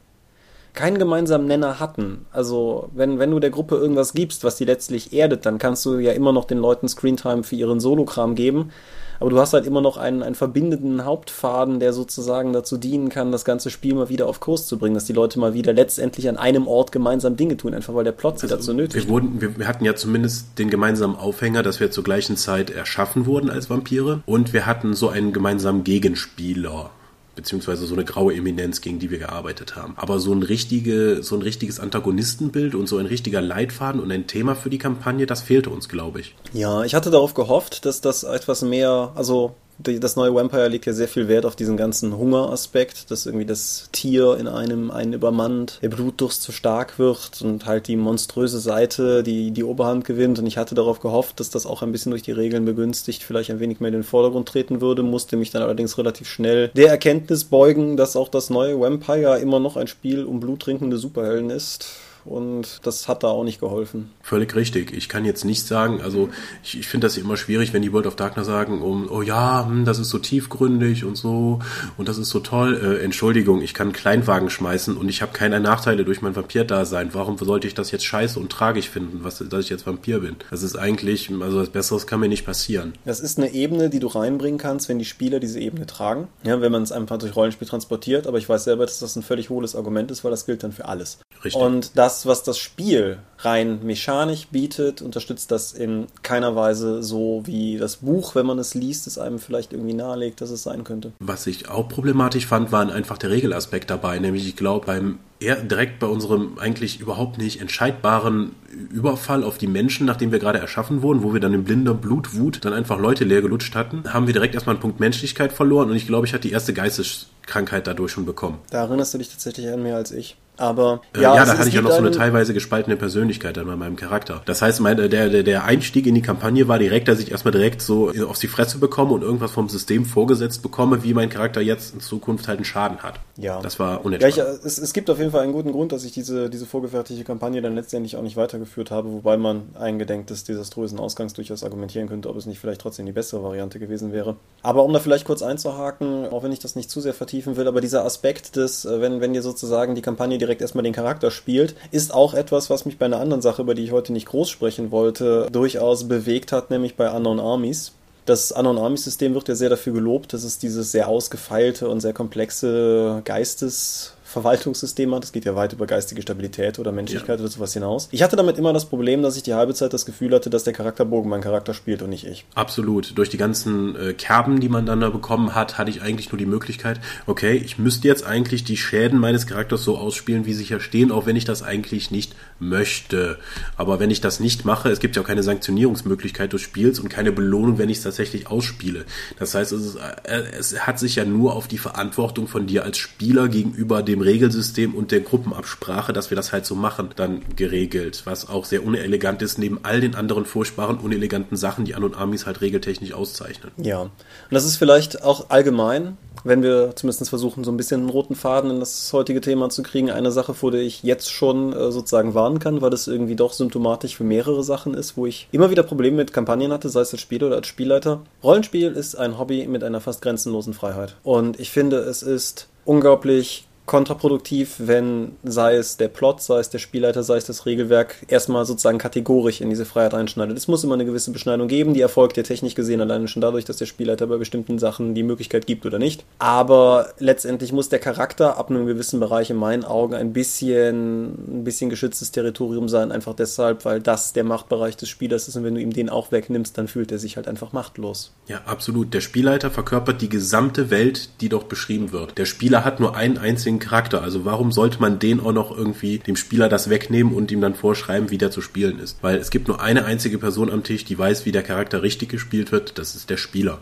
keinen 0.74 0.98
gemeinsamen 0.98 1.46
Nenner 1.46 1.78
hatten. 1.78 2.26
Also, 2.32 2.90
wenn, 2.92 3.20
wenn 3.20 3.30
du 3.30 3.38
der 3.38 3.50
Gruppe 3.50 3.76
irgendwas 3.76 4.12
gibst, 4.12 4.42
was 4.42 4.56
die 4.56 4.64
letztlich 4.64 5.12
erdet, 5.12 5.46
dann 5.46 5.58
kannst 5.58 5.86
du 5.86 5.98
ja 5.98 6.10
immer 6.10 6.32
noch 6.32 6.46
den 6.46 6.58
Leuten 6.58 6.88
Screentime 6.88 7.44
für 7.44 7.54
ihren 7.54 7.78
Solokram 7.78 8.34
geben. 8.34 8.72
Aber 9.20 9.30
du 9.30 9.38
hast 9.38 9.52
halt 9.52 9.66
immer 9.66 9.80
noch 9.80 9.96
einen, 9.96 10.22
einen 10.22 10.34
verbindenden 10.34 11.04
Hauptfaden, 11.04 11.80
der 11.80 11.92
sozusagen 11.92 12.52
dazu 12.52 12.76
dienen 12.76 13.08
kann, 13.08 13.32
das 13.32 13.44
ganze 13.44 13.70
Spiel 13.70 13.94
mal 13.94 14.08
wieder 14.08 14.26
auf 14.26 14.40
Kurs 14.40 14.66
zu 14.66 14.78
bringen, 14.78 14.94
dass 14.94 15.04
die 15.04 15.12
Leute 15.12 15.38
mal 15.38 15.54
wieder 15.54 15.72
letztendlich 15.72 16.28
an 16.28 16.36
einem 16.36 16.66
Ort 16.66 16.92
gemeinsam 16.92 17.36
Dinge 17.36 17.56
tun, 17.56 17.74
einfach 17.74 17.94
weil 17.94 18.04
der 18.04 18.12
Plot 18.12 18.40
sie 18.40 18.44
also, 18.44 18.56
dazu 18.56 18.72
nötigt. 18.72 19.06
Wir, 19.06 19.12
wurden, 19.12 19.40
wir, 19.40 19.58
wir 19.58 19.68
hatten 19.68 19.84
ja 19.84 19.94
zumindest 19.94 20.58
den 20.58 20.70
gemeinsamen 20.70 21.16
Aufhänger, 21.16 21.62
dass 21.62 21.80
wir 21.80 21.90
zur 21.90 22.04
gleichen 22.04 22.36
Zeit 22.36 22.70
erschaffen 22.70 23.26
wurden 23.26 23.50
als 23.50 23.70
Vampire 23.70 24.22
und 24.26 24.52
wir 24.52 24.66
hatten 24.66 24.94
so 24.94 25.08
einen 25.08 25.32
gemeinsamen 25.32 25.84
Gegenspieler 25.84 26.90
beziehungsweise 27.34 27.86
so 27.86 27.94
eine 27.94 28.04
graue 28.04 28.34
Eminenz, 28.34 28.80
gegen 28.80 28.98
die 28.98 29.10
wir 29.10 29.18
gearbeitet 29.18 29.76
haben. 29.76 29.94
Aber 29.96 30.18
so 30.18 30.32
ein, 30.32 30.42
richtige, 30.42 31.22
so 31.22 31.34
ein 31.34 31.42
richtiges 31.42 31.80
Antagonistenbild 31.80 32.74
und 32.74 32.88
so 32.88 32.98
ein 32.98 33.06
richtiger 33.06 33.40
Leitfaden 33.40 34.00
und 34.00 34.10
ein 34.12 34.26
Thema 34.26 34.54
für 34.54 34.70
die 34.70 34.78
Kampagne, 34.78 35.26
das 35.26 35.42
fehlte 35.42 35.70
uns, 35.70 35.88
glaube 35.88 36.20
ich. 36.20 36.34
Ja, 36.52 36.84
ich 36.84 36.94
hatte 36.94 37.10
darauf 37.10 37.34
gehofft, 37.34 37.84
dass 37.84 38.00
das 38.00 38.22
etwas 38.22 38.62
mehr, 38.62 39.12
also 39.14 39.54
das 39.78 40.16
neue 40.16 40.34
Vampire 40.34 40.68
legt 40.68 40.86
ja 40.86 40.92
sehr 40.92 41.08
viel 41.08 41.28
Wert 41.28 41.44
auf 41.46 41.56
diesen 41.56 41.76
ganzen 41.76 42.16
Hungeraspekt, 42.16 43.10
dass 43.10 43.26
irgendwie 43.26 43.46
das 43.46 43.88
Tier 43.92 44.36
in 44.38 44.46
einem 44.46 44.90
einen 44.90 45.12
übermannt, 45.12 45.78
der 45.82 45.88
Blutdurst 45.88 46.42
zu 46.42 46.52
stark 46.52 46.98
wird 46.98 47.42
und 47.42 47.66
halt 47.66 47.88
die 47.88 47.96
monströse 47.96 48.60
Seite 48.60 49.22
die 49.22 49.50
die 49.50 49.64
Oberhand 49.64 50.04
gewinnt. 50.04 50.38
Und 50.38 50.46
ich 50.46 50.58
hatte 50.58 50.74
darauf 50.74 51.00
gehofft, 51.00 51.40
dass 51.40 51.50
das 51.50 51.66
auch 51.66 51.82
ein 51.82 51.92
bisschen 51.92 52.10
durch 52.10 52.22
die 52.22 52.32
Regeln 52.32 52.64
begünstigt 52.64 53.22
vielleicht 53.22 53.50
ein 53.50 53.60
wenig 53.60 53.80
mehr 53.80 53.88
in 53.88 53.94
den 53.94 54.04
Vordergrund 54.04 54.48
treten 54.48 54.80
würde, 54.80 55.02
musste 55.02 55.36
mich 55.36 55.50
dann 55.50 55.62
allerdings 55.62 55.98
relativ 55.98 56.28
schnell 56.28 56.68
der 56.74 56.88
Erkenntnis 56.88 57.44
beugen, 57.44 57.96
dass 57.96 58.16
auch 58.16 58.28
das 58.28 58.50
neue 58.50 58.78
Vampire 58.78 59.38
immer 59.38 59.60
noch 59.60 59.76
ein 59.76 59.88
Spiel 59.88 60.24
um 60.24 60.40
bluttrinkende 60.40 60.96
Superhelden 60.96 61.50
ist 61.50 61.86
und 62.24 62.80
das 62.84 63.08
hat 63.08 63.22
da 63.22 63.28
auch 63.28 63.44
nicht 63.44 63.60
geholfen. 63.60 64.10
Völlig 64.22 64.54
richtig. 64.54 64.92
Ich 64.92 65.08
kann 65.08 65.24
jetzt 65.24 65.44
nicht 65.44 65.66
sagen, 65.66 66.00
also 66.00 66.28
ich, 66.62 66.78
ich 66.78 66.86
finde 66.86 67.06
das 67.06 67.16
immer 67.16 67.36
schwierig, 67.36 67.72
wenn 67.72 67.82
die 67.82 67.92
World 67.92 68.06
of 68.06 68.16
Darkness 68.16 68.46
sagen, 68.46 68.82
um, 68.82 69.10
oh 69.10 69.22
ja, 69.22 69.66
hm, 69.66 69.84
das 69.84 69.98
ist 69.98 70.10
so 70.10 70.18
tiefgründig 70.18 71.04
und 71.04 71.16
so 71.16 71.60
und 71.96 72.08
das 72.08 72.18
ist 72.18 72.30
so 72.30 72.40
toll. 72.40 72.80
Äh, 72.82 73.04
Entschuldigung, 73.04 73.62
ich 73.62 73.74
kann 73.74 73.88
einen 73.88 73.94
Kleinwagen 73.94 74.50
schmeißen 74.50 74.96
und 74.96 75.08
ich 75.08 75.22
habe 75.22 75.32
keine 75.32 75.60
Nachteile 75.60 76.04
durch 76.04 76.22
mein 76.22 76.34
Vampir-Dasein. 76.36 77.10
Warum 77.12 77.38
sollte 77.38 77.66
ich 77.66 77.74
das 77.74 77.90
jetzt 77.90 78.04
scheiße 78.04 78.38
und 78.38 78.50
tragisch 78.50 78.88
finden, 78.88 79.20
was, 79.22 79.38
dass 79.38 79.64
ich 79.64 79.70
jetzt 79.70 79.86
Vampir 79.86 80.20
bin? 80.20 80.36
Das 80.50 80.62
ist 80.62 80.76
eigentlich, 80.76 81.30
also 81.40 81.58
was 81.58 81.70
Besseres 81.70 82.06
kann 82.06 82.20
mir 82.20 82.28
nicht 82.28 82.46
passieren. 82.46 82.94
Das 83.04 83.20
ist 83.20 83.38
eine 83.38 83.52
Ebene, 83.52 83.90
die 83.90 84.00
du 84.00 84.06
reinbringen 84.06 84.58
kannst, 84.58 84.88
wenn 84.88 84.98
die 84.98 85.04
Spieler 85.04 85.40
diese 85.40 85.60
Ebene 85.60 85.86
tragen. 85.86 86.28
Ja, 86.44 86.60
wenn 86.60 86.72
man 86.72 86.82
es 86.82 86.92
einfach 86.92 87.18
durch 87.18 87.34
Rollenspiel 87.36 87.68
transportiert, 87.68 88.26
aber 88.26 88.38
ich 88.38 88.48
weiß 88.48 88.64
selber, 88.64 88.86
dass 88.86 88.98
das 88.98 89.16
ein 89.16 89.22
völlig 89.22 89.50
hohles 89.50 89.76
Argument 89.76 90.10
ist, 90.10 90.24
weil 90.24 90.30
das 90.30 90.46
gilt 90.46 90.62
dann 90.62 90.72
für 90.72 90.86
alles. 90.86 91.18
Richtig. 91.44 91.60
Und 91.60 91.96
das, 91.96 92.13
was 92.26 92.42
das 92.42 92.58
Spiel 92.58 93.18
rein 93.38 93.80
mechanisch 93.84 94.48
bietet, 94.48 95.02
unterstützt 95.02 95.50
das 95.50 95.72
in 95.72 96.06
keiner 96.22 96.56
Weise 96.56 97.02
so 97.02 97.42
wie 97.44 97.76
das 97.76 97.96
Buch, 97.96 98.34
wenn 98.34 98.46
man 98.46 98.58
es 98.58 98.74
liest, 98.74 99.06
es 99.06 99.18
einem 99.18 99.38
vielleicht 99.38 99.72
irgendwie 99.72 99.94
nahelegt, 99.94 100.40
dass 100.40 100.50
es 100.50 100.62
sein 100.62 100.84
könnte. 100.84 101.12
Was 101.18 101.46
ich 101.46 101.68
auch 101.68 101.88
problematisch 101.88 102.46
fand, 102.46 102.72
war 102.72 102.90
einfach 102.90 103.18
der 103.18 103.30
Regelaspekt 103.30 103.90
dabei. 103.90 104.18
Nämlich, 104.18 104.46
ich 104.46 104.56
glaube, 104.56 104.86
beim 104.86 105.18
eher 105.40 105.56
direkt 105.56 105.98
bei 105.98 106.06
unserem 106.06 106.58
eigentlich 106.58 107.00
überhaupt 107.00 107.38
nicht 107.38 107.60
entscheidbaren 107.60 108.52
Überfall 108.90 109.44
auf 109.44 109.58
die 109.58 109.66
Menschen, 109.66 110.06
nachdem 110.06 110.32
wir 110.32 110.38
gerade 110.38 110.58
erschaffen 110.58 111.02
wurden, 111.02 111.22
wo 111.22 111.32
wir 111.32 111.40
dann 111.40 111.54
in 111.54 111.64
blinder 111.64 111.94
Blutwut 111.94 112.64
dann 112.64 112.72
einfach 112.72 112.98
Leute 112.98 113.24
leer 113.24 113.42
gelutscht 113.42 113.74
hatten, 113.74 114.04
haben 114.12 114.26
wir 114.26 114.32
direkt 114.32 114.54
erstmal 114.54 114.76
einen 114.76 114.82
Punkt 114.82 115.00
Menschlichkeit 115.00 115.52
verloren 115.52 115.90
und 115.90 115.96
ich 115.96 116.06
glaube, 116.06 116.26
ich 116.26 116.32
hatte 116.32 116.48
die 116.48 116.52
erste 116.52 116.72
Geisteskrankheit 116.72 117.86
dadurch 117.86 118.12
schon 118.12 118.26
bekommen. 118.26 118.58
Da 118.70 118.82
erinnerst 118.82 119.14
du 119.14 119.18
dich 119.18 119.28
tatsächlich 119.28 119.68
an 119.68 119.82
mehr 119.82 119.96
als 119.96 120.12
ich. 120.12 120.36
Aber 120.56 121.00
äh, 121.14 121.22
ja, 121.22 121.34
ja 121.34 121.44
da 121.44 121.58
hatte 121.58 121.68
ich 121.68 121.74
ja 121.74 121.82
noch 121.82 121.90
so 121.90 121.98
eine 121.98 122.10
teilweise 122.10 122.54
gespaltene 122.54 122.96
Persönlichkeit 122.96 123.56
dann 123.56 123.66
bei 123.66 123.76
meinem 123.76 123.96
Charakter. 123.96 124.42
Das 124.44 124.62
heißt, 124.62 124.80
mein, 124.80 124.96
der, 124.96 125.08
der, 125.08 125.42
der 125.42 125.64
Einstieg 125.64 126.06
in 126.06 126.14
die 126.14 126.22
Kampagne 126.22 126.68
war 126.68 126.78
direkt, 126.78 127.08
dass 127.08 127.18
ich 127.18 127.30
erstmal 127.30 127.52
direkt 127.52 127.82
so 127.82 128.12
auf 128.28 128.38
die 128.38 128.46
Fresse 128.46 128.78
bekomme 128.78 129.12
und 129.12 129.22
irgendwas 129.22 129.50
vom 129.50 129.68
System 129.68 130.04
vorgesetzt 130.04 130.62
bekomme, 130.62 131.02
wie 131.02 131.14
mein 131.14 131.28
Charakter 131.28 131.60
jetzt 131.60 131.94
in 131.94 132.00
Zukunft 132.00 132.48
halt 132.48 132.58
einen 132.58 132.64
Schaden 132.64 132.98
hat. 132.98 133.20
Ja. 133.36 133.60
Das 133.60 133.78
war 133.78 134.04
unentspannt. 134.04 134.36
Ja, 134.36 134.52
ich, 134.52 134.64
es, 134.64 134.78
es 134.78 134.92
gibt 134.92 135.10
auf 135.10 135.18
jeden 135.18 135.32
Fall 135.32 135.42
einen 135.42 135.52
guten 135.52 135.72
Grund, 135.72 135.92
dass 135.92 136.04
ich 136.04 136.12
diese, 136.12 136.48
diese 136.50 136.66
vorgefertigte 136.66 137.24
Kampagne 137.24 137.60
dann 137.60 137.74
letztendlich 137.74 138.16
auch 138.16 138.22
nicht 138.22 138.36
weitergeführt 138.36 138.90
habe, 138.90 139.12
wobei 139.12 139.36
man 139.36 139.62
eingedenk 139.78 140.28
des 140.28 140.44
desaströsen 140.44 141.00
Ausgangs 141.00 141.32
durchaus 141.32 141.64
argumentieren 141.64 142.08
könnte, 142.08 142.28
ob 142.30 142.36
es 142.36 142.46
nicht 142.46 142.60
vielleicht 142.60 142.80
trotzdem 142.80 143.06
die 143.06 143.12
bessere 143.12 143.42
Variante 143.42 143.78
gewesen 143.78 144.12
wäre. 144.12 144.36
Aber 144.62 144.84
um 144.84 144.92
da 144.92 145.00
vielleicht 145.00 145.24
kurz 145.24 145.42
einzuhaken, 145.42 146.28
auch 146.28 146.42
wenn 146.42 146.52
ich 146.52 146.60
das 146.60 146.76
nicht 146.76 146.90
zu 146.90 147.00
sehr 147.00 147.14
vertiefen 147.14 147.56
will, 147.56 147.66
aber 147.66 147.80
dieser 147.80 148.04
Aspekt 148.04 148.56
des, 148.56 148.84
äh, 148.84 149.00
wenn, 149.00 149.20
wenn 149.20 149.32
dir 149.32 149.42
sozusagen 149.42 149.94
die 149.94 150.02
Kampagne 150.02 150.38
direkt 150.44 150.62
erstmal 150.62 150.84
den 150.84 150.92
Charakter 150.92 151.30
spielt, 151.30 151.74
ist 151.90 152.14
auch 152.14 152.34
etwas, 152.34 152.70
was 152.70 152.84
mich 152.84 152.98
bei 152.98 153.06
einer 153.06 153.20
anderen 153.20 153.42
Sache, 153.42 153.62
über 153.62 153.74
die 153.74 153.84
ich 153.84 153.92
heute 153.92 154.12
nicht 154.12 154.26
groß 154.26 154.48
sprechen 154.50 154.90
wollte, 154.90 155.48
durchaus 155.50 156.08
bewegt 156.08 156.52
hat, 156.52 156.70
nämlich 156.70 156.96
bei 156.96 157.10
Unknown 157.10 157.40
Armies. 157.40 157.92
Das 158.26 158.52
Unknown 158.52 158.78
Armies 158.78 159.04
System 159.04 159.34
wird 159.34 159.48
ja 159.48 159.54
sehr 159.54 159.68
dafür 159.68 159.92
gelobt, 159.92 160.32
dass 160.32 160.44
es 160.44 160.58
dieses 160.58 160.92
sehr 160.92 161.08
ausgefeilte 161.08 161.88
und 161.88 162.00
sehr 162.00 162.14
komplexe 162.14 163.20
Geistes 163.24 164.13
Verwaltungssystem 164.34 165.14
hat. 165.14 165.22
Das 165.22 165.32
geht 165.32 165.46
ja 165.46 165.56
weit 165.56 165.72
über 165.72 165.86
geistige 165.86 166.20
Stabilität 166.20 166.78
oder 166.78 166.92
Menschlichkeit 166.92 167.38
ja. 167.38 167.44
oder 167.44 167.50
sowas 167.50 167.72
hinaus. 167.72 168.08
Ich 168.10 168.22
hatte 168.22 168.36
damit 168.36 168.58
immer 168.58 168.72
das 168.72 168.84
Problem, 168.84 169.22
dass 169.22 169.36
ich 169.36 169.42
die 169.42 169.54
halbe 169.54 169.74
Zeit 169.74 169.92
das 169.92 170.04
Gefühl 170.04 170.34
hatte, 170.34 170.50
dass 170.50 170.64
der 170.64 170.72
Charakterbogen 170.72 171.30
mein 171.30 171.40
Charakter 171.40 171.72
spielt 171.72 172.02
und 172.02 172.10
nicht 172.10 172.26
ich. 172.26 172.44
Absolut. 172.54 173.16
Durch 173.16 173.30
die 173.30 173.38
ganzen 173.38 173.96
äh, 173.96 174.12
Kerben, 174.12 174.60
die 174.60 174.68
man 174.68 174.84
dann 174.84 175.00
da 175.00 175.08
bekommen 175.08 175.54
hat, 175.54 175.78
hatte 175.78 175.90
ich 175.90 176.02
eigentlich 176.02 176.30
nur 176.32 176.38
die 176.38 176.46
Möglichkeit, 176.46 177.00
okay, 177.26 177.54
ich 177.56 177.78
müsste 177.78 178.08
jetzt 178.08 178.26
eigentlich 178.26 178.64
die 178.64 178.76
Schäden 178.76 179.18
meines 179.18 179.46
Charakters 179.46 179.84
so 179.84 179.96
ausspielen, 179.96 180.44
wie 180.44 180.52
sie 180.52 180.64
hier 180.64 180.80
stehen, 180.80 181.12
auch 181.12 181.26
wenn 181.26 181.36
ich 181.36 181.44
das 181.44 181.62
eigentlich 181.62 182.10
nicht 182.10 182.34
möchte. 182.58 183.38
Aber 183.76 184.00
wenn 184.00 184.10
ich 184.10 184.20
das 184.20 184.40
nicht 184.40 184.64
mache, 184.64 184.90
es 184.90 185.00
gibt 185.00 185.16
ja 185.16 185.22
auch 185.22 185.26
keine 185.26 185.42
Sanktionierungsmöglichkeit 185.42 186.52
des 186.52 186.60
Spiels 186.60 187.00
und 187.00 187.08
keine 187.08 187.32
Belohnung, 187.32 187.78
wenn 187.78 187.88
ich 187.88 187.98
es 187.98 188.02
tatsächlich 188.04 188.48
ausspiele. 188.48 189.04
Das 189.38 189.54
heißt, 189.54 189.72
es, 189.72 189.86
ist, 189.86 189.96
äh, 189.96 190.42
es 190.58 190.86
hat 190.86 190.98
sich 190.98 191.16
ja 191.16 191.24
nur 191.24 191.54
auf 191.54 191.68
die 191.68 191.78
Verantwortung 191.78 192.48
von 192.48 192.66
dir 192.66 192.84
als 192.84 192.98
Spieler 192.98 193.48
gegenüber 193.48 194.02
dem 194.02 194.20
Regelsystem 194.20 194.94
und 194.94 195.10
der 195.10 195.20
Gruppenabsprache, 195.20 196.12
dass 196.12 196.30
wir 196.30 196.36
das 196.36 196.52
halt 196.52 196.66
so 196.66 196.74
machen, 196.74 197.10
dann 197.16 197.42
geregelt, 197.56 198.22
was 198.24 198.48
auch 198.48 198.64
sehr 198.64 198.84
unelegant 198.84 199.42
ist, 199.42 199.58
neben 199.58 199.80
all 199.82 200.00
den 200.00 200.14
anderen 200.14 200.44
furchtbaren, 200.44 200.98
uneleganten 200.98 201.56
Sachen, 201.56 201.84
die 201.84 201.94
An- 201.94 202.04
und 202.04 202.16
Amis 202.16 202.46
halt 202.46 202.60
regeltechnisch 202.60 203.12
auszeichnen. 203.12 203.72
Ja, 203.76 204.02
und 204.02 204.12
das 204.50 204.64
ist 204.64 204.76
vielleicht 204.76 205.22
auch 205.22 205.50
allgemein 205.50 206.16
wenn 206.44 206.62
wir 206.62 206.94
zumindest 206.94 207.28
versuchen, 207.28 207.64
so 207.64 207.72
ein 207.72 207.76
bisschen 207.76 208.02
einen 208.02 208.10
roten 208.10 208.34
Faden 208.34 208.70
in 208.70 208.80
das 208.80 209.12
heutige 209.12 209.40
Thema 209.40 209.70
zu 209.70 209.82
kriegen, 209.82 210.10
eine 210.10 210.30
Sache, 210.30 210.52
vor 210.52 210.70
der 210.70 210.82
ich 210.82 211.02
jetzt 211.02 211.32
schon 211.32 211.72
äh, 211.72 211.90
sozusagen 211.90 212.34
warnen 212.54 212.58
kann, 212.58 212.82
weil 212.82 212.90
das 212.90 213.06
irgendwie 213.06 213.36
doch 213.36 213.52
symptomatisch 213.52 214.16
für 214.16 214.24
mehrere 214.24 214.62
Sachen 214.62 214.94
ist, 214.94 215.16
wo 215.16 215.26
ich 215.26 215.48
immer 215.52 215.70
wieder 215.70 215.82
Probleme 215.82 216.16
mit 216.16 216.32
Kampagnen 216.32 216.72
hatte, 216.72 216.88
sei 216.88 217.00
es 217.00 217.12
als 217.12 217.20
Spieler 217.20 217.48
oder 217.48 217.56
als 217.56 217.66
Spielleiter. 217.66 218.22
Rollenspiel 218.42 218.92
ist 218.92 219.16
ein 219.16 219.38
Hobby 219.38 219.66
mit 219.66 219.84
einer 219.84 220.00
fast 220.00 220.22
grenzenlosen 220.22 220.74
Freiheit. 220.74 221.16
Und 221.22 221.58
ich 221.60 221.70
finde, 221.70 221.98
es 221.98 222.22
ist 222.22 222.68
unglaublich 222.84 223.66
kontraproduktiv, 223.86 224.76
wenn 224.78 225.32
sei 225.42 225.76
es 225.76 225.98
der 225.98 226.08
Plot, 226.08 226.40
sei 226.40 226.58
es 226.60 226.70
der 226.70 226.78
Spielleiter, 226.78 227.22
sei 227.22 227.36
es 227.36 227.44
das 227.44 227.66
Regelwerk 227.66 228.16
erstmal 228.28 228.64
sozusagen 228.64 228.96
kategorisch 228.98 229.60
in 229.60 229.68
diese 229.68 229.84
Freiheit 229.84 230.14
einschneidet. 230.14 230.56
Es 230.56 230.68
muss 230.68 230.84
immer 230.84 230.94
eine 230.94 231.04
gewisse 231.04 231.32
Beschneidung 231.32 231.68
geben, 231.68 231.92
die 231.92 232.00
erfolgt 232.00 232.38
ja 232.38 232.42
technisch 232.42 232.74
gesehen 232.74 233.02
alleine 233.02 233.28
schon 233.28 233.42
dadurch, 233.42 233.66
dass 233.66 233.76
der 233.76 233.86
Spielleiter 233.86 234.26
bei 234.26 234.38
bestimmten 234.38 234.78
Sachen 234.78 235.14
die 235.14 235.22
Möglichkeit 235.22 235.66
gibt 235.66 235.84
oder 235.84 235.98
nicht. 235.98 236.24
Aber 236.38 237.10
letztendlich 237.18 237.72
muss 237.72 237.90
der 237.90 237.98
Charakter 237.98 238.56
ab 238.56 238.70
einem 238.70 238.86
gewissen 238.86 239.20
Bereich 239.20 239.50
in 239.50 239.56
meinen 239.56 239.84
Augen 239.84 240.14
ein 240.14 240.32
bisschen, 240.32 241.58
ein 241.60 241.64
bisschen 241.64 241.90
geschütztes 241.90 242.32
Territorium 242.32 242.88
sein, 242.88 243.12
einfach 243.12 243.34
deshalb, 243.34 243.84
weil 243.84 244.00
das 244.00 244.32
der 244.32 244.44
Machtbereich 244.44 244.96
des 244.96 245.10
Spielers 245.10 245.46
ist 245.46 245.56
und 245.56 245.64
wenn 245.64 245.74
du 245.74 245.80
ihm 245.82 245.92
den 245.92 246.08
auch 246.08 246.32
wegnimmst, 246.32 246.78
dann 246.78 246.88
fühlt 246.88 247.12
er 247.12 247.18
sich 247.18 247.36
halt 247.36 247.48
einfach 247.48 247.72
machtlos. 247.72 248.32
Ja, 248.46 248.62
absolut. 248.64 249.12
Der 249.12 249.20
Spielleiter 249.20 249.70
verkörpert 249.70 250.22
die 250.22 250.28
gesamte 250.30 250.90
Welt, 250.90 251.28
die 251.42 251.50
dort 251.50 251.68
beschrieben 251.68 252.12
wird. 252.12 252.38
Der 252.38 252.46
Spieler 252.46 252.84
hat 252.84 252.98
nur 253.00 253.14
einen 253.14 253.36
einzigen 253.36 253.73
den 253.74 253.80
Charakter. 253.80 254.22
Also 254.22 254.44
warum 254.44 254.72
sollte 254.72 255.00
man 255.00 255.18
den 255.18 255.40
auch 255.40 255.52
noch 255.52 255.76
irgendwie 255.76 256.18
dem 256.18 256.36
Spieler 256.36 256.68
das 256.68 256.90
wegnehmen 256.90 257.34
und 257.34 257.50
ihm 257.50 257.60
dann 257.60 257.74
vorschreiben, 257.74 258.30
wie 258.30 258.38
der 258.38 258.50
zu 258.50 258.60
spielen 258.60 258.98
ist? 258.98 259.18
Weil 259.22 259.36
es 259.36 259.50
gibt 259.50 259.68
nur 259.68 259.80
eine 259.80 260.04
einzige 260.04 260.38
Person 260.38 260.70
am 260.70 260.82
Tisch, 260.82 261.04
die 261.04 261.18
weiß, 261.18 261.46
wie 261.46 261.52
der 261.52 261.62
Charakter 261.62 262.02
richtig 262.02 262.28
gespielt 262.28 262.72
wird. 262.72 262.98
Das 262.98 263.14
ist 263.14 263.30
der 263.30 263.36
Spieler. 263.36 263.80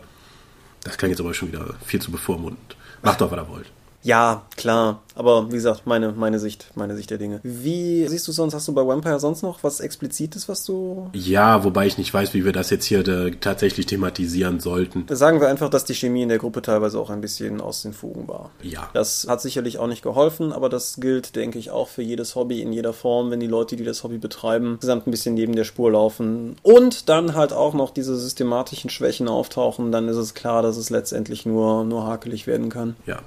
Das 0.83 0.97
klingt 0.97 1.11
jetzt 1.11 1.21
aber 1.21 1.33
schon 1.33 1.49
wieder 1.49 1.75
viel 1.85 2.01
zu 2.01 2.11
bevormundend. 2.11 2.75
Macht 3.01 3.21
doch, 3.21 3.31
was 3.31 3.39
ihr 3.39 3.49
wollt. 3.49 3.71
Ja, 4.03 4.43
klar. 4.57 5.01
Aber 5.15 5.51
wie 5.51 5.55
gesagt, 5.55 5.85
meine, 5.85 6.11
meine 6.11 6.39
Sicht, 6.39 6.71
meine 6.75 6.95
Sicht 6.95 7.09
der 7.09 7.17
Dinge. 7.17 7.39
Wie 7.43 8.07
siehst 8.07 8.27
du 8.27 8.31
sonst, 8.31 8.53
hast 8.53 8.67
du 8.67 8.73
bei 8.73 8.85
Vampire 8.85 9.19
sonst 9.19 9.43
noch 9.43 9.63
was 9.63 9.79
Explizites, 9.79 10.49
was 10.49 10.65
du. 10.65 11.09
Ja, 11.13 11.63
wobei 11.63 11.85
ich 11.87 11.97
nicht 11.97 12.13
weiß, 12.13 12.33
wie 12.33 12.45
wir 12.45 12.51
das 12.51 12.69
jetzt 12.69 12.85
hier 12.85 13.07
äh, 13.07 13.31
tatsächlich 13.31 13.85
thematisieren 13.85 14.59
sollten. 14.59 15.05
Sagen 15.09 15.39
wir 15.39 15.47
einfach, 15.47 15.69
dass 15.69 15.85
die 15.85 15.93
Chemie 15.93 16.23
in 16.23 16.29
der 16.29 16.39
Gruppe 16.39 16.61
teilweise 16.61 16.99
auch 16.99 17.09
ein 17.09 17.21
bisschen 17.21 17.61
aus 17.61 17.83
den 17.83 17.93
Fugen 17.93 18.27
war. 18.27 18.49
Ja. 18.61 18.89
Das 18.93 19.27
hat 19.29 19.41
sicherlich 19.41 19.77
auch 19.77 19.87
nicht 19.87 20.01
geholfen, 20.01 20.51
aber 20.51 20.69
das 20.69 20.97
gilt, 20.99 21.35
denke 21.35 21.59
ich, 21.59 21.71
auch 21.71 21.87
für 21.87 22.01
jedes 22.01 22.35
Hobby 22.35 22.61
in 22.61 22.73
jeder 22.73 22.93
Form, 22.93 23.31
wenn 23.31 23.39
die 23.39 23.47
Leute, 23.47 23.75
die 23.75 23.83
das 23.83 24.03
Hobby 24.03 24.17
betreiben, 24.17 24.73
insgesamt 24.73 25.07
ein 25.07 25.11
bisschen 25.11 25.35
neben 25.35 25.55
der 25.55 25.63
Spur 25.63 25.91
laufen 25.91 26.55
und 26.63 27.07
dann 27.09 27.35
halt 27.35 27.53
auch 27.53 27.73
noch 27.73 27.91
diese 27.91 28.17
systematischen 28.17 28.89
Schwächen 28.89 29.27
auftauchen, 29.27 29.91
dann 29.91 30.07
ist 30.07 30.17
es 30.17 30.33
klar, 30.33 30.61
dass 30.61 30.77
es 30.77 30.89
letztendlich 30.89 31.45
nur, 31.45 31.83
nur 31.83 32.05
hakelig 32.05 32.47
werden 32.47 32.69
kann. 32.69 32.95
Ja. 33.05 33.19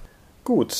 Gut. 0.46 0.76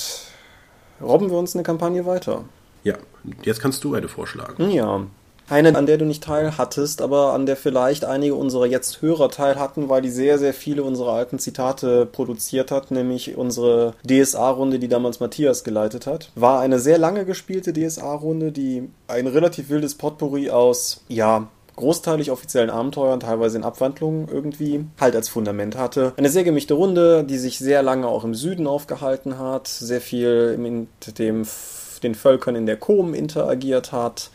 Robben 1.03 1.29
wir 1.29 1.37
uns 1.37 1.57
eine 1.57 1.65
Kampagne 1.65 2.07
weiter. 2.07 2.45
Ja, 2.85 2.95
jetzt 3.43 3.61
kannst 3.61 3.83
du 3.83 3.95
eine 3.95 4.07
vorschlagen. 4.07 4.71
Ja. 4.71 5.03
Eine, 5.49 5.77
an 5.77 5.87
der 5.87 5.99
du 5.99 6.05
nicht 6.05 6.23
teil 6.23 6.57
hattest, 6.57 7.03
aber 7.03 7.33
an 7.33 7.47
der 7.47 7.57
vielleicht 7.57 8.05
einige 8.05 8.37
unserer 8.37 8.67
jetzt 8.67 9.03
Hörer 9.03 9.29
teil 9.29 9.57
hatten, 9.57 9.89
weil 9.89 10.03
die 10.03 10.11
sehr, 10.11 10.39
sehr 10.39 10.55
viele 10.55 10.85
unserer 10.85 11.15
alten 11.15 11.41
Zitate 11.41 12.07
produziert 12.07 12.71
hat, 12.71 12.93
nämlich 12.93 13.37
unsere 13.37 13.95
DSA-Runde, 14.09 14.79
die 14.79 14.89
damals 14.89 15.19
Matthias 15.19 15.65
geleitet 15.65 16.07
hat. 16.07 16.31
War 16.37 16.61
eine 16.61 16.79
sehr 16.79 16.99
lange 16.99 17.25
gespielte 17.25 17.73
DSA-Runde, 17.73 18.53
die 18.53 18.89
ein 19.09 19.27
relativ 19.27 19.69
wildes 19.69 19.97
Potpourri 19.97 20.51
aus, 20.51 21.05
ja, 21.09 21.49
großteilig 21.77 22.31
offiziellen 22.31 22.71
Abenteuern, 22.71 23.21
teilweise 23.21 23.59
in 23.59 23.65
Abwandlungen 23.65 24.29
irgendwie, 24.29 24.85
halt 25.01 25.15
als 25.15 25.29
Fundament 25.29 25.77
hatte. 25.77 26.13
Eine 26.17 26.31
sehr 26.31 26.45
gemischte 26.45 26.75
Runde, 26.75 27.25
die 27.25 27.39
sich 27.39 27.59
sehr 27.59 27.83
lange 27.83 28.09
auch 28.09 28.25
im 28.25 28.35
Süden 28.35 28.67
aufgehalten 28.67 29.39
hat, 29.39 29.69
sehr 29.69 30.01
viel 30.01 30.57
mit 30.59 31.19
dem, 31.19 31.47
den 32.03 32.15
Völkern 32.15 32.57
in 32.57 32.67
der 32.67 32.77
Kom 32.77 33.15
interagiert 33.15 33.93
hat. 33.93 34.31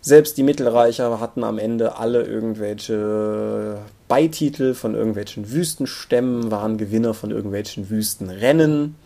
Selbst 0.00 0.36
die 0.36 0.42
Mittelreicher 0.42 1.20
hatten 1.20 1.44
am 1.44 1.58
Ende 1.58 1.96
alle 1.96 2.24
irgendwelche 2.24 3.78
Beititel 4.08 4.74
von 4.74 4.96
irgendwelchen 4.96 5.52
Wüstenstämmen, 5.52 6.50
waren 6.50 6.76
Gewinner 6.76 7.14
von 7.14 7.30
irgendwelchen 7.30 7.88
Wüstenrennen. 7.88 8.96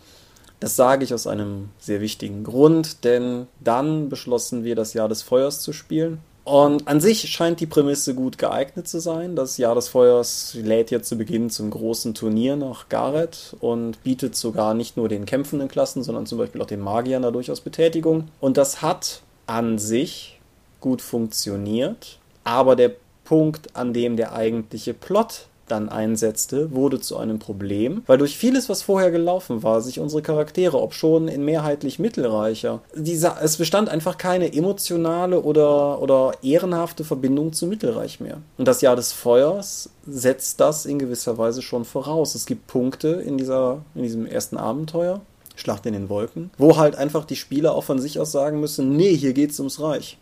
Das 0.59 0.75
sage 0.75 1.03
ich 1.03 1.13
aus 1.13 1.27
einem 1.27 1.69
sehr 1.77 2.01
wichtigen 2.01 2.43
Grund, 2.43 3.03
denn 3.03 3.45
dann 3.59 4.09
beschlossen 4.09 4.63
wir, 4.63 4.75
das 4.75 4.95
Jahr 4.95 5.07
des 5.07 5.21
Feuers 5.21 5.61
zu 5.61 5.71
spielen. 5.71 6.17
Und 6.47 6.87
an 6.87 7.01
sich 7.01 7.29
scheint 7.29 7.59
die 7.59 7.65
Prämisse 7.65 8.15
gut 8.15 8.37
geeignet 8.37 8.87
zu 8.87 9.01
sein. 9.01 9.35
Das 9.35 9.57
Jahr 9.57 9.75
des 9.75 9.89
Feuers 9.89 10.53
lädt 10.53 10.91
jetzt 10.91 11.09
zu 11.09 11.17
Beginn 11.17 11.49
zum 11.49 11.69
großen 11.69 12.13
Turnier 12.13 12.55
nach 12.55 12.87
Gareth 12.87 13.53
und 13.59 14.01
bietet 14.05 14.37
sogar 14.37 14.73
nicht 14.73 14.95
nur 14.95 15.09
den 15.09 15.25
kämpfenden 15.25 15.67
Klassen, 15.67 16.03
sondern 16.03 16.25
zum 16.25 16.37
Beispiel 16.37 16.61
auch 16.61 16.67
den 16.67 16.79
Magiern 16.79 17.23
da 17.23 17.31
durchaus 17.31 17.59
Betätigung. 17.59 18.29
Und 18.39 18.55
das 18.55 18.81
hat 18.81 19.23
an 19.45 19.77
sich 19.77 20.39
gut 20.79 21.01
funktioniert, 21.01 22.17
aber 22.45 22.77
der 22.77 22.93
Punkt, 23.25 23.75
an 23.75 23.91
dem 23.91 24.15
der 24.15 24.31
eigentliche 24.31 24.93
Plot 24.93 25.47
dann 25.67 25.89
einsetzte, 25.89 26.71
wurde 26.73 26.99
zu 26.99 27.17
einem 27.17 27.39
Problem, 27.39 28.03
weil 28.07 28.17
durch 28.17 28.37
vieles, 28.37 28.69
was 28.69 28.81
vorher 28.81 29.11
gelaufen 29.11 29.63
war, 29.63 29.81
sich 29.81 29.99
unsere 29.99 30.21
Charaktere, 30.21 30.81
ob 30.81 30.93
schon 30.93 31.27
in 31.27 31.43
mehrheitlich 31.43 31.99
mittelreicher, 31.99 32.81
diese, 32.95 33.35
es 33.41 33.57
bestand 33.57 33.89
einfach 33.89 34.17
keine 34.17 34.53
emotionale 34.53 35.41
oder, 35.41 36.01
oder 36.01 36.33
ehrenhafte 36.41 37.03
Verbindung 37.03 37.53
zu 37.53 37.67
Mittelreich 37.67 38.19
mehr. 38.19 38.37
Und 38.57 38.67
das 38.67 38.81
Jahr 38.81 38.95
des 38.95 39.11
Feuers 39.11 39.89
setzt 40.05 40.59
das 40.59 40.85
in 40.85 40.99
gewisser 40.99 41.37
Weise 41.37 41.61
schon 41.61 41.85
voraus. 41.85 42.35
Es 42.35 42.45
gibt 42.45 42.67
Punkte 42.67 43.09
in, 43.09 43.37
dieser, 43.37 43.83
in 43.95 44.03
diesem 44.03 44.25
ersten 44.25 44.57
Abenteuer, 44.57 45.21
Schlacht 45.55 45.87
in 45.87 45.93
den 45.93 46.09
Wolken, 46.09 46.51
wo 46.57 46.77
halt 46.77 46.95
einfach 46.95 47.25
die 47.25 47.35
Spieler 47.35 47.73
auch 47.73 47.83
von 47.83 47.99
sich 47.99 48.19
aus 48.19 48.31
sagen 48.31 48.59
müssen, 48.59 48.95
nee, 48.95 49.15
hier 49.15 49.33
geht's 49.33 49.59
ums 49.59 49.81
Reich. 49.81 50.17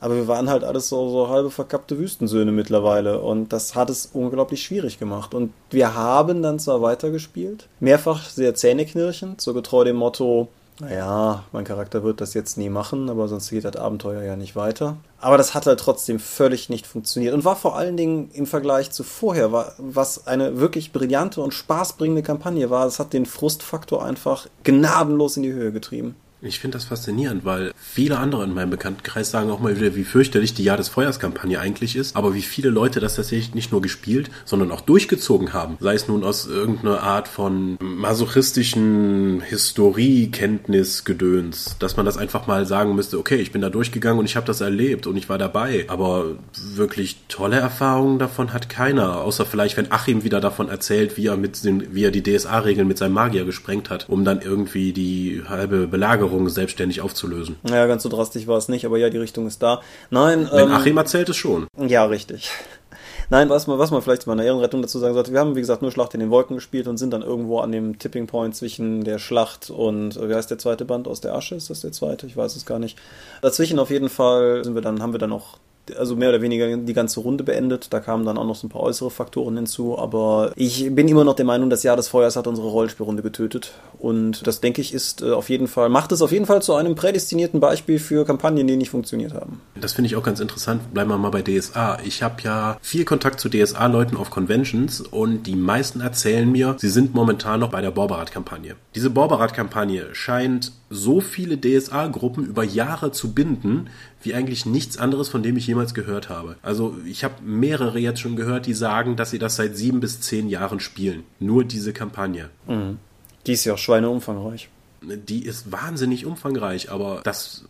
Aber 0.00 0.14
wir 0.14 0.28
waren 0.28 0.50
halt 0.50 0.62
alles 0.62 0.88
so, 0.88 1.08
so 1.08 1.28
halbe 1.28 1.50
verkappte 1.50 1.98
Wüstensöhne 1.98 2.52
mittlerweile 2.52 3.20
und 3.20 3.52
das 3.52 3.74
hat 3.74 3.88
es 3.88 4.06
unglaublich 4.12 4.62
schwierig 4.62 4.98
gemacht. 4.98 5.34
Und 5.34 5.52
wir 5.70 5.94
haben 5.94 6.42
dann 6.42 6.58
zwar 6.58 6.82
weitergespielt, 6.82 7.68
mehrfach 7.80 8.28
sehr 8.28 8.54
zähneknirschend, 8.54 9.40
so 9.40 9.54
getreu 9.54 9.84
dem 9.84 9.96
Motto, 9.96 10.48
naja, 10.78 11.44
mein 11.52 11.64
Charakter 11.64 12.04
wird 12.04 12.20
das 12.20 12.34
jetzt 12.34 12.58
nie 12.58 12.68
machen, 12.68 13.08
aber 13.08 13.28
sonst 13.28 13.48
geht 13.48 13.64
das 13.64 13.76
Abenteuer 13.76 14.22
ja 14.22 14.36
nicht 14.36 14.56
weiter. 14.56 14.98
Aber 15.20 15.38
das 15.38 15.54
hat 15.54 15.66
halt 15.66 15.80
trotzdem 15.80 16.18
völlig 16.18 16.68
nicht 16.68 16.86
funktioniert 16.86 17.32
und 17.32 17.46
war 17.46 17.56
vor 17.56 17.76
allen 17.76 17.96
Dingen 17.96 18.30
im 18.34 18.44
Vergleich 18.46 18.90
zu 18.90 19.02
vorher, 19.02 19.72
was 19.78 20.26
eine 20.26 20.60
wirklich 20.60 20.92
brillante 20.92 21.40
und 21.40 21.54
spaßbringende 21.54 22.22
Kampagne 22.22 22.68
war, 22.68 22.86
es 22.86 22.98
hat 22.98 23.14
den 23.14 23.24
Frustfaktor 23.24 24.04
einfach 24.04 24.48
gnadenlos 24.64 25.38
in 25.38 25.44
die 25.44 25.52
Höhe 25.52 25.72
getrieben. 25.72 26.14
Ich 26.46 26.60
finde 26.60 26.76
das 26.76 26.84
faszinierend, 26.84 27.44
weil 27.44 27.72
viele 27.76 28.18
andere 28.18 28.44
in 28.44 28.54
meinem 28.54 28.70
Bekanntenkreis 28.70 29.32
sagen 29.32 29.50
auch 29.50 29.58
mal 29.60 29.76
wieder, 29.76 29.96
wie 29.96 30.04
fürchterlich 30.04 30.54
die 30.54 30.62
Jahr 30.62 30.76
des 30.76 30.88
Feuers-Kampagne 30.88 31.58
eigentlich 31.58 31.96
ist, 31.96 32.14
aber 32.14 32.34
wie 32.34 32.42
viele 32.42 32.70
Leute 32.70 33.00
das 33.00 33.16
tatsächlich 33.16 33.52
nicht 33.54 33.72
nur 33.72 33.82
gespielt, 33.82 34.30
sondern 34.44 34.70
auch 34.70 34.80
durchgezogen 34.80 35.52
haben. 35.52 35.76
Sei 35.80 35.94
es 35.94 36.06
nun 36.06 36.22
aus 36.22 36.46
irgendeiner 36.46 37.02
Art 37.02 37.26
von 37.26 37.76
masochistischen 37.80 39.40
Historiekenntnisgedöns, 39.40 41.74
dass 41.78 41.96
man 41.96 42.06
das 42.06 42.16
einfach 42.16 42.46
mal 42.46 42.64
sagen 42.66 42.94
müsste, 42.94 43.18
okay, 43.18 43.34
ich 43.36 43.50
bin 43.50 43.60
da 43.60 43.70
durchgegangen 43.70 44.20
und 44.20 44.26
ich 44.26 44.36
habe 44.36 44.46
das 44.46 44.60
erlebt 44.60 45.08
und 45.08 45.16
ich 45.16 45.28
war 45.28 45.38
dabei. 45.38 45.86
Aber 45.88 46.36
wirklich 46.74 47.16
tolle 47.28 47.56
Erfahrungen 47.56 48.20
davon 48.20 48.52
hat 48.52 48.68
keiner, 48.68 49.22
außer 49.22 49.46
vielleicht, 49.46 49.76
wenn 49.76 49.90
Achim 49.90 50.22
wieder 50.22 50.40
davon 50.40 50.68
erzählt, 50.68 51.16
wie 51.16 51.26
er 51.26 51.36
mit 51.36 51.64
den, 51.64 51.92
wie 51.94 52.04
er 52.04 52.12
die 52.12 52.22
DSA-Regeln 52.22 52.86
mit 52.86 52.98
seinem 52.98 53.14
Magier 53.14 53.44
gesprengt 53.44 53.90
hat, 53.90 54.08
um 54.08 54.24
dann 54.24 54.40
irgendwie 54.40 54.92
die 54.92 55.42
halbe 55.48 55.88
Belagerung 55.88 56.35
Belagerung 56.36 56.48
selbstständig 56.48 57.00
aufzulösen. 57.00 57.56
Naja, 57.62 57.86
ganz 57.86 58.02
so 58.02 58.08
drastisch 58.08 58.46
war 58.46 58.58
es 58.58 58.68
nicht, 58.68 58.84
aber 58.84 58.98
ja, 58.98 59.10
die 59.10 59.18
Richtung 59.18 59.46
ist 59.46 59.62
da. 59.62 59.80
Nein. 60.10 60.48
Wenn 60.52 60.68
ähm, 60.68 60.72
Achim 60.72 60.96
erzählt 60.96 61.28
es 61.28 61.36
schon. 61.36 61.66
Ja, 61.76 62.04
richtig. 62.04 62.50
Nein, 63.30 63.48
was 63.48 63.66
man, 63.66 63.78
was 63.78 63.90
man 63.90 64.02
vielleicht 64.02 64.22
zu 64.22 64.28
meiner 64.28 64.44
Ehrenrettung 64.44 64.82
dazu 64.82 65.00
sagen 65.00 65.14
sollte, 65.14 65.32
wir 65.32 65.40
haben, 65.40 65.56
wie 65.56 65.60
gesagt, 65.60 65.82
nur 65.82 65.90
Schlacht 65.90 66.14
in 66.14 66.20
den 66.20 66.30
Wolken 66.30 66.54
gespielt 66.54 66.86
und 66.86 66.96
sind 66.96 67.12
dann 67.12 67.22
irgendwo 67.22 67.58
an 67.58 67.72
dem 67.72 67.98
Tipping 67.98 68.28
Point 68.28 68.54
zwischen 68.54 69.02
der 69.02 69.18
Schlacht 69.18 69.68
und, 69.68 70.16
äh, 70.16 70.28
wie 70.28 70.34
heißt 70.34 70.50
der 70.50 70.58
zweite 70.58 70.84
Band 70.84 71.08
aus 71.08 71.20
der 71.20 71.34
Asche? 71.34 71.56
Ist 71.56 71.70
das 71.70 71.80
der 71.80 71.90
zweite? 71.90 72.26
Ich 72.26 72.36
weiß 72.36 72.54
es 72.54 72.66
gar 72.66 72.78
nicht. 72.78 72.96
Dazwischen 73.42 73.80
auf 73.80 73.90
jeden 73.90 74.08
Fall 74.08 74.62
sind 74.62 74.74
wir 74.74 74.82
dann, 74.82 75.02
haben 75.02 75.12
wir 75.12 75.18
dann 75.18 75.30
noch 75.30 75.58
also 75.96 76.16
mehr 76.16 76.30
oder 76.30 76.42
weniger 76.42 76.76
die 76.76 76.92
ganze 76.92 77.20
Runde 77.20 77.44
beendet. 77.44 77.92
Da 77.92 78.00
kamen 78.00 78.24
dann 78.24 78.38
auch 78.38 78.46
noch 78.46 78.56
so 78.56 78.66
ein 78.66 78.70
paar 78.70 78.82
äußere 78.82 79.10
Faktoren 79.10 79.56
hinzu. 79.56 79.98
Aber 79.98 80.52
ich 80.56 80.94
bin 80.94 81.08
immer 81.08 81.24
noch 81.24 81.34
der 81.34 81.44
Meinung, 81.44 81.70
das 81.70 81.82
Jahr 81.82 81.96
des 81.96 82.08
Feuers 82.08 82.36
hat 82.36 82.46
unsere 82.46 82.68
Rollenspielrunde 82.68 83.22
getötet. 83.22 83.72
Und 83.98 84.46
das, 84.46 84.60
denke 84.60 84.80
ich, 84.80 84.92
ist 84.92 85.22
äh, 85.22 85.30
auf 85.30 85.48
jeden 85.48 85.68
Fall, 85.68 85.88
macht 85.88 86.12
es 86.12 86.22
auf 86.22 86.32
jeden 86.32 86.46
Fall 86.46 86.62
zu 86.62 86.74
einem 86.74 86.94
prädestinierten 86.94 87.60
Beispiel 87.60 87.98
für 87.98 88.24
Kampagnen, 88.24 88.66
die 88.66 88.76
nicht 88.76 88.90
funktioniert 88.90 89.34
haben. 89.34 89.60
Das 89.80 89.92
finde 89.92 90.06
ich 90.06 90.16
auch 90.16 90.22
ganz 90.22 90.40
interessant. 90.40 90.92
Bleiben 90.92 91.10
wir 91.10 91.18
mal 91.18 91.30
bei 91.30 91.42
DSA. 91.42 91.98
Ich 92.04 92.22
habe 92.22 92.42
ja 92.42 92.78
viel 92.82 93.04
Kontakt 93.04 93.40
zu 93.40 93.48
DSA-Leuten 93.48 94.16
auf 94.16 94.30
Conventions 94.30 95.00
und 95.00 95.46
die 95.46 95.56
meisten 95.56 96.00
erzählen 96.00 96.50
mir, 96.50 96.76
sie 96.78 96.90
sind 96.90 97.14
momentan 97.14 97.60
noch 97.60 97.70
bei 97.70 97.80
der 97.80 97.90
Borberat-Kampagne. 97.90 98.76
Diese 98.94 99.10
Borberat-Kampagne 99.10 100.14
scheint 100.14 100.72
so 100.90 101.20
viele 101.20 101.58
DSA-Gruppen 101.58 102.44
über 102.44 102.62
Jahre 102.62 103.10
zu 103.12 103.32
binden, 103.32 103.88
wie 104.22 104.34
eigentlich 104.34 104.66
nichts 104.66 104.98
anderes, 104.98 105.28
von 105.28 105.42
dem 105.42 105.56
ich 105.56 105.66
jemals 105.66 105.75
gehört 105.94 106.28
habe. 106.28 106.56
Also 106.62 106.96
ich 107.06 107.24
habe 107.24 107.34
mehrere 107.42 107.98
jetzt 107.98 108.20
schon 108.20 108.36
gehört, 108.36 108.66
die 108.66 108.74
sagen, 108.74 109.16
dass 109.16 109.30
sie 109.30 109.38
das 109.38 109.56
seit 109.56 109.76
sieben 109.76 110.00
bis 110.00 110.20
zehn 110.20 110.48
Jahren 110.48 110.80
spielen. 110.80 111.24
Nur 111.38 111.64
diese 111.64 111.92
Kampagne. 111.92 112.50
Mhm. 112.66 112.98
Die 113.46 113.52
ist 113.52 113.64
ja 113.64 113.74
auch 113.74 113.78
schweineumfangreich. 113.78 114.68
Die 115.02 115.44
ist 115.44 115.70
wahnsinnig 115.70 116.26
umfangreich, 116.26 116.90
aber 116.90 117.20
das 117.22 117.66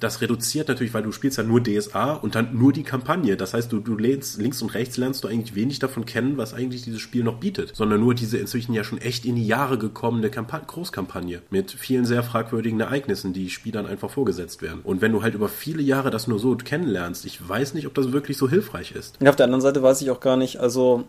das 0.00 0.20
reduziert 0.20 0.68
natürlich, 0.68 0.94
weil 0.94 1.02
du 1.02 1.12
spielst 1.12 1.38
ja 1.38 1.44
nur 1.44 1.62
DSA 1.62 2.14
und 2.14 2.34
dann 2.34 2.56
nur 2.56 2.72
die 2.72 2.82
Kampagne. 2.82 3.36
Das 3.36 3.54
heißt, 3.54 3.72
du, 3.72 3.80
du 3.80 3.96
lädst 3.96 4.38
links 4.38 4.62
und 4.62 4.74
rechts 4.74 4.96
lernst 4.96 5.24
du 5.24 5.28
eigentlich 5.28 5.54
wenig 5.54 5.78
davon 5.78 6.04
kennen, 6.04 6.36
was 6.36 6.54
eigentlich 6.54 6.82
dieses 6.82 7.00
Spiel 7.00 7.24
noch 7.24 7.38
bietet, 7.38 7.74
sondern 7.74 8.00
nur 8.00 8.14
diese 8.14 8.38
inzwischen 8.38 8.72
ja 8.72 8.84
schon 8.84 8.98
echt 8.98 9.24
in 9.24 9.36
die 9.36 9.46
Jahre 9.46 9.78
gekommene 9.78 10.30
Kamp 10.30 10.46
Großkampagne 10.66 11.42
mit 11.50 11.72
vielen 11.72 12.06
sehr 12.06 12.22
fragwürdigen 12.22 12.80
Ereignissen, 12.80 13.32
die 13.32 13.50
Spielern 13.50 13.86
einfach 13.86 14.10
vorgesetzt 14.10 14.62
werden. 14.62 14.80
Und 14.82 15.00
wenn 15.00 15.12
du 15.12 15.22
halt 15.22 15.34
über 15.34 15.48
viele 15.48 15.82
Jahre 15.82 16.10
das 16.10 16.28
nur 16.28 16.38
so 16.38 16.54
kennenlernst, 16.56 17.24
ich 17.26 17.46
weiß 17.46 17.74
nicht, 17.74 17.86
ob 17.86 17.94
das 17.94 18.12
wirklich 18.12 18.36
so 18.36 18.48
hilfreich 18.48 18.92
ist. 18.92 19.20
Und 19.20 19.28
auf 19.28 19.36
der 19.36 19.44
anderen 19.44 19.60
Seite 19.60 19.82
weiß 19.82 20.00
ich 20.02 20.10
auch 20.10 20.20
gar 20.20 20.36
nicht, 20.36 20.58
also 20.58 21.04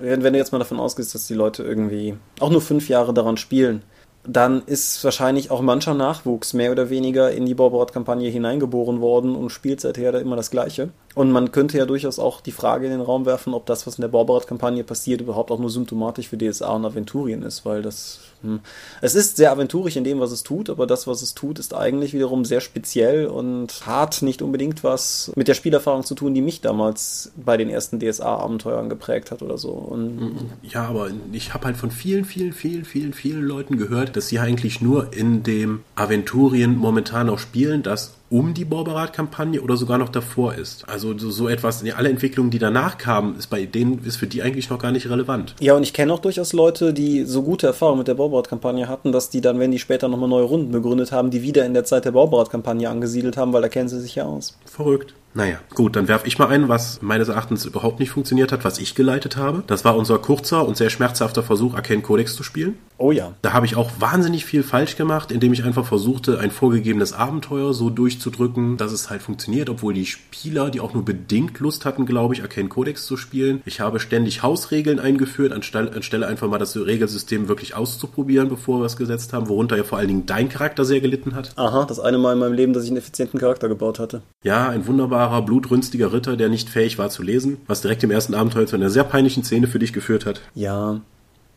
wenn, 0.00 0.22
wenn 0.22 0.32
du 0.32 0.38
jetzt 0.38 0.52
mal 0.52 0.58
davon 0.58 0.80
ausgehst, 0.80 1.14
dass 1.14 1.26
die 1.26 1.34
Leute 1.34 1.62
irgendwie 1.62 2.16
auch 2.40 2.50
nur 2.50 2.62
fünf 2.62 2.88
Jahre 2.88 3.14
daran 3.14 3.36
spielen, 3.36 3.82
dann 4.24 4.62
ist 4.66 5.02
wahrscheinlich 5.02 5.50
auch 5.50 5.62
mancher 5.62 5.94
Nachwuchs 5.94 6.52
mehr 6.52 6.72
oder 6.72 6.90
weniger 6.90 7.30
in 7.30 7.46
die 7.46 7.54
Bauboard-Kampagne 7.54 8.28
hineingeboren 8.28 9.00
worden 9.00 9.34
und 9.34 9.50
spielt 9.50 9.80
seither 9.80 10.12
da 10.12 10.18
immer 10.18 10.36
das 10.36 10.50
Gleiche. 10.50 10.90
Und 11.14 11.32
man 11.32 11.50
könnte 11.50 11.76
ja 11.76 11.86
durchaus 11.86 12.18
auch 12.18 12.40
die 12.40 12.52
Frage 12.52 12.86
in 12.86 12.92
den 12.92 13.00
Raum 13.00 13.26
werfen, 13.26 13.52
ob 13.52 13.66
das, 13.66 13.86
was 13.86 13.96
in 13.96 14.02
der 14.02 14.08
Bauboard-Kampagne 14.08 14.84
passiert, 14.84 15.20
überhaupt 15.20 15.50
auch 15.50 15.58
nur 15.58 15.70
symptomatisch 15.70 16.28
für 16.28 16.38
DSA 16.38 16.70
und 16.70 16.84
Aventurien 16.84 17.42
ist, 17.42 17.64
weil 17.64 17.82
das 17.82 18.20
hm, 18.42 18.60
es 19.00 19.14
ist 19.14 19.36
sehr 19.36 19.50
aventurisch 19.50 19.96
in 19.96 20.04
dem, 20.04 20.20
was 20.20 20.32
es 20.32 20.42
tut, 20.42 20.70
aber 20.70 20.86
das, 20.86 21.06
was 21.06 21.20
es 21.20 21.34
tut, 21.34 21.58
ist 21.58 21.74
eigentlich 21.74 22.14
wiederum 22.14 22.44
sehr 22.44 22.60
speziell 22.60 23.26
und 23.26 23.86
hat 23.86 24.22
nicht 24.22 24.40
unbedingt 24.40 24.82
was 24.82 25.30
mit 25.36 25.48
der 25.48 25.54
Spielerfahrung 25.54 26.04
zu 26.04 26.14
tun, 26.14 26.32
die 26.32 26.40
mich 26.40 26.60
damals 26.60 27.32
bei 27.36 27.56
den 27.56 27.68
ersten 27.68 27.98
DSA-Abenteuern 27.98 28.88
geprägt 28.88 29.30
hat 29.30 29.42
oder 29.42 29.58
so. 29.58 29.70
Und 29.70 30.36
ja, 30.62 30.84
aber 30.84 31.10
ich 31.32 31.52
habe 31.52 31.66
halt 31.66 31.76
von 31.76 31.90
vielen, 31.90 32.24
vielen, 32.24 32.52
vielen, 32.52 32.84
vielen, 32.84 33.12
vielen 33.12 33.42
Leuten 33.42 33.76
gehört, 33.76 34.16
dass 34.16 34.28
sie 34.28 34.38
eigentlich 34.38 34.80
nur 34.80 35.12
in 35.12 35.42
dem 35.42 35.82
Aventurien 35.94 36.76
momentan 36.76 37.26
noch 37.26 37.38
spielen, 37.38 37.82
das 37.82 38.12
um 38.30 38.54
die 38.54 38.64
Borberat-Kampagne 38.64 39.60
oder 39.60 39.76
sogar 39.76 39.98
noch 39.98 40.08
davor 40.08 40.54
ist. 40.54 40.88
Also 40.88 41.18
so, 41.18 41.30
so 41.30 41.48
etwas, 41.48 41.84
alle 41.84 42.08
Entwicklungen, 42.08 42.50
die 42.50 42.60
danach 42.60 42.96
kamen, 42.96 43.36
ist 43.36 43.48
bei 43.48 43.66
denen, 43.66 44.02
ist 44.04 44.16
für 44.16 44.28
die 44.28 44.40
eigentlich 44.42 44.70
noch 44.70 44.78
gar 44.78 44.92
nicht 44.92 45.10
relevant. 45.10 45.56
Ja, 45.58 45.74
und 45.74 45.82
ich 45.82 45.92
kenne 45.92 46.12
auch 46.12 46.20
durchaus 46.20 46.52
Leute, 46.52 46.94
die 46.94 47.24
so 47.24 47.42
gute 47.42 47.66
Erfahrungen 47.66 47.98
mit 47.98 48.08
der 48.08 48.14
Borberat-Kampagne 48.14 48.88
hatten, 48.88 49.10
dass 49.10 49.30
die 49.30 49.40
dann, 49.40 49.58
wenn 49.58 49.72
die 49.72 49.80
später 49.80 50.08
nochmal 50.08 50.28
neue 50.28 50.44
Runden 50.44 50.70
begründet 50.70 51.10
haben, 51.10 51.30
die 51.30 51.42
wieder 51.42 51.66
in 51.66 51.74
der 51.74 51.84
Zeit 51.84 52.04
der 52.04 52.12
Borberat-Kampagne 52.12 52.88
angesiedelt 52.88 53.36
haben, 53.36 53.52
weil 53.52 53.62
da 53.62 53.68
kennen 53.68 53.88
sie 53.88 54.00
sich 54.00 54.14
ja 54.14 54.24
aus. 54.24 54.56
Verrückt. 54.64 55.14
Naja, 55.32 55.58
gut, 55.74 55.94
dann 55.94 56.08
werfe 56.08 56.26
ich 56.26 56.38
mal 56.38 56.48
ein, 56.48 56.68
was 56.68 57.02
meines 57.02 57.28
Erachtens 57.28 57.64
überhaupt 57.64 58.00
nicht 58.00 58.10
funktioniert 58.10 58.50
hat, 58.50 58.64
was 58.64 58.78
ich 58.78 58.94
geleitet 58.94 59.36
habe. 59.36 59.62
Das 59.66 59.84
war 59.84 59.96
unser 59.96 60.18
kurzer 60.18 60.66
und 60.66 60.76
sehr 60.76 60.90
schmerzhafter 60.90 61.42
Versuch, 61.42 61.74
Arcane 61.74 62.02
Codex 62.02 62.34
zu 62.34 62.42
spielen. 62.42 62.78
Oh 62.98 63.12
ja. 63.12 63.32
Da 63.40 63.52
habe 63.52 63.64
ich 63.64 63.76
auch 63.76 63.90
wahnsinnig 63.98 64.44
viel 64.44 64.62
falsch 64.62 64.96
gemacht, 64.96 65.30
indem 65.30 65.52
ich 65.52 65.64
einfach 65.64 65.86
versuchte, 65.86 66.38
ein 66.38 66.50
vorgegebenes 66.50 67.12
Abenteuer 67.12 67.72
so 67.72 67.90
durchzudrücken, 67.90 68.76
dass 68.76 68.92
es 68.92 69.08
halt 69.08 69.22
funktioniert, 69.22 69.70
obwohl 69.70 69.94
die 69.94 70.04
Spieler, 70.04 70.70
die 70.70 70.80
auch 70.80 70.92
nur 70.92 71.04
bedingt 71.04 71.60
Lust 71.60 71.84
hatten, 71.84 72.06
glaube 72.06 72.34
ich, 72.34 72.42
Arcane 72.42 72.68
Codex 72.68 73.06
zu 73.06 73.16
spielen. 73.16 73.62
Ich 73.64 73.80
habe 73.80 74.00
ständig 74.00 74.42
Hausregeln 74.42 74.98
eingeführt, 74.98 75.52
anstelle, 75.52 75.92
anstelle 75.92 76.26
einfach 76.26 76.48
mal 76.48 76.58
das 76.58 76.76
Regelsystem 76.76 77.48
wirklich 77.48 77.74
auszuprobieren, 77.74 78.48
bevor 78.48 78.80
wir 78.80 78.86
es 78.86 78.96
gesetzt 78.96 79.32
haben, 79.32 79.48
worunter 79.48 79.76
ja 79.76 79.84
vor 79.84 79.98
allen 79.98 80.08
Dingen 80.08 80.26
dein 80.26 80.48
Charakter 80.48 80.84
sehr 80.84 81.00
gelitten 81.00 81.34
hat. 81.34 81.52
Aha, 81.56 81.84
das 81.86 82.00
eine 82.00 82.18
Mal 82.18 82.34
in 82.34 82.38
meinem 82.40 82.54
Leben, 82.54 82.72
dass 82.72 82.84
ich 82.84 82.90
einen 82.90 82.98
effizienten 82.98 83.38
Charakter 83.38 83.68
gebaut 83.68 83.98
hatte. 83.98 84.22
Ja, 84.42 84.68
ein 84.68 84.86
wunderbarer 84.86 85.19
wunderbarer, 85.20 85.42
blutrünstiger 85.42 86.12
Ritter, 86.12 86.36
der 86.36 86.48
nicht 86.48 86.68
fähig 86.68 86.98
war 86.98 87.10
zu 87.10 87.22
lesen, 87.22 87.58
was 87.66 87.82
direkt 87.82 88.02
im 88.02 88.10
ersten 88.10 88.34
Abenteuer 88.34 88.66
zu 88.66 88.76
einer 88.76 88.90
sehr 88.90 89.04
peinlichen 89.04 89.44
Szene 89.44 89.66
für 89.66 89.78
dich 89.78 89.92
geführt 89.92 90.24
hat. 90.26 90.40
Ja, 90.54 91.00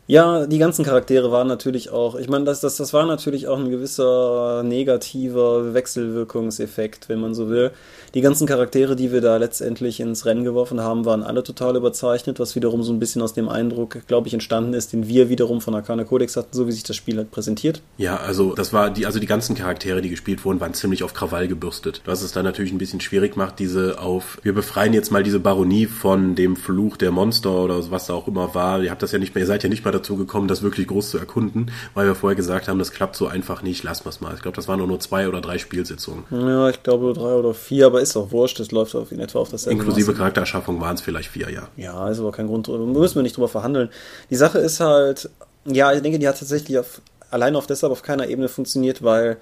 ja, 0.05 0.45
die 0.47 0.57
ganzen 0.57 0.83
Charaktere 0.83 1.31
waren 1.31 1.47
natürlich 1.47 1.89
auch, 1.89 2.15
ich 2.15 2.27
meine, 2.27 2.43
das, 2.43 2.59
das, 2.59 2.75
das 2.75 2.91
war 2.91 3.05
natürlich 3.05 3.47
auch 3.47 3.57
ein 3.57 3.69
gewisser 3.69 4.61
negativer 4.63 5.73
Wechselwirkungseffekt, 5.73 7.07
wenn 7.07 7.21
man 7.21 7.33
so 7.33 7.49
will. 7.49 7.71
Die 8.13 8.19
ganzen 8.19 8.45
Charaktere, 8.45 8.97
die 8.97 9.13
wir 9.13 9.21
da 9.21 9.37
letztendlich 9.37 10.01
ins 10.01 10.25
Rennen 10.25 10.43
geworfen 10.43 10.81
haben, 10.81 11.05
waren 11.05 11.23
alle 11.23 11.41
total 11.41 11.77
überzeichnet, 11.77 12.39
was 12.39 12.55
wiederum 12.55 12.83
so 12.83 12.91
ein 12.91 12.99
bisschen 12.99 13.21
aus 13.21 13.33
dem 13.33 13.47
Eindruck, 13.47 14.05
glaube 14.05 14.27
ich, 14.27 14.33
entstanden 14.33 14.73
ist, 14.73 14.91
den 14.91 15.07
wir 15.07 15.29
wiederum 15.29 15.61
von 15.61 15.73
Arcana 15.73 16.03
Codex 16.03 16.35
hatten, 16.35 16.49
so 16.51 16.67
wie 16.67 16.73
sich 16.73 16.83
das 16.83 16.97
Spiel 16.97 17.15
halt 17.15 17.31
präsentiert. 17.31 17.81
Ja, 17.97 18.17
also 18.17 18.55
das 18.55 18.73
war 18.73 18.89
die, 18.89 19.05
also 19.05 19.19
die 19.19 19.25
ganzen 19.25 19.55
Charaktere, 19.55 20.01
die 20.01 20.09
gespielt 20.09 20.43
wurden, 20.43 20.59
waren 20.59 20.73
ziemlich 20.73 21.03
auf 21.03 21.13
Krawall 21.13 21.47
gebürstet. 21.47 22.01
Was 22.03 22.21
es 22.21 22.33
dann 22.33 22.43
natürlich 22.43 22.73
ein 22.73 22.77
bisschen 22.77 22.99
schwierig 22.99 23.37
macht, 23.37 23.59
diese 23.59 23.99
auf, 23.99 24.37
wir 24.43 24.53
befreien 24.53 24.93
jetzt 24.93 25.11
mal 25.11 25.23
diese 25.23 25.39
Baronie 25.39 25.85
von 25.85 26.35
dem 26.35 26.57
Fluch 26.57 26.97
der 26.97 27.11
Monster 27.11 27.63
oder 27.63 27.89
was 27.89 28.07
da 28.07 28.13
auch 28.13 28.27
immer 28.27 28.53
war. 28.53 28.83
Ihr 28.83 28.91
habt 28.91 29.01
das 29.01 29.13
ja 29.13 29.17
nicht 29.17 29.33
mehr, 29.33 29.43
ihr 29.43 29.47
seid 29.47 29.63
ja 29.63 29.69
nicht 29.69 29.85
mal 29.85 29.92
dazu 29.93 30.17
gekommen, 30.17 30.47
das 30.47 30.61
wirklich 30.61 30.87
groß 30.87 31.11
zu 31.11 31.17
erkunden, 31.17 31.71
weil 31.93 32.07
wir 32.07 32.15
vorher 32.15 32.35
gesagt 32.35 32.67
haben, 32.67 32.79
das 32.79 32.91
klappt 32.91 33.15
so 33.15 33.27
einfach 33.27 33.61
nicht, 33.61 33.83
lassen 33.83 34.05
wir 34.05 34.09
es 34.09 34.21
mal. 34.21 34.33
Ich 34.33 34.41
glaube, 34.41 34.55
das 34.55 34.67
waren 34.67 34.79
nur 34.79 34.99
zwei 34.99 35.27
oder 35.27 35.41
drei 35.41 35.57
Spielsitzungen. 35.57 36.25
Ja, 36.31 36.69
ich 36.69 36.83
glaube 36.83 37.13
drei 37.13 37.33
oder 37.33 37.53
vier, 37.53 37.87
aber 37.87 38.01
ist 38.01 38.17
auch 38.17 38.31
wurscht, 38.31 38.59
das 38.59 38.71
läuft 38.71 38.95
auf 38.95 39.11
in 39.11 39.19
etwa 39.19 39.39
auf 39.39 39.49
das 39.49 39.65
Inklusive 39.67 40.11
Maße. 40.11 40.17
Charaktererschaffung 40.17 40.81
waren 40.81 40.95
es 40.95 41.01
vielleicht 41.01 41.29
vier, 41.29 41.49
ja. 41.49 41.67
Ja, 41.77 42.09
ist 42.09 42.19
aber 42.19 42.31
kein 42.31 42.47
Grund, 42.47 42.67
müssen 42.67 43.15
wir 43.15 43.23
nicht 43.23 43.37
drüber 43.37 43.47
verhandeln. 43.47 43.89
Die 44.29 44.35
Sache 44.35 44.59
ist 44.59 44.79
halt, 44.79 45.29
ja, 45.65 45.93
ich 45.93 46.01
denke, 46.01 46.19
die 46.19 46.27
hat 46.27 46.39
tatsächlich 46.39 46.77
auf, 46.77 47.01
allein 47.31 47.55
auf 47.55 47.67
deshalb 47.67 47.91
auf 47.91 48.01
keiner 48.01 48.27
Ebene 48.27 48.49
funktioniert, 48.49 49.03
weil 49.03 49.37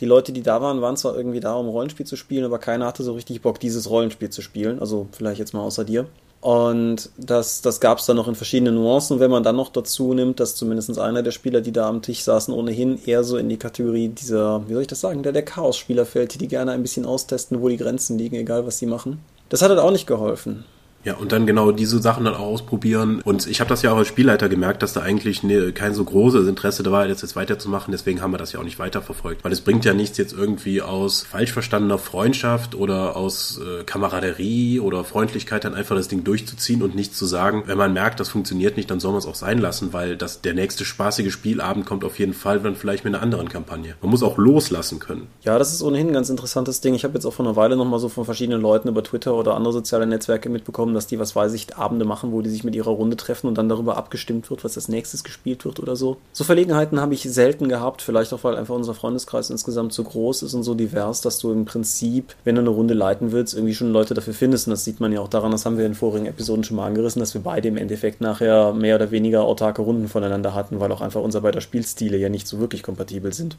die 0.00 0.06
Leute, 0.06 0.32
die 0.32 0.42
da 0.42 0.60
waren, 0.60 0.80
waren 0.82 0.96
zwar 0.96 1.16
irgendwie 1.16 1.40
da, 1.40 1.54
um 1.54 1.68
Rollenspiel 1.68 2.06
zu 2.06 2.16
spielen, 2.16 2.44
aber 2.44 2.58
keiner 2.58 2.86
hatte 2.86 3.02
so 3.02 3.12
richtig 3.12 3.42
Bock, 3.42 3.60
dieses 3.60 3.88
Rollenspiel 3.88 4.30
zu 4.30 4.42
spielen. 4.42 4.80
Also 4.80 5.08
vielleicht 5.12 5.38
jetzt 5.38 5.54
mal 5.54 5.60
außer 5.60 5.84
dir. 5.84 6.06
Und 6.44 7.08
das, 7.16 7.62
das 7.62 7.80
gab 7.80 7.96
es 7.96 8.04
dann 8.04 8.16
noch 8.16 8.28
in 8.28 8.34
verschiedenen 8.34 8.74
Nuancen. 8.74 9.18
Wenn 9.18 9.30
man 9.30 9.42
dann 9.42 9.56
noch 9.56 9.70
dazu 9.70 10.12
nimmt, 10.12 10.40
dass 10.40 10.56
zumindest 10.56 10.98
einer 10.98 11.22
der 11.22 11.30
Spieler, 11.30 11.62
die 11.62 11.72
da 11.72 11.88
am 11.88 12.02
Tisch 12.02 12.20
saßen, 12.20 12.52
ohnehin 12.52 13.00
eher 13.02 13.24
so 13.24 13.38
in 13.38 13.48
die 13.48 13.56
Kategorie 13.56 14.08
dieser, 14.08 14.62
wie 14.68 14.74
soll 14.74 14.82
ich 14.82 14.88
das 14.88 15.00
sagen, 15.00 15.22
der, 15.22 15.32
der 15.32 15.46
Chaos-Spieler 15.46 16.04
fällt, 16.04 16.38
die 16.38 16.46
gerne 16.46 16.72
ein 16.72 16.82
bisschen 16.82 17.06
austesten, 17.06 17.62
wo 17.62 17.70
die 17.70 17.78
Grenzen 17.78 18.18
liegen, 18.18 18.36
egal 18.36 18.66
was 18.66 18.78
sie 18.78 18.84
machen. 18.84 19.20
Das 19.48 19.62
hat 19.62 19.70
halt 19.70 19.80
auch 19.80 19.90
nicht 19.90 20.06
geholfen. 20.06 20.66
Ja, 21.04 21.14
und 21.14 21.32
dann 21.32 21.46
genau 21.46 21.72
diese 21.72 22.00
Sachen 22.00 22.24
dann 22.24 22.34
auch 22.34 22.40
ausprobieren. 22.40 23.20
Und 23.24 23.46
ich 23.46 23.60
habe 23.60 23.68
das 23.68 23.82
ja 23.82 23.92
auch 23.92 23.98
als 23.98 24.08
Spielleiter 24.08 24.48
gemerkt, 24.48 24.82
dass 24.82 24.92
da 24.92 25.00
eigentlich 25.00 25.42
ne, 25.42 25.72
kein 25.72 25.94
so 25.94 26.04
großes 26.04 26.48
Interesse 26.48 26.82
da 26.82 26.92
war, 26.92 27.06
jetzt, 27.06 27.22
jetzt 27.22 27.36
weiterzumachen. 27.36 27.92
Deswegen 27.92 28.22
haben 28.22 28.32
wir 28.32 28.38
das 28.38 28.52
ja 28.52 28.60
auch 28.60 28.64
nicht 28.64 28.78
weiterverfolgt. 28.78 29.44
Weil 29.44 29.52
es 29.52 29.60
bringt 29.60 29.84
ja 29.84 29.92
nichts 29.92 30.16
jetzt 30.18 30.32
irgendwie 30.32 30.82
aus 30.82 31.22
falsch 31.22 31.52
verstandener 31.52 31.98
Freundschaft 31.98 32.74
oder 32.74 33.16
aus 33.16 33.58
äh, 33.58 33.84
Kameraderie 33.84 34.80
oder 34.80 35.04
Freundlichkeit 35.04 35.64
dann 35.64 35.74
einfach 35.74 35.96
das 35.96 36.08
Ding 36.08 36.24
durchzuziehen 36.24 36.82
und 36.82 36.94
nicht 36.94 37.14
zu 37.14 37.26
sagen, 37.26 37.64
wenn 37.66 37.78
man 37.78 37.92
merkt, 37.92 38.20
das 38.20 38.28
funktioniert 38.28 38.76
nicht, 38.76 38.90
dann 38.90 39.00
soll 39.00 39.12
man 39.12 39.18
es 39.18 39.26
auch 39.26 39.34
sein 39.34 39.58
lassen, 39.58 39.92
weil 39.92 40.16
das 40.16 40.40
der 40.40 40.54
nächste 40.54 40.84
spaßige 40.84 41.32
Spielabend 41.32 41.84
kommt 41.86 42.04
auf 42.04 42.18
jeden 42.18 42.34
Fall 42.34 42.60
dann 42.60 42.76
vielleicht 42.76 43.04
mit 43.04 43.14
einer 43.14 43.22
anderen 43.22 43.48
Kampagne. 43.48 43.94
Man 44.00 44.10
muss 44.10 44.22
auch 44.22 44.38
loslassen 44.38 45.00
können. 45.00 45.26
Ja, 45.42 45.58
das 45.58 45.72
ist 45.72 45.82
ohnehin 45.82 46.08
ein 46.08 46.12
ganz 46.14 46.30
interessantes 46.30 46.80
Ding. 46.80 46.94
Ich 46.94 47.04
habe 47.04 47.14
jetzt 47.14 47.26
auch 47.26 47.34
vor 47.34 47.44
einer 47.44 47.56
Weile 47.56 47.76
nochmal 47.76 48.00
so 48.00 48.08
von 48.08 48.24
verschiedenen 48.24 48.62
Leuten 48.62 48.88
über 48.88 49.02
Twitter 49.02 49.34
oder 49.34 49.54
andere 49.54 49.72
soziale 49.72 50.06
Netzwerke 50.06 50.48
mitbekommen, 50.48 50.93
dass 50.94 51.06
die, 51.06 51.18
was 51.18 51.34
weiß 51.34 51.52
ich, 51.54 51.76
Abende 51.76 52.04
machen, 52.04 52.32
wo 52.32 52.42
die 52.42 52.50
sich 52.50 52.64
mit 52.64 52.74
ihrer 52.74 52.90
Runde 52.90 53.16
treffen 53.16 53.46
und 53.46 53.58
dann 53.58 53.68
darüber 53.68 53.96
abgestimmt 53.96 54.50
wird, 54.50 54.64
was 54.64 54.76
als 54.76 54.88
nächstes 54.88 55.24
gespielt 55.24 55.64
wird 55.64 55.80
oder 55.80 55.96
so. 55.96 56.16
So 56.32 56.44
Verlegenheiten 56.44 57.00
habe 57.00 57.14
ich 57.14 57.22
selten 57.22 57.68
gehabt, 57.68 58.02
vielleicht 58.02 58.32
auch, 58.32 58.44
weil 58.44 58.56
einfach 58.56 58.74
unser 58.74 58.94
Freundeskreis 58.94 59.50
insgesamt 59.50 59.92
so 59.92 60.04
groß 60.04 60.42
ist 60.42 60.54
und 60.54 60.62
so 60.62 60.74
divers, 60.74 61.20
dass 61.20 61.38
du 61.38 61.52
im 61.52 61.64
Prinzip, 61.64 62.34
wenn 62.44 62.54
du 62.54 62.60
eine 62.60 62.70
Runde 62.70 62.94
leiten 62.94 63.32
willst, 63.32 63.54
irgendwie 63.54 63.74
schon 63.74 63.92
Leute 63.92 64.14
dafür 64.14 64.34
findest. 64.34 64.66
Und 64.66 64.72
das 64.72 64.84
sieht 64.84 65.00
man 65.00 65.12
ja 65.12 65.20
auch 65.20 65.28
daran, 65.28 65.50
das 65.50 65.66
haben 65.66 65.78
wir 65.78 65.86
in 65.86 65.94
vorigen 65.94 66.26
Episoden 66.26 66.64
schon 66.64 66.76
mal 66.76 66.86
angerissen, 66.86 67.20
dass 67.20 67.34
wir 67.34 67.42
beide 67.42 67.68
im 67.68 67.76
Endeffekt 67.76 68.20
nachher 68.20 68.72
mehr 68.72 68.96
oder 68.96 69.10
weniger 69.10 69.42
autarke 69.42 69.82
Runden 69.82 70.08
voneinander 70.08 70.54
hatten, 70.54 70.80
weil 70.80 70.92
auch 70.92 71.00
einfach 71.00 71.20
unser 71.20 71.40
beider 71.40 71.60
Spielstile 71.60 72.16
ja 72.16 72.28
nicht 72.28 72.46
so 72.46 72.60
wirklich 72.60 72.82
kompatibel 72.82 73.32
sind. 73.32 73.56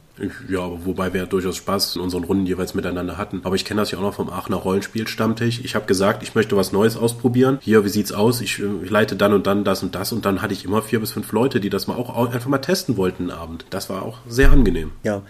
Ja, 0.48 0.70
wobei 0.84 1.12
wir 1.12 1.22
ja 1.22 1.26
durchaus 1.26 1.56
Spaß 1.56 1.96
in 1.96 2.02
unseren 2.02 2.24
Runden 2.24 2.46
jeweils 2.46 2.74
miteinander 2.74 3.18
hatten. 3.18 3.40
Aber 3.44 3.54
ich 3.56 3.64
kenne 3.64 3.80
das 3.80 3.90
ja 3.90 3.98
auch 3.98 4.02
noch 4.02 4.14
vom 4.14 4.30
Aachener 4.30 4.56
Rollenspielstammtisch. 4.56 5.60
Ich 5.64 5.74
habe 5.74 5.86
gesagt, 5.86 6.22
ich 6.22 6.34
möchte 6.34 6.56
was 6.56 6.72
Neues 6.72 6.96
ausprobieren 6.96 7.25
hier, 7.34 7.84
wie 7.84 7.88
sieht's 7.88 8.12
aus? 8.12 8.40
Ich, 8.40 8.62
ich, 8.62 8.90
leite 8.90 9.16
dann 9.16 9.32
und 9.32 9.46
dann 9.46 9.64
das 9.64 9.82
und 9.82 9.94
das 9.94 10.12
und 10.12 10.24
dann 10.24 10.42
hatte 10.42 10.54
ich 10.54 10.64
immer 10.64 10.82
vier 10.82 11.00
bis 11.00 11.12
fünf 11.12 11.32
Leute, 11.32 11.60
die 11.60 11.70
das 11.70 11.86
mal 11.86 11.94
auch 11.94 12.32
einfach 12.32 12.48
mal 12.48 12.58
testen 12.58 12.96
wollten 12.96 13.30
einen 13.30 13.38
Abend. 13.38 13.66
Das 13.70 13.88
war 13.90 14.02
auch 14.02 14.18
sehr 14.28 14.50
angenehm. 14.50 14.92
Ja. 15.02 15.22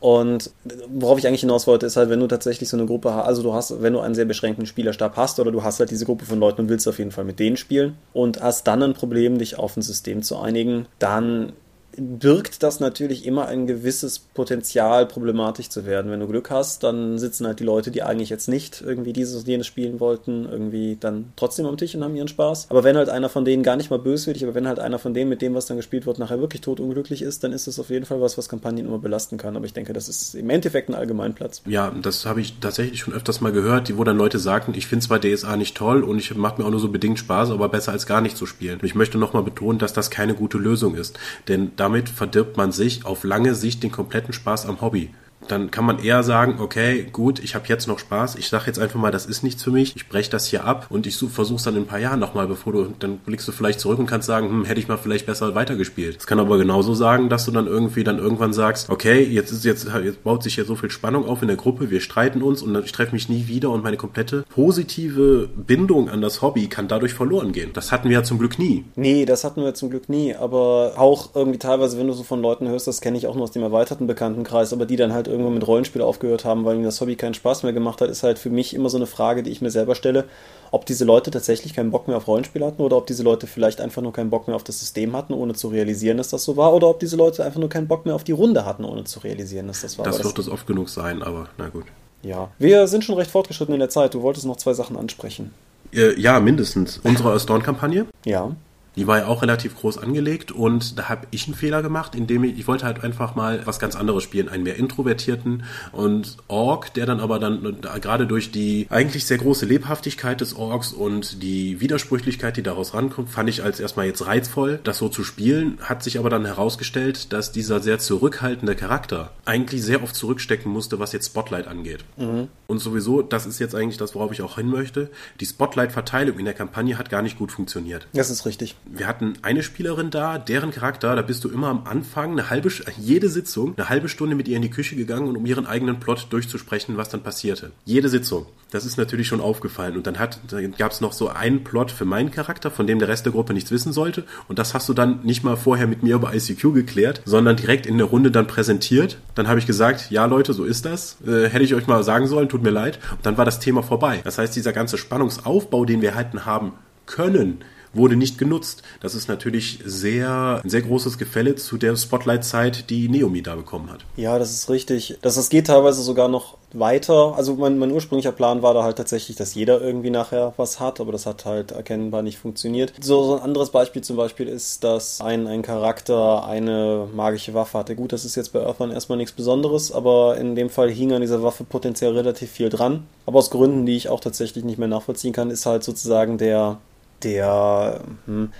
Und 0.00 0.52
worauf 0.88 1.18
ich 1.18 1.26
eigentlich 1.26 1.40
hinaus 1.40 1.66
wollte, 1.66 1.86
ist 1.86 1.96
halt, 1.96 2.08
wenn 2.08 2.20
du 2.20 2.28
tatsächlich 2.28 2.68
so 2.68 2.76
eine 2.76 2.86
Gruppe 2.86 3.14
hast, 3.14 3.26
also 3.26 3.42
du 3.42 3.52
hast, 3.52 3.82
wenn 3.82 3.92
du 3.92 4.00
einen 4.00 4.14
sehr 4.14 4.26
beschränkten 4.26 4.64
Spielerstab 4.64 5.16
hast 5.16 5.40
oder 5.40 5.50
du 5.50 5.64
hast 5.64 5.80
halt 5.80 5.90
diese 5.90 6.04
Gruppe 6.04 6.24
von 6.24 6.38
Leuten 6.38 6.62
und 6.62 6.68
willst 6.68 6.86
auf 6.86 6.98
jeden 6.98 7.10
Fall 7.10 7.24
mit 7.24 7.40
denen 7.40 7.56
spielen 7.56 7.96
und 8.12 8.40
hast 8.40 8.66
dann 8.68 8.82
ein 8.82 8.94
Problem, 8.94 9.38
dich 9.38 9.58
auf 9.58 9.76
ein 9.76 9.82
System 9.82 10.22
zu 10.22 10.38
einigen, 10.38 10.86
dann 11.00 11.52
birgt 11.96 12.62
das 12.62 12.80
natürlich 12.80 13.26
immer 13.26 13.46
ein 13.46 13.66
gewisses 13.66 14.18
Potenzial, 14.18 15.06
problematisch 15.06 15.68
zu 15.68 15.84
werden. 15.86 16.10
Wenn 16.10 16.20
du 16.20 16.26
Glück 16.28 16.50
hast, 16.50 16.82
dann 16.84 17.18
sitzen 17.18 17.46
halt 17.46 17.60
die 17.60 17.64
Leute, 17.64 17.90
die 17.90 18.02
eigentlich 18.02 18.30
jetzt 18.30 18.48
nicht 18.48 18.82
irgendwie 18.84 19.12
dieses 19.12 19.36
und 19.36 19.48
jenes 19.48 19.66
spielen 19.66 20.00
wollten, 20.00 20.46
irgendwie 20.50 20.96
dann 20.98 21.32
trotzdem 21.36 21.66
am 21.66 21.76
Tisch 21.76 21.94
und 21.94 22.04
haben 22.04 22.14
ihren 22.16 22.28
Spaß. 22.28 22.68
Aber 22.70 22.84
wenn 22.84 22.96
halt 22.96 23.08
einer 23.08 23.28
von 23.28 23.44
denen 23.44 23.62
gar 23.62 23.76
nicht 23.76 23.90
mal 23.90 23.98
böswillig, 23.98 24.44
aber 24.44 24.54
wenn 24.54 24.68
halt 24.68 24.78
einer 24.78 24.98
von 24.98 25.14
denen 25.14 25.28
mit 25.28 25.42
dem, 25.42 25.54
was 25.54 25.66
dann 25.66 25.76
gespielt 25.76 26.06
wird, 26.06 26.18
nachher 26.18 26.40
wirklich 26.40 26.60
totunglücklich 26.60 27.22
ist, 27.22 27.42
dann 27.42 27.52
ist 27.52 27.66
das 27.66 27.78
auf 27.80 27.90
jeden 27.90 28.04
Fall 28.04 28.20
was, 28.20 28.38
was 28.38 28.48
Kampagnen 28.48 28.86
immer 28.86 28.98
belasten 28.98 29.38
kann. 29.38 29.56
Aber 29.56 29.64
ich 29.64 29.72
denke, 29.72 29.92
das 29.92 30.08
ist 30.08 30.34
im 30.34 30.50
Endeffekt 30.50 30.88
ein 30.88 30.94
Allgemeinplatz. 30.94 31.62
Ja, 31.66 31.92
das 32.02 32.26
habe 32.26 32.40
ich 32.40 32.58
tatsächlich 32.60 33.00
schon 33.00 33.14
öfters 33.14 33.40
mal 33.40 33.52
gehört, 33.52 33.96
wo 33.96 34.04
dann 34.04 34.18
Leute 34.18 34.38
sagten, 34.38 34.74
ich 34.74 34.86
finde 34.86 35.06
zwar 35.06 35.20
DSA 35.20 35.56
nicht 35.56 35.76
toll 35.76 36.04
und 36.04 36.18
ich 36.18 36.34
macht 36.34 36.58
mir 36.58 36.64
auch 36.64 36.70
nur 36.70 36.80
so 36.80 36.88
bedingt 36.88 37.18
Spaß, 37.18 37.50
aber 37.50 37.68
besser 37.68 37.92
als 37.92 38.06
gar 38.06 38.20
nicht 38.20 38.36
zu 38.36 38.46
spielen. 38.46 38.80
Und 38.80 38.84
ich 38.84 38.94
möchte 38.94 39.18
nochmal 39.18 39.42
betonen, 39.42 39.78
dass 39.78 39.92
das 39.92 40.10
keine 40.10 40.34
gute 40.34 40.58
Lösung 40.58 40.94
ist. 40.94 41.18
Denn 41.48 41.72
damit 41.88 42.10
verdirbt 42.10 42.58
man 42.58 42.70
sich 42.70 43.06
auf 43.06 43.24
lange 43.24 43.54
Sicht 43.54 43.82
den 43.82 43.90
kompletten 43.90 44.34
Spaß 44.34 44.66
am 44.66 44.82
Hobby 44.82 45.08
dann 45.46 45.70
kann 45.70 45.84
man 45.84 46.02
eher 46.02 46.22
sagen, 46.22 46.56
okay, 46.60 47.06
gut, 47.12 47.38
ich 47.38 47.54
habe 47.54 47.66
jetzt 47.68 47.86
noch 47.86 47.98
Spaß, 47.98 48.36
ich 48.36 48.48
sage 48.48 48.64
jetzt 48.66 48.78
einfach 48.78 48.98
mal, 48.98 49.10
das 49.10 49.26
ist 49.26 49.42
nichts 49.42 49.62
für 49.62 49.70
mich, 49.70 49.94
ich 49.96 50.08
breche 50.08 50.30
das 50.30 50.46
hier 50.46 50.64
ab 50.64 50.86
und 50.90 51.06
ich 51.06 51.16
versuche 51.16 51.56
es 51.56 51.62
dann 51.62 51.76
in 51.76 51.82
ein 51.82 51.86
paar 51.86 51.98
Jahren 51.98 52.20
nochmal, 52.20 52.46
bevor 52.46 52.72
du, 52.72 52.88
dann 52.98 53.18
blickst 53.18 53.46
du 53.46 53.52
vielleicht 53.52 53.80
zurück 53.80 53.98
und 53.98 54.06
kannst 54.06 54.26
sagen, 54.26 54.48
hm, 54.48 54.64
hätte 54.64 54.80
ich 54.80 54.88
mal 54.88 54.98
vielleicht 54.98 55.26
besser 55.26 55.54
weitergespielt. 55.54 56.16
Es 56.18 56.26
kann 56.26 56.40
aber 56.40 56.58
genauso 56.58 56.94
sagen, 56.94 57.28
dass 57.28 57.44
du 57.44 57.50
dann 57.50 57.66
irgendwie 57.66 58.04
dann 58.04 58.18
irgendwann 58.18 58.52
sagst, 58.52 58.90
okay, 58.90 59.22
jetzt 59.22 59.52
ist 59.52 59.64
jetzt, 59.64 59.88
jetzt 60.04 60.24
baut 60.24 60.42
sich 60.42 60.54
hier 60.54 60.64
so 60.64 60.76
viel 60.76 60.90
Spannung 60.90 61.26
auf 61.26 61.42
in 61.42 61.48
der 61.48 61.56
Gruppe, 61.56 61.90
wir 61.90 62.00
streiten 62.00 62.42
uns 62.42 62.62
und 62.62 62.76
ich 62.84 62.92
treffe 62.92 63.12
mich 63.12 63.28
nie 63.28 63.46
wieder 63.48 63.70
und 63.70 63.82
meine 63.82 63.96
komplette 63.96 64.44
positive 64.48 65.48
Bindung 65.56 66.08
an 66.08 66.20
das 66.20 66.42
Hobby 66.42 66.66
kann 66.66 66.88
dadurch 66.88 67.14
verloren 67.14 67.52
gehen. 67.52 67.70
Das 67.72 67.92
hatten 67.92 68.08
wir 68.08 68.18
ja 68.18 68.22
zum 68.22 68.38
Glück 68.38 68.58
nie. 68.58 68.84
Nee, 68.96 69.24
das 69.24 69.44
hatten 69.44 69.62
wir 69.62 69.74
zum 69.74 69.90
Glück 69.90 70.08
nie, 70.08 70.34
aber 70.34 70.94
auch 70.96 71.34
irgendwie 71.34 71.58
teilweise, 71.58 71.98
wenn 71.98 72.06
du 72.06 72.12
so 72.12 72.22
von 72.22 72.42
Leuten 72.42 72.68
hörst, 72.68 72.86
das 72.86 73.00
kenne 73.00 73.18
ich 73.18 73.26
auch 73.26 73.34
nur 73.34 73.44
aus 73.44 73.52
dem 73.52 73.62
erweiterten 73.62 74.06
Bekanntenkreis, 74.06 74.72
aber 74.72 74.86
die 74.86 74.96
dann 74.96 75.12
halt 75.12 75.27
irgendwann 75.28 75.54
mit 75.54 75.66
Rollenspiel 75.66 76.02
aufgehört 76.02 76.44
haben, 76.44 76.64
weil 76.64 76.76
ihnen 76.76 76.84
das 76.84 77.00
Hobby 77.00 77.16
keinen 77.16 77.34
Spaß 77.34 77.62
mehr 77.62 77.72
gemacht 77.72 78.00
hat, 78.00 78.10
ist 78.10 78.22
halt 78.22 78.38
für 78.38 78.50
mich 78.50 78.74
immer 78.74 78.88
so 78.88 78.96
eine 78.96 79.06
Frage, 79.06 79.42
die 79.42 79.50
ich 79.50 79.60
mir 79.60 79.70
selber 79.70 79.94
stelle, 79.94 80.24
ob 80.70 80.86
diese 80.86 81.04
Leute 81.04 81.30
tatsächlich 81.30 81.74
keinen 81.74 81.90
Bock 81.90 82.08
mehr 82.08 82.16
auf 82.16 82.26
Rollenspiel 82.26 82.64
hatten 82.64 82.82
oder 82.82 82.96
ob 82.96 83.06
diese 83.06 83.22
Leute 83.22 83.46
vielleicht 83.46 83.80
einfach 83.80 84.02
nur 84.02 84.12
keinen 84.12 84.30
Bock 84.30 84.46
mehr 84.48 84.56
auf 84.56 84.64
das 84.64 84.80
System 84.80 85.14
hatten, 85.16 85.32
ohne 85.32 85.54
zu 85.54 85.68
realisieren, 85.68 86.16
dass 86.16 86.28
das 86.28 86.44
so 86.44 86.56
war, 86.56 86.74
oder 86.74 86.88
ob 86.88 87.00
diese 87.00 87.16
Leute 87.16 87.44
einfach 87.44 87.60
nur 87.60 87.68
keinen 87.68 87.88
Bock 87.88 88.04
mehr 88.04 88.14
auf 88.14 88.24
die 88.24 88.32
Runde 88.32 88.64
hatten, 88.64 88.84
ohne 88.84 89.04
zu 89.04 89.20
realisieren, 89.20 89.66
dass 89.68 89.82
das 89.82 89.98
war. 89.98 90.04
Das 90.04 90.22
wird 90.22 90.38
es 90.38 90.48
oft 90.48 90.66
genug 90.66 90.88
sein, 90.88 91.22
aber 91.22 91.48
na 91.58 91.68
gut. 91.68 91.84
Ja, 92.22 92.50
wir 92.58 92.86
sind 92.88 93.04
schon 93.04 93.14
recht 93.16 93.30
fortgeschritten 93.30 93.74
in 93.74 93.80
der 93.80 93.90
Zeit. 93.90 94.14
Du 94.14 94.22
wolltest 94.22 94.46
noch 94.46 94.56
zwei 94.56 94.74
Sachen 94.74 94.96
ansprechen. 94.96 95.52
Äh, 95.92 96.18
ja, 96.20 96.40
mindestens. 96.40 96.98
Unsere 96.98 97.38
Storm-Kampagne. 97.38 98.06
Ja. 98.24 98.54
Die 98.98 99.06
war 99.06 99.18
ja 99.18 99.26
auch 99.28 99.42
relativ 99.42 99.76
groß 99.76 99.98
angelegt 99.98 100.50
und 100.50 100.98
da 100.98 101.08
habe 101.08 101.28
ich 101.30 101.46
einen 101.46 101.54
Fehler 101.54 101.82
gemacht, 101.82 102.16
indem 102.16 102.42
ich, 102.42 102.58
ich 102.58 102.66
wollte 102.66 102.84
halt 102.84 103.04
einfach 103.04 103.36
mal 103.36 103.62
was 103.64 103.78
ganz 103.78 103.94
anderes 103.94 104.24
spielen, 104.24 104.48
einen 104.48 104.64
mehr 104.64 104.74
introvertierten 104.74 105.62
und 105.92 106.36
Org, 106.48 106.92
der 106.94 107.06
dann 107.06 107.20
aber 107.20 107.38
dann 107.38 107.76
gerade 107.80 108.26
durch 108.26 108.50
die 108.50 108.88
eigentlich 108.90 109.24
sehr 109.24 109.38
große 109.38 109.66
Lebhaftigkeit 109.66 110.40
des 110.40 110.56
Orks 110.56 110.92
und 110.92 111.44
die 111.44 111.80
Widersprüchlichkeit, 111.80 112.56
die 112.56 112.64
daraus 112.64 112.92
rankommt, 112.92 113.30
fand 113.30 113.48
ich 113.48 113.62
als 113.62 113.78
erstmal 113.78 114.06
jetzt 114.06 114.26
reizvoll, 114.26 114.80
das 114.82 114.98
so 114.98 115.08
zu 115.08 115.22
spielen, 115.22 115.78
hat 115.80 116.02
sich 116.02 116.18
aber 116.18 116.28
dann 116.28 116.44
herausgestellt, 116.44 117.32
dass 117.32 117.52
dieser 117.52 117.78
sehr 117.78 118.00
zurückhaltende 118.00 118.74
Charakter 118.74 119.30
eigentlich 119.44 119.82
sehr 119.84 120.02
oft 120.02 120.16
zurückstecken 120.16 120.72
musste, 120.72 120.98
was 120.98 121.12
jetzt 121.12 121.26
Spotlight 121.26 121.68
angeht. 121.68 122.04
Mhm. 122.16 122.48
Und 122.66 122.80
sowieso, 122.80 123.22
das 123.22 123.46
ist 123.46 123.60
jetzt 123.60 123.76
eigentlich 123.76 123.96
das, 123.96 124.16
worauf 124.16 124.32
ich 124.32 124.42
auch 124.42 124.56
hin 124.56 124.68
möchte, 124.68 125.08
die 125.38 125.46
Spotlight-Verteilung 125.46 126.38
in 126.38 126.44
der 126.44 126.54
Kampagne 126.54 126.98
hat 126.98 127.10
gar 127.10 127.22
nicht 127.22 127.38
gut 127.38 127.52
funktioniert. 127.52 128.08
Das 128.12 128.28
ist 128.28 128.44
richtig 128.44 128.74
wir 128.90 129.06
hatten 129.06 129.34
eine 129.42 129.62
Spielerin 129.62 130.10
da, 130.10 130.38
deren 130.38 130.70
Charakter, 130.70 131.14
da 131.14 131.22
bist 131.22 131.44
du 131.44 131.48
immer 131.48 131.68
am 131.68 131.84
Anfang, 131.84 132.32
eine 132.32 132.50
halbe, 132.50 132.70
jede 132.98 133.28
Sitzung, 133.28 133.74
eine 133.76 133.88
halbe 133.88 134.08
Stunde 134.08 134.34
mit 134.34 134.48
ihr 134.48 134.56
in 134.56 134.62
die 134.62 134.70
Küche 134.70 134.96
gegangen 134.96 135.36
um 135.36 135.46
ihren 135.46 135.66
eigenen 135.66 136.00
Plot 136.00 136.28
durchzusprechen, 136.30 136.96
was 136.96 137.08
dann 137.08 137.22
passierte. 137.22 137.72
Jede 137.84 138.08
Sitzung. 138.08 138.46
Das 138.70 138.84
ist 138.84 138.98
natürlich 138.98 139.26
schon 139.26 139.40
aufgefallen. 139.40 139.96
Und 139.96 140.06
dann 140.06 140.18
hat, 140.18 140.40
da 140.48 140.60
gab 140.60 140.92
es 140.92 141.00
noch 141.00 141.12
so 141.12 141.28
einen 141.28 141.64
Plot 141.64 141.90
für 141.90 142.04
meinen 142.04 142.30
Charakter, 142.30 142.70
von 142.70 142.86
dem 142.86 142.98
der 142.98 143.08
Rest 143.08 143.24
der 143.24 143.32
Gruppe 143.32 143.54
nichts 143.54 143.70
wissen 143.70 143.92
sollte. 143.92 144.24
Und 144.46 144.58
das 144.58 144.74
hast 144.74 144.88
du 144.88 144.94
dann 144.94 145.20
nicht 145.22 145.42
mal 145.42 145.56
vorher 145.56 145.86
mit 145.86 146.02
mir 146.02 146.16
über 146.16 146.34
ICQ 146.34 146.74
geklärt, 146.74 147.22
sondern 147.24 147.56
direkt 147.56 147.86
in 147.86 147.96
der 147.96 148.06
Runde 148.06 148.30
dann 148.30 148.46
präsentiert. 148.46 149.18
Dann 149.34 149.48
habe 149.48 149.58
ich 149.58 149.66
gesagt, 149.66 150.10
ja 150.10 150.26
Leute, 150.26 150.52
so 150.52 150.64
ist 150.64 150.84
das. 150.84 151.16
Äh, 151.26 151.48
hätte 151.48 151.64
ich 151.64 151.74
euch 151.74 151.86
mal 151.86 152.02
sagen 152.04 152.26
sollen, 152.26 152.48
tut 152.48 152.62
mir 152.62 152.70
leid. 152.70 152.98
Und 153.12 153.24
dann 153.24 153.38
war 153.38 153.44
das 153.44 153.58
Thema 153.58 153.82
vorbei. 153.82 154.20
Das 154.24 154.36
heißt, 154.36 154.54
dieser 154.54 154.72
ganze 154.72 154.98
Spannungsaufbau, 154.98 155.86
den 155.86 156.02
wir 156.02 156.14
halten 156.14 156.44
haben 156.44 156.72
können, 157.06 157.64
wurde 157.92 158.16
nicht 158.16 158.38
genutzt. 158.38 158.82
Das 159.00 159.14
ist 159.14 159.28
natürlich 159.28 159.80
sehr, 159.84 160.60
ein 160.62 160.70
sehr 160.70 160.82
großes 160.82 161.18
Gefälle 161.18 161.56
zu 161.56 161.76
der 161.76 161.96
Spotlight-Zeit, 161.96 162.90
die 162.90 163.08
Neomi 163.08 163.42
da 163.42 163.54
bekommen 163.56 163.90
hat. 163.90 164.00
Ja, 164.16 164.38
das 164.38 164.52
ist 164.52 164.70
richtig. 164.70 165.18
Das, 165.22 165.34
das 165.36 165.48
geht 165.48 165.66
teilweise 165.66 166.02
sogar 166.02 166.28
noch 166.28 166.58
weiter. 166.72 167.34
Also 167.36 167.54
mein, 167.54 167.78
mein 167.78 167.90
ursprünglicher 167.92 168.32
Plan 168.32 168.62
war 168.62 168.74
da 168.74 168.82
halt 168.82 168.96
tatsächlich, 168.96 169.36
dass 169.36 169.54
jeder 169.54 169.80
irgendwie 169.80 170.10
nachher 170.10 170.52
was 170.56 170.80
hat, 170.80 171.00
aber 171.00 171.12
das 171.12 171.26
hat 171.26 171.44
halt 171.44 171.72
erkennbar 171.72 172.22
nicht 172.22 172.38
funktioniert. 172.38 172.92
So, 173.00 173.24
so 173.24 173.36
ein 173.36 173.42
anderes 173.42 173.70
Beispiel 173.70 174.02
zum 174.02 174.16
Beispiel 174.16 174.48
ist, 174.48 174.84
dass 174.84 175.20
ein, 175.20 175.46
ein 175.46 175.62
Charakter 175.62 176.46
eine 176.46 177.08
magische 177.14 177.54
Waffe 177.54 177.78
hatte. 177.78 177.96
Gut, 177.96 178.12
das 178.12 178.24
ist 178.24 178.36
jetzt 178.36 178.52
bei 178.52 178.60
Earthbound 178.60 178.92
erstmal 178.92 179.18
nichts 179.18 179.32
Besonderes, 179.32 179.92
aber 179.92 180.36
in 180.36 180.54
dem 180.54 180.70
Fall 180.70 180.90
hing 180.90 181.12
an 181.12 181.20
dieser 181.20 181.42
Waffe 181.42 181.64
potenziell 181.64 182.12
relativ 182.12 182.50
viel 182.50 182.68
dran. 182.68 183.06
Aber 183.26 183.38
aus 183.38 183.50
Gründen, 183.50 183.86
die 183.86 183.96
ich 183.96 184.08
auch 184.08 184.20
tatsächlich 184.20 184.64
nicht 184.64 184.78
mehr 184.78 184.88
nachvollziehen 184.88 185.32
kann, 185.32 185.50
ist 185.50 185.66
halt 185.66 185.84
sozusagen 185.84 186.38
der 186.38 186.78
der, 187.22 188.00
hm, 188.26 188.52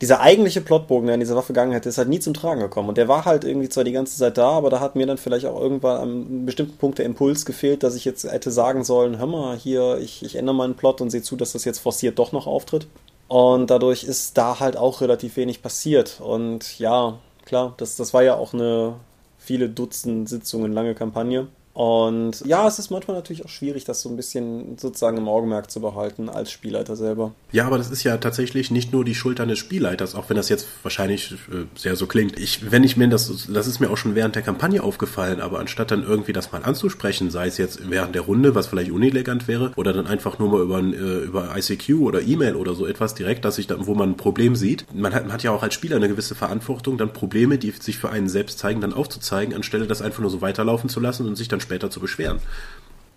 dieser 0.00 0.20
eigentliche 0.20 0.60
Plotbogen, 0.60 1.06
der 1.06 1.14
an 1.14 1.20
dieser 1.20 1.36
Waffe 1.36 1.52
gegangen 1.52 1.72
hätte, 1.72 1.88
ist 1.88 1.98
halt 1.98 2.08
nie 2.08 2.18
zum 2.18 2.34
Tragen 2.34 2.60
gekommen. 2.60 2.88
Und 2.88 2.98
der 2.98 3.06
war 3.06 3.24
halt 3.24 3.44
irgendwie 3.44 3.68
zwar 3.68 3.84
die 3.84 3.92
ganze 3.92 4.18
Zeit 4.18 4.36
da, 4.36 4.50
aber 4.50 4.68
da 4.68 4.80
hat 4.80 4.96
mir 4.96 5.06
dann 5.06 5.16
vielleicht 5.16 5.46
auch 5.46 5.60
irgendwann 5.60 5.96
an 5.96 6.08
einem 6.08 6.46
bestimmten 6.46 6.76
Punkt 6.76 6.98
der 6.98 7.06
Impuls 7.06 7.46
gefehlt, 7.46 7.84
dass 7.84 7.94
ich 7.94 8.04
jetzt 8.04 8.24
hätte 8.24 8.50
sagen 8.50 8.82
sollen, 8.82 9.18
hör 9.18 9.26
mal, 9.26 9.56
hier, 9.56 9.98
ich, 9.98 10.24
ich 10.24 10.34
ändere 10.34 10.56
meinen 10.56 10.74
Plot 10.74 11.00
und 11.00 11.10
sehe 11.10 11.22
zu, 11.22 11.36
dass 11.36 11.52
das 11.52 11.64
jetzt 11.64 11.78
forciert 11.78 12.18
doch 12.18 12.32
noch 12.32 12.48
auftritt. 12.48 12.88
Und 13.28 13.70
dadurch 13.70 14.02
ist 14.02 14.36
da 14.36 14.58
halt 14.58 14.76
auch 14.76 15.00
relativ 15.00 15.36
wenig 15.36 15.62
passiert. 15.62 16.20
Und 16.20 16.78
ja, 16.80 17.18
klar, 17.44 17.74
das, 17.76 17.96
das 17.96 18.12
war 18.12 18.24
ja 18.24 18.34
auch 18.34 18.52
eine 18.52 18.96
viele 19.38 19.68
Dutzend 19.68 20.28
Sitzungen 20.28 20.72
lange 20.72 20.94
Kampagne. 20.94 21.46
Und 21.74 22.44
ja, 22.44 22.66
es 22.68 22.78
ist 22.78 22.90
manchmal 22.90 23.16
natürlich 23.16 23.44
auch 23.44 23.48
schwierig, 23.48 23.84
das 23.84 24.02
so 24.02 24.10
ein 24.10 24.16
bisschen 24.16 24.76
sozusagen 24.76 25.16
im 25.16 25.28
Augenmerk 25.28 25.70
zu 25.70 25.80
behalten 25.80 26.28
als 26.28 26.50
Spielleiter 26.50 26.96
selber. 26.96 27.32
Ja, 27.50 27.66
aber 27.66 27.78
das 27.78 27.90
ist 27.90 28.02
ja 28.04 28.18
tatsächlich 28.18 28.70
nicht 28.70 28.92
nur 28.92 29.04
die 29.04 29.14
Schuld 29.14 29.40
eines 29.40 29.58
Spielleiters, 29.58 30.14
auch 30.14 30.28
wenn 30.28 30.36
das 30.36 30.50
jetzt 30.50 30.66
wahrscheinlich 30.82 31.32
äh, 31.32 31.64
sehr 31.74 31.96
so 31.96 32.06
klingt. 32.06 32.38
Ich, 32.38 32.70
wenn 32.70 32.84
ich 32.84 32.96
mir 32.98 33.08
das, 33.08 33.48
das 33.48 33.66
ist 33.66 33.80
mir 33.80 33.90
auch 33.90 33.96
schon 33.96 34.14
während 34.14 34.34
der 34.34 34.42
Kampagne 34.42 34.82
aufgefallen, 34.82 35.40
aber 35.40 35.60
anstatt 35.60 35.90
dann 35.90 36.02
irgendwie 36.02 36.34
das 36.34 36.52
mal 36.52 36.62
anzusprechen, 36.62 37.30
sei 37.30 37.46
es 37.46 37.56
jetzt 37.56 37.88
während 37.88 38.14
der 38.14 38.22
Runde, 38.22 38.54
was 38.54 38.66
vielleicht 38.66 38.90
unelegant 38.90 39.48
wäre, 39.48 39.72
oder 39.76 39.94
dann 39.94 40.06
einfach 40.06 40.38
nur 40.38 40.50
mal 40.50 40.60
über, 40.60 40.78
äh, 40.78 41.24
über 41.24 41.56
ICQ 41.56 42.00
oder 42.00 42.20
E-Mail 42.20 42.56
oder 42.56 42.74
so 42.74 42.86
etwas 42.86 43.14
direkt, 43.14 43.46
dass 43.46 43.56
ich 43.56 43.66
dann, 43.66 43.86
wo 43.86 43.94
man 43.94 44.10
ein 44.10 44.16
Problem 44.18 44.56
sieht. 44.56 44.84
Man 44.94 45.14
hat, 45.14 45.24
man 45.24 45.32
hat 45.32 45.42
ja 45.42 45.52
auch 45.52 45.62
als 45.62 45.72
Spieler 45.72 45.96
eine 45.96 46.08
gewisse 46.08 46.34
Verantwortung, 46.34 46.98
dann 46.98 47.14
Probleme, 47.14 47.56
die 47.56 47.70
sich 47.70 47.96
für 47.96 48.10
einen 48.10 48.28
selbst 48.28 48.58
zeigen, 48.58 48.82
dann 48.82 48.92
aufzuzeigen, 48.92 49.54
anstelle 49.54 49.86
das 49.86 50.02
einfach 50.02 50.20
nur 50.20 50.30
so 50.30 50.42
weiterlaufen 50.42 50.90
zu 50.90 51.00
lassen 51.00 51.26
und 51.26 51.36
sich 51.36 51.48
dann 51.48 51.61
später 51.62 51.90
zu 51.90 52.00
beschweren. 52.00 52.40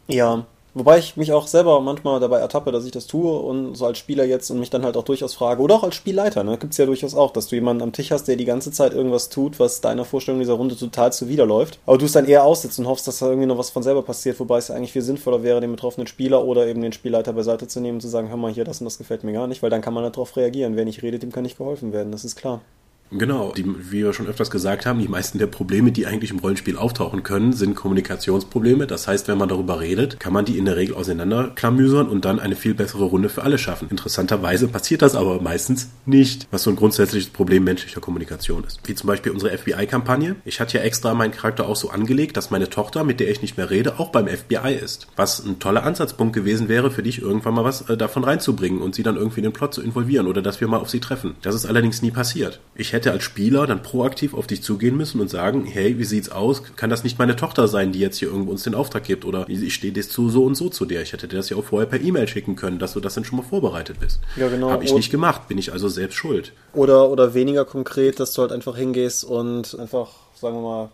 Ja, 0.07 0.45
Wobei 0.77 0.97
ich 0.97 1.15
mich 1.15 1.31
auch 1.31 1.47
selber 1.47 1.79
manchmal 1.79 2.19
dabei 2.19 2.39
ertappe, 2.39 2.73
dass 2.73 2.83
ich 2.83 2.91
das 2.91 3.07
tue 3.07 3.31
und 3.39 3.75
so 3.75 3.85
als 3.85 3.97
Spieler 3.97 4.25
jetzt 4.25 4.51
und 4.51 4.59
mich 4.59 4.69
dann 4.69 4.83
halt 4.83 4.97
auch 4.97 5.05
durchaus 5.05 5.33
frage, 5.33 5.61
oder 5.61 5.75
auch 5.75 5.83
als 5.83 5.95
Spielleiter, 5.95 6.43
ne? 6.43 6.57
Gibt 6.57 6.73
es 6.73 6.77
ja 6.77 6.85
durchaus 6.85 7.15
auch, 7.15 7.31
dass 7.31 7.47
du 7.47 7.55
jemanden 7.55 7.81
am 7.81 7.93
Tisch 7.93 8.11
hast, 8.11 8.27
der 8.27 8.35
die 8.35 8.43
ganze 8.43 8.73
Zeit 8.73 8.93
irgendwas 8.93 9.29
tut, 9.29 9.57
was 9.57 9.79
deiner 9.79 10.03
Vorstellung 10.03 10.41
dieser 10.41 10.55
Runde 10.55 10.75
total 10.75 11.13
zuwiderläuft. 11.13 11.79
Aber 11.85 11.97
du 11.97 12.03
es 12.03 12.11
dann 12.11 12.25
eher 12.25 12.43
aussitzt 12.43 12.77
und 12.77 12.87
hoffst, 12.87 13.07
dass 13.07 13.19
da 13.19 13.27
irgendwie 13.27 13.47
noch 13.47 13.57
was 13.57 13.69
von 13.69 13.83
selber 13.83 14.01
passiert, 14.01 14.37
wobei 14.41 14.57
es 14.57 14.67
ja 14.67 14.75
eigentlich 14.75 14.91
viel 14.91 15.01
sinnvoller 15.01 15.43
wäre, 15.43 15.61
den 15.61 15.71
betroffenen 15.71 16.07
Spieler 16.07 16.43
oder 16.43 16.67
eben 16.67 16.81
den 16.81 16.91
Spielleiter 16.91 17.31
beiseite 17.31 17.69
zu 17.69 17.79
nehmen 17.79 17.95
und 17.95 18.01
zu 18.01 18.09
sagen, 18.09 18.27
hör 18.27 18.35
mal 18.35 18.51
hier, 18.51 18.65
das 18.65 18.81
und 18.81 18.85
das 18.85 18.97
gefällt 18.97 19.23
mir 19.23 19.31
gar 19.31 19.47
nicht, 19.47 19.63
weil 19.63 19.69
dann 19.69 19.81
kann 19.81 19.93
man 19.93 20.03
halt 20.03 20.17
darauf 20.17 20.35
reagieren. 20.35 20.75
Wer 20.75 20.83
nicht 20.83 21.03
redet, 21.03 21.23
dem 21.23 21.31
kann 21.31 21.43
nicht 21.43 21.57
geholfen 21.57 21.93
werden, 21.93 22.11
das 22.11 22.25
ist 22.25 22.35
klar. 22.35 22.59
Genau, 23.11 23.53
die, 23.55 23.63
wie 23.65 24.03
wir 24.03 24.13
schon 24.13 24.27
öfters 24.27 24.49
gesagt 24.49 24.85
haben, 24.85 24.99
die 24.99 25.07
meisten 25.07 25.37
der 25.37 25.45
Probleme, 25.45 25.91
die 25.91 26.07
eigentlich 26.07 26.31
im 26.31 26.39
Rollenspiel 26.39 26.75
auftauchen 26.75 27.21
können, 27.21 27.53
sind 27.53 27.75
Kommunikationsprobleme. 27.75 28.87
Das 28.87 29.07
heißt, 29.07 29.27
wenn 29.27 29.37
man 29.37 29.47
darüber 29.47 29.79
redet, 29.79 30.19
kann 30.19 30.33
man 30.33 30.43
die 30.43 30.57
in 30.57 30.65
der 30.65 30.75
Regel 30.75 30.95
auseinanderklamüsern 30.95 32.09
und 32.09 32.25
dann 32.25 32.39
eine 32.39 32.55
viel 32.55 32.73
bessere 32.73 33.05
Runde 33.05 33.29
für 33.29 33.43
alle 33.43 33.59
schaffen. 33.59 33.89
Interessanterweise 33.91 34.67
passiert 34.67 35.03
das 35.03 35.13
aber 35.13 35.39
meistens 35.39 35.89
nicht, 36.07 36.47
was 36.49 36.63
so 36.63 36.71
ein 36.71 36.75
grundsätzliches 36.75 37.29
Problem 37.29 37.63
menschlicher 37.63 38.01
Kommunikation 38.01 38.63
ist. 38.63 38.79
Wie 38.85 38.95
zum 38.95 39.07
Beispiel 39.07 39.31
unsere 39.31 39.55
FBI-Kampagne. 39.55 40.37
Ich 40.43 40.59
hatte 40.59 40.77
ja 40.77 40.83
extra 40.83 41.13
meinen 41.13 41.31
Charakter 41.31 41.69
auch 41.69 41.75
so 41.75 41.91
angelegt, 41.91 42.35
dass 42.37 42.49
meine 42.49 42.71
Tochter, 42.71 43.03
mit 43.03 43.19
der 43.19 43.29
ich 43.29 43.41
nicht 43.43 43.55
mehr 43.55 43.69
rede, 43.69 43.99
auch 43.99 44.09
beim 44.09 44.27
FBI 44.27 44.73
ist. 44.83 45.07
Was 45.15 45.45
ein 45.45 45.59
toller 45.59 45.83
Ansatzpunkt 45.83 46.33
gewesen 46.33 46.69
wäre, 46.69 46.89
für 46.89 47.03
dich 47.03 47.21
irgendwann 47.21 47.53
mal 47.53 47.63
was 47.63 47.87
äh, 47.87 47.97
davon 47.97 48.23
reinzubringen 48.23 48.81
und 48.81 48.95
sie 48.95 49.03
dann 49.03 49.15
irgendwie 49.15 49.41
in 49.41 49.45
den 49.45 49.53
Plot 49.53 49.75
zu 49.75 49.83
involvieren 49.83 50.25
oder 50.25 50.41
dass 50.41 50.59
wir 50.59 50.67
mal 50.67 50.79
auf 50.79 50.89
sie 50.89 50.99
treffen. 50.99 51.35
Das 51.43 51.53
ist 51.53 51.67
allerdings 51.67 52.01
nie 52.01 52.11
passiert. 52.11 52.59
Ich 52.73 52.94
hätte 52.95 53.11
als 53.11 53.23
Spieler 53.23 53.67
dann 53.67 53.83
proaktiv 53.83 54.33
auf 54.33 54.47
dich 54.47 54.63
zugehen 54.63 54.97
müssen 54.97 55.21
und 55.21 55.29
sagen, 55.29 55.65
hey, 55.65 55.99
wie 55.99 56.03
sieht's 56.03 56.29
aus? 56.29 56.63
Kann 56.75 56.89
das 56.89 57.03
nicht 57.03 57.19
meine 57.19 57.35
Tochter 57.35 57.67
sein, 57.67 57.91
die 57.91 57.99
jetzt 57.99 58.17
hier 58.17 58.29
irgendwo 58.29 58.51
uns 58.51 58.63
den 58.63 58.73
Auftrag 58.73 59.03
gibt? 59.03 59.25
Oder 59.25 59.47
ich 59.47 59.73
stehe 59.73 59.93
das 59.93 60.09
zu 60.09 60.29
so 60.29 60.45
und 60.45 60.55
so 60.55 60.69
zu 60.69 60.85
dir. 60.85 61.01
Ich 61.01 61.13
hätte 61.13 61.27
dir 61.27 61.37
das 61.37 61.49
ja 61.49 61.57
auch 61.57 61.63
vorher 61.63 61.87
per 61.87 62.01
E-Mail 62.01 62.27
schicken 62.27 62.55
können, 62.55 62.79
dass 62.79 62.93
du 62.93 62.99
das 62.99 63.13
dann 63.13 63.23
schon 63.23 63.37
mal 63.37 63.43
vorbereitet 63.43 63.99
bist. 63.99 64.19
Ja, 64.35 64.47
genau. 64.47 64.71
Habe 64.71 64.83
ich 64.83 64.93
nicht 64.93 65.11
gemacht, 65.11 65.47
bin 65.47 65.57
ich 65.57 65.71
also 65.71 65.89
selbst 65.89 66.15
schuld. 66.15 66.53
Oder, 66.73 67.09
oder 67.09 67.33
weniger 67.33 67.65
konkret, 67.65 68.19
dass 68.19 68.33
du 68.33 68.41
halt 68.41 68.51
einfach 68.51 68.75
hingehst 68.75 69.23
und 69.23 69.77
einfach, 69.79 70.09
sagen 70.35 70.55
wir 70.55 70.61
mal, 70.61 70.89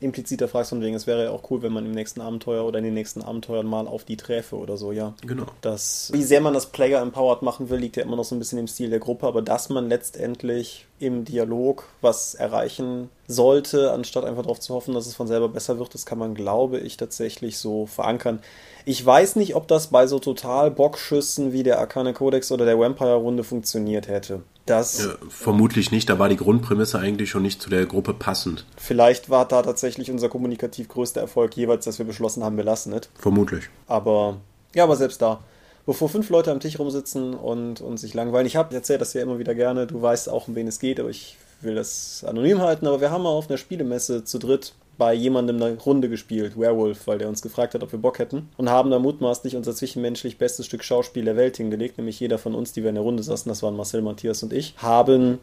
impliziter 0.00 0.48
fragst 0.48 0.70
von 0.70 0.80
wegen, 0.80 0.94
es 0.94 1.06
wäre 1.06 1.24
ja 1.24 1.30
auch 1.30 1.50
cool, 1.50 1.62
wenn 1.62 1.72
man 1.72 1.86
im 1.86 1.92
nächsten 1.92 2.20
Abenteuer 2.20 2.64
oder 2.64 2.78
in 2.78 2.84
den 2.84 2.94
nächsten 2.94 3.22
Abenteuern 3.22 3.66
mal 3.66 3.86
auf 3.86 4.04
die 4.04 4.16
träfe 4.16 4.56
oder 4.56 4.76
so, 4.76 4.92
ja. 4.92 5.14
Genau. 5.26 5.46
Das, 5.60 6.10
wie 6.12 6.22
sehr 6.22 6.40
man 6.40 6.54
das 6.54 6.66
Player 6.66 7.00
empowered 7.00 7.42
machen 7.42 7.70
will, 7.70 7.78
liegt 7.78 7.96
ja 7.96 8.02
immer 8.02 8.16
noch 8.16 8.24
so 8.24 8.34
ein 8.34 8.38
bisschen 8.38 8.58
im 8.58 8.68
Stil 8.68 8.90
der 8.90 8.98
Gruppe, 8.98 9.26
aber 9.26 9.42
dass 9.42 9.68
man 9.68 9.88
letztendlich 9.88 10.86
im 11.04 11.24
Dialog 11.24 11.84
was 12.00 12.34
erreichen 12.34 13.10
sollte, 13.26 13.92
anstatt 13.92 14.24
einfach 14.24 14.42
darauf 14.42 14.60
zu 14.60 14.74
hoffen, 14.74 14.94
dass 14.94 15.06
es 15.06 15.14
von 15.14 15.26
selber 15.26 15.48
besser 15.48 15.78
wird, 15.78 15.94
das 15.94 16.06
kann 16.06 16.18
man, 16.18 16.34
glaube 16.34 16.78
ich, 16.78 16.96
tatsächlich 16.96 17.58
so 17.58 17.86
verankern. 17.86 18.40
Ich 18.84 19.04
weiß 19.04 19.36
nicht, 19.36 19.54
ob 19.54 19.68
das 19.68 19.88
bei 19.88 20.06
so 20.06 20.18
total 20.18 20.70
Bockschüssen 20.70 21.52
wie 21.52 21.62
der 21.62 21.78
Arcane 21.78 22.12
Codex 22.12 22.52
oder 22.52 22.64
der 22.64 22.78
Vampire-Runde 22.78 23.44
funktioniert 23.44 24.08
hätte. 24.08 24.42
Das 24.66 25.04
Ja, 25.04 25.14
vermutlich 25.28 25.90
nicht, 25.90 26.08
da 26.08 26.18
war 26.18 26.28
die 26.28 26.36
Grundprämisse 26.36 26.98
eigentlich 26.98 27.28
schon 27.30 27.42
nicht 27.42 27.60
zu 27.60 27.68
der 27.68 27.84
Gruppe 27.86 28.14
passend. 28.14 28.64
vielleicht 28.76 29.28
war 29.28 29.46
da 29.46 29.62
tatsächlich 29.62 30.10
unser 30.10 30.28
kommunikativ 30.30 30.88
größter 30.88 31.20
Erfolg 31.20 31.56
jeweils, 31.56 31.84
dass 31.84 31.98
wir 31.98 32.06
beschlossen 32.06 32.42
haben, 32.42 32.56
wir 32.56 32.64
lassen 32.64 32.92
es. 32.94 33.10
Vermutlich. 33.14 33.64
Aber 33.86 34.38
ja, 34.74 34.84
aber 34.84 34.96
selbst 34.96 35.20
da. 35.22 35.40
Bevor 35.86 36.08
fünf 36.08 36.30
Leute 36.30 36.50
am 36.50 36.60
Tisch 36.60 36.78
rumsitzen 36.78 37.34
und, 37.34 37.80
und 37.80 37.98
sich 37.98 38.14
langweilen. 38.14 38.46
Ich 38.46 38.56
habe 38.56 38.74
erzählt 38.74 39.00
das 39.00 39.12
ja 39.12 39.22
immer 39.22 39.38
wieder 39.38 39.54
gerne. 39.54 39.86
Du 39.86 40.00
weißt 40.00 40.30
auch, 40.30 40.48
um 40.48 40.54
wen 40.54 40.66
es 40.66 40.78
geht, 40.78 40.98
aber 40.98 41.10
ich 41.10 41.36
will 41.60 41.74
das 41.74 42.24
anonym 42.26 42.62
halten. 42.62 42.86
Aber 42.86 43.00
wir 43.00 43.10
haben 43.10 43.24
mal 43.24 43.30
auf 43.30 43.48
einer 43.48 43.58
Spielemesse 43.58 44.24
zu 44.24 44.38
dritt 44.38 44.74
bei 44.96 45.12
jemandem 45.12 45.60
eine 45.60 45.76
Runde 45.78 46.08
gespielt, 46.08 46.58
Werewolf, 46.58 47.06
weil 47.06 47.18
der 47.18 47.28
uns 47.28 47.42
gefragt 47.42 47.74
hat, 47.74 47.82
ob 47.82 47.92
wir 47.92 47.98
Bock 47.98 48.18
hätten. 48.18 48.48
Und 48.56 48.70
haben 48.70 48.90
da 48.90 48.98
mutmaßlich 48.98 49.56
unser 49.56 49.74
zwischenmenschlich 49.74 50.38
bestes 50.38 50.66
Stück 50.66 50.84
Schauspiel 50.84 51.24
der 51.24 51.36
Welt 51.36 51.56
hingelegt. 51.56 51.98
Nämlich 51.98 52.20
jeder 52.20 52.38
von 52.38 52.54
uns, 52.54 52.72
die 52.72 52.82
wir 52.82 52.90
in 52.90 52.94
der 52.94 53.04
Runde 53.04 53.22
saßen, 53.22 53.48
das 53.48 53.62
waren 53.62 53.76
Marcel, 53.76 54.02
Matthias 54.02 54.42
und 54.42 54.52
ich, 54.52 54.74
haben 54.78 55.38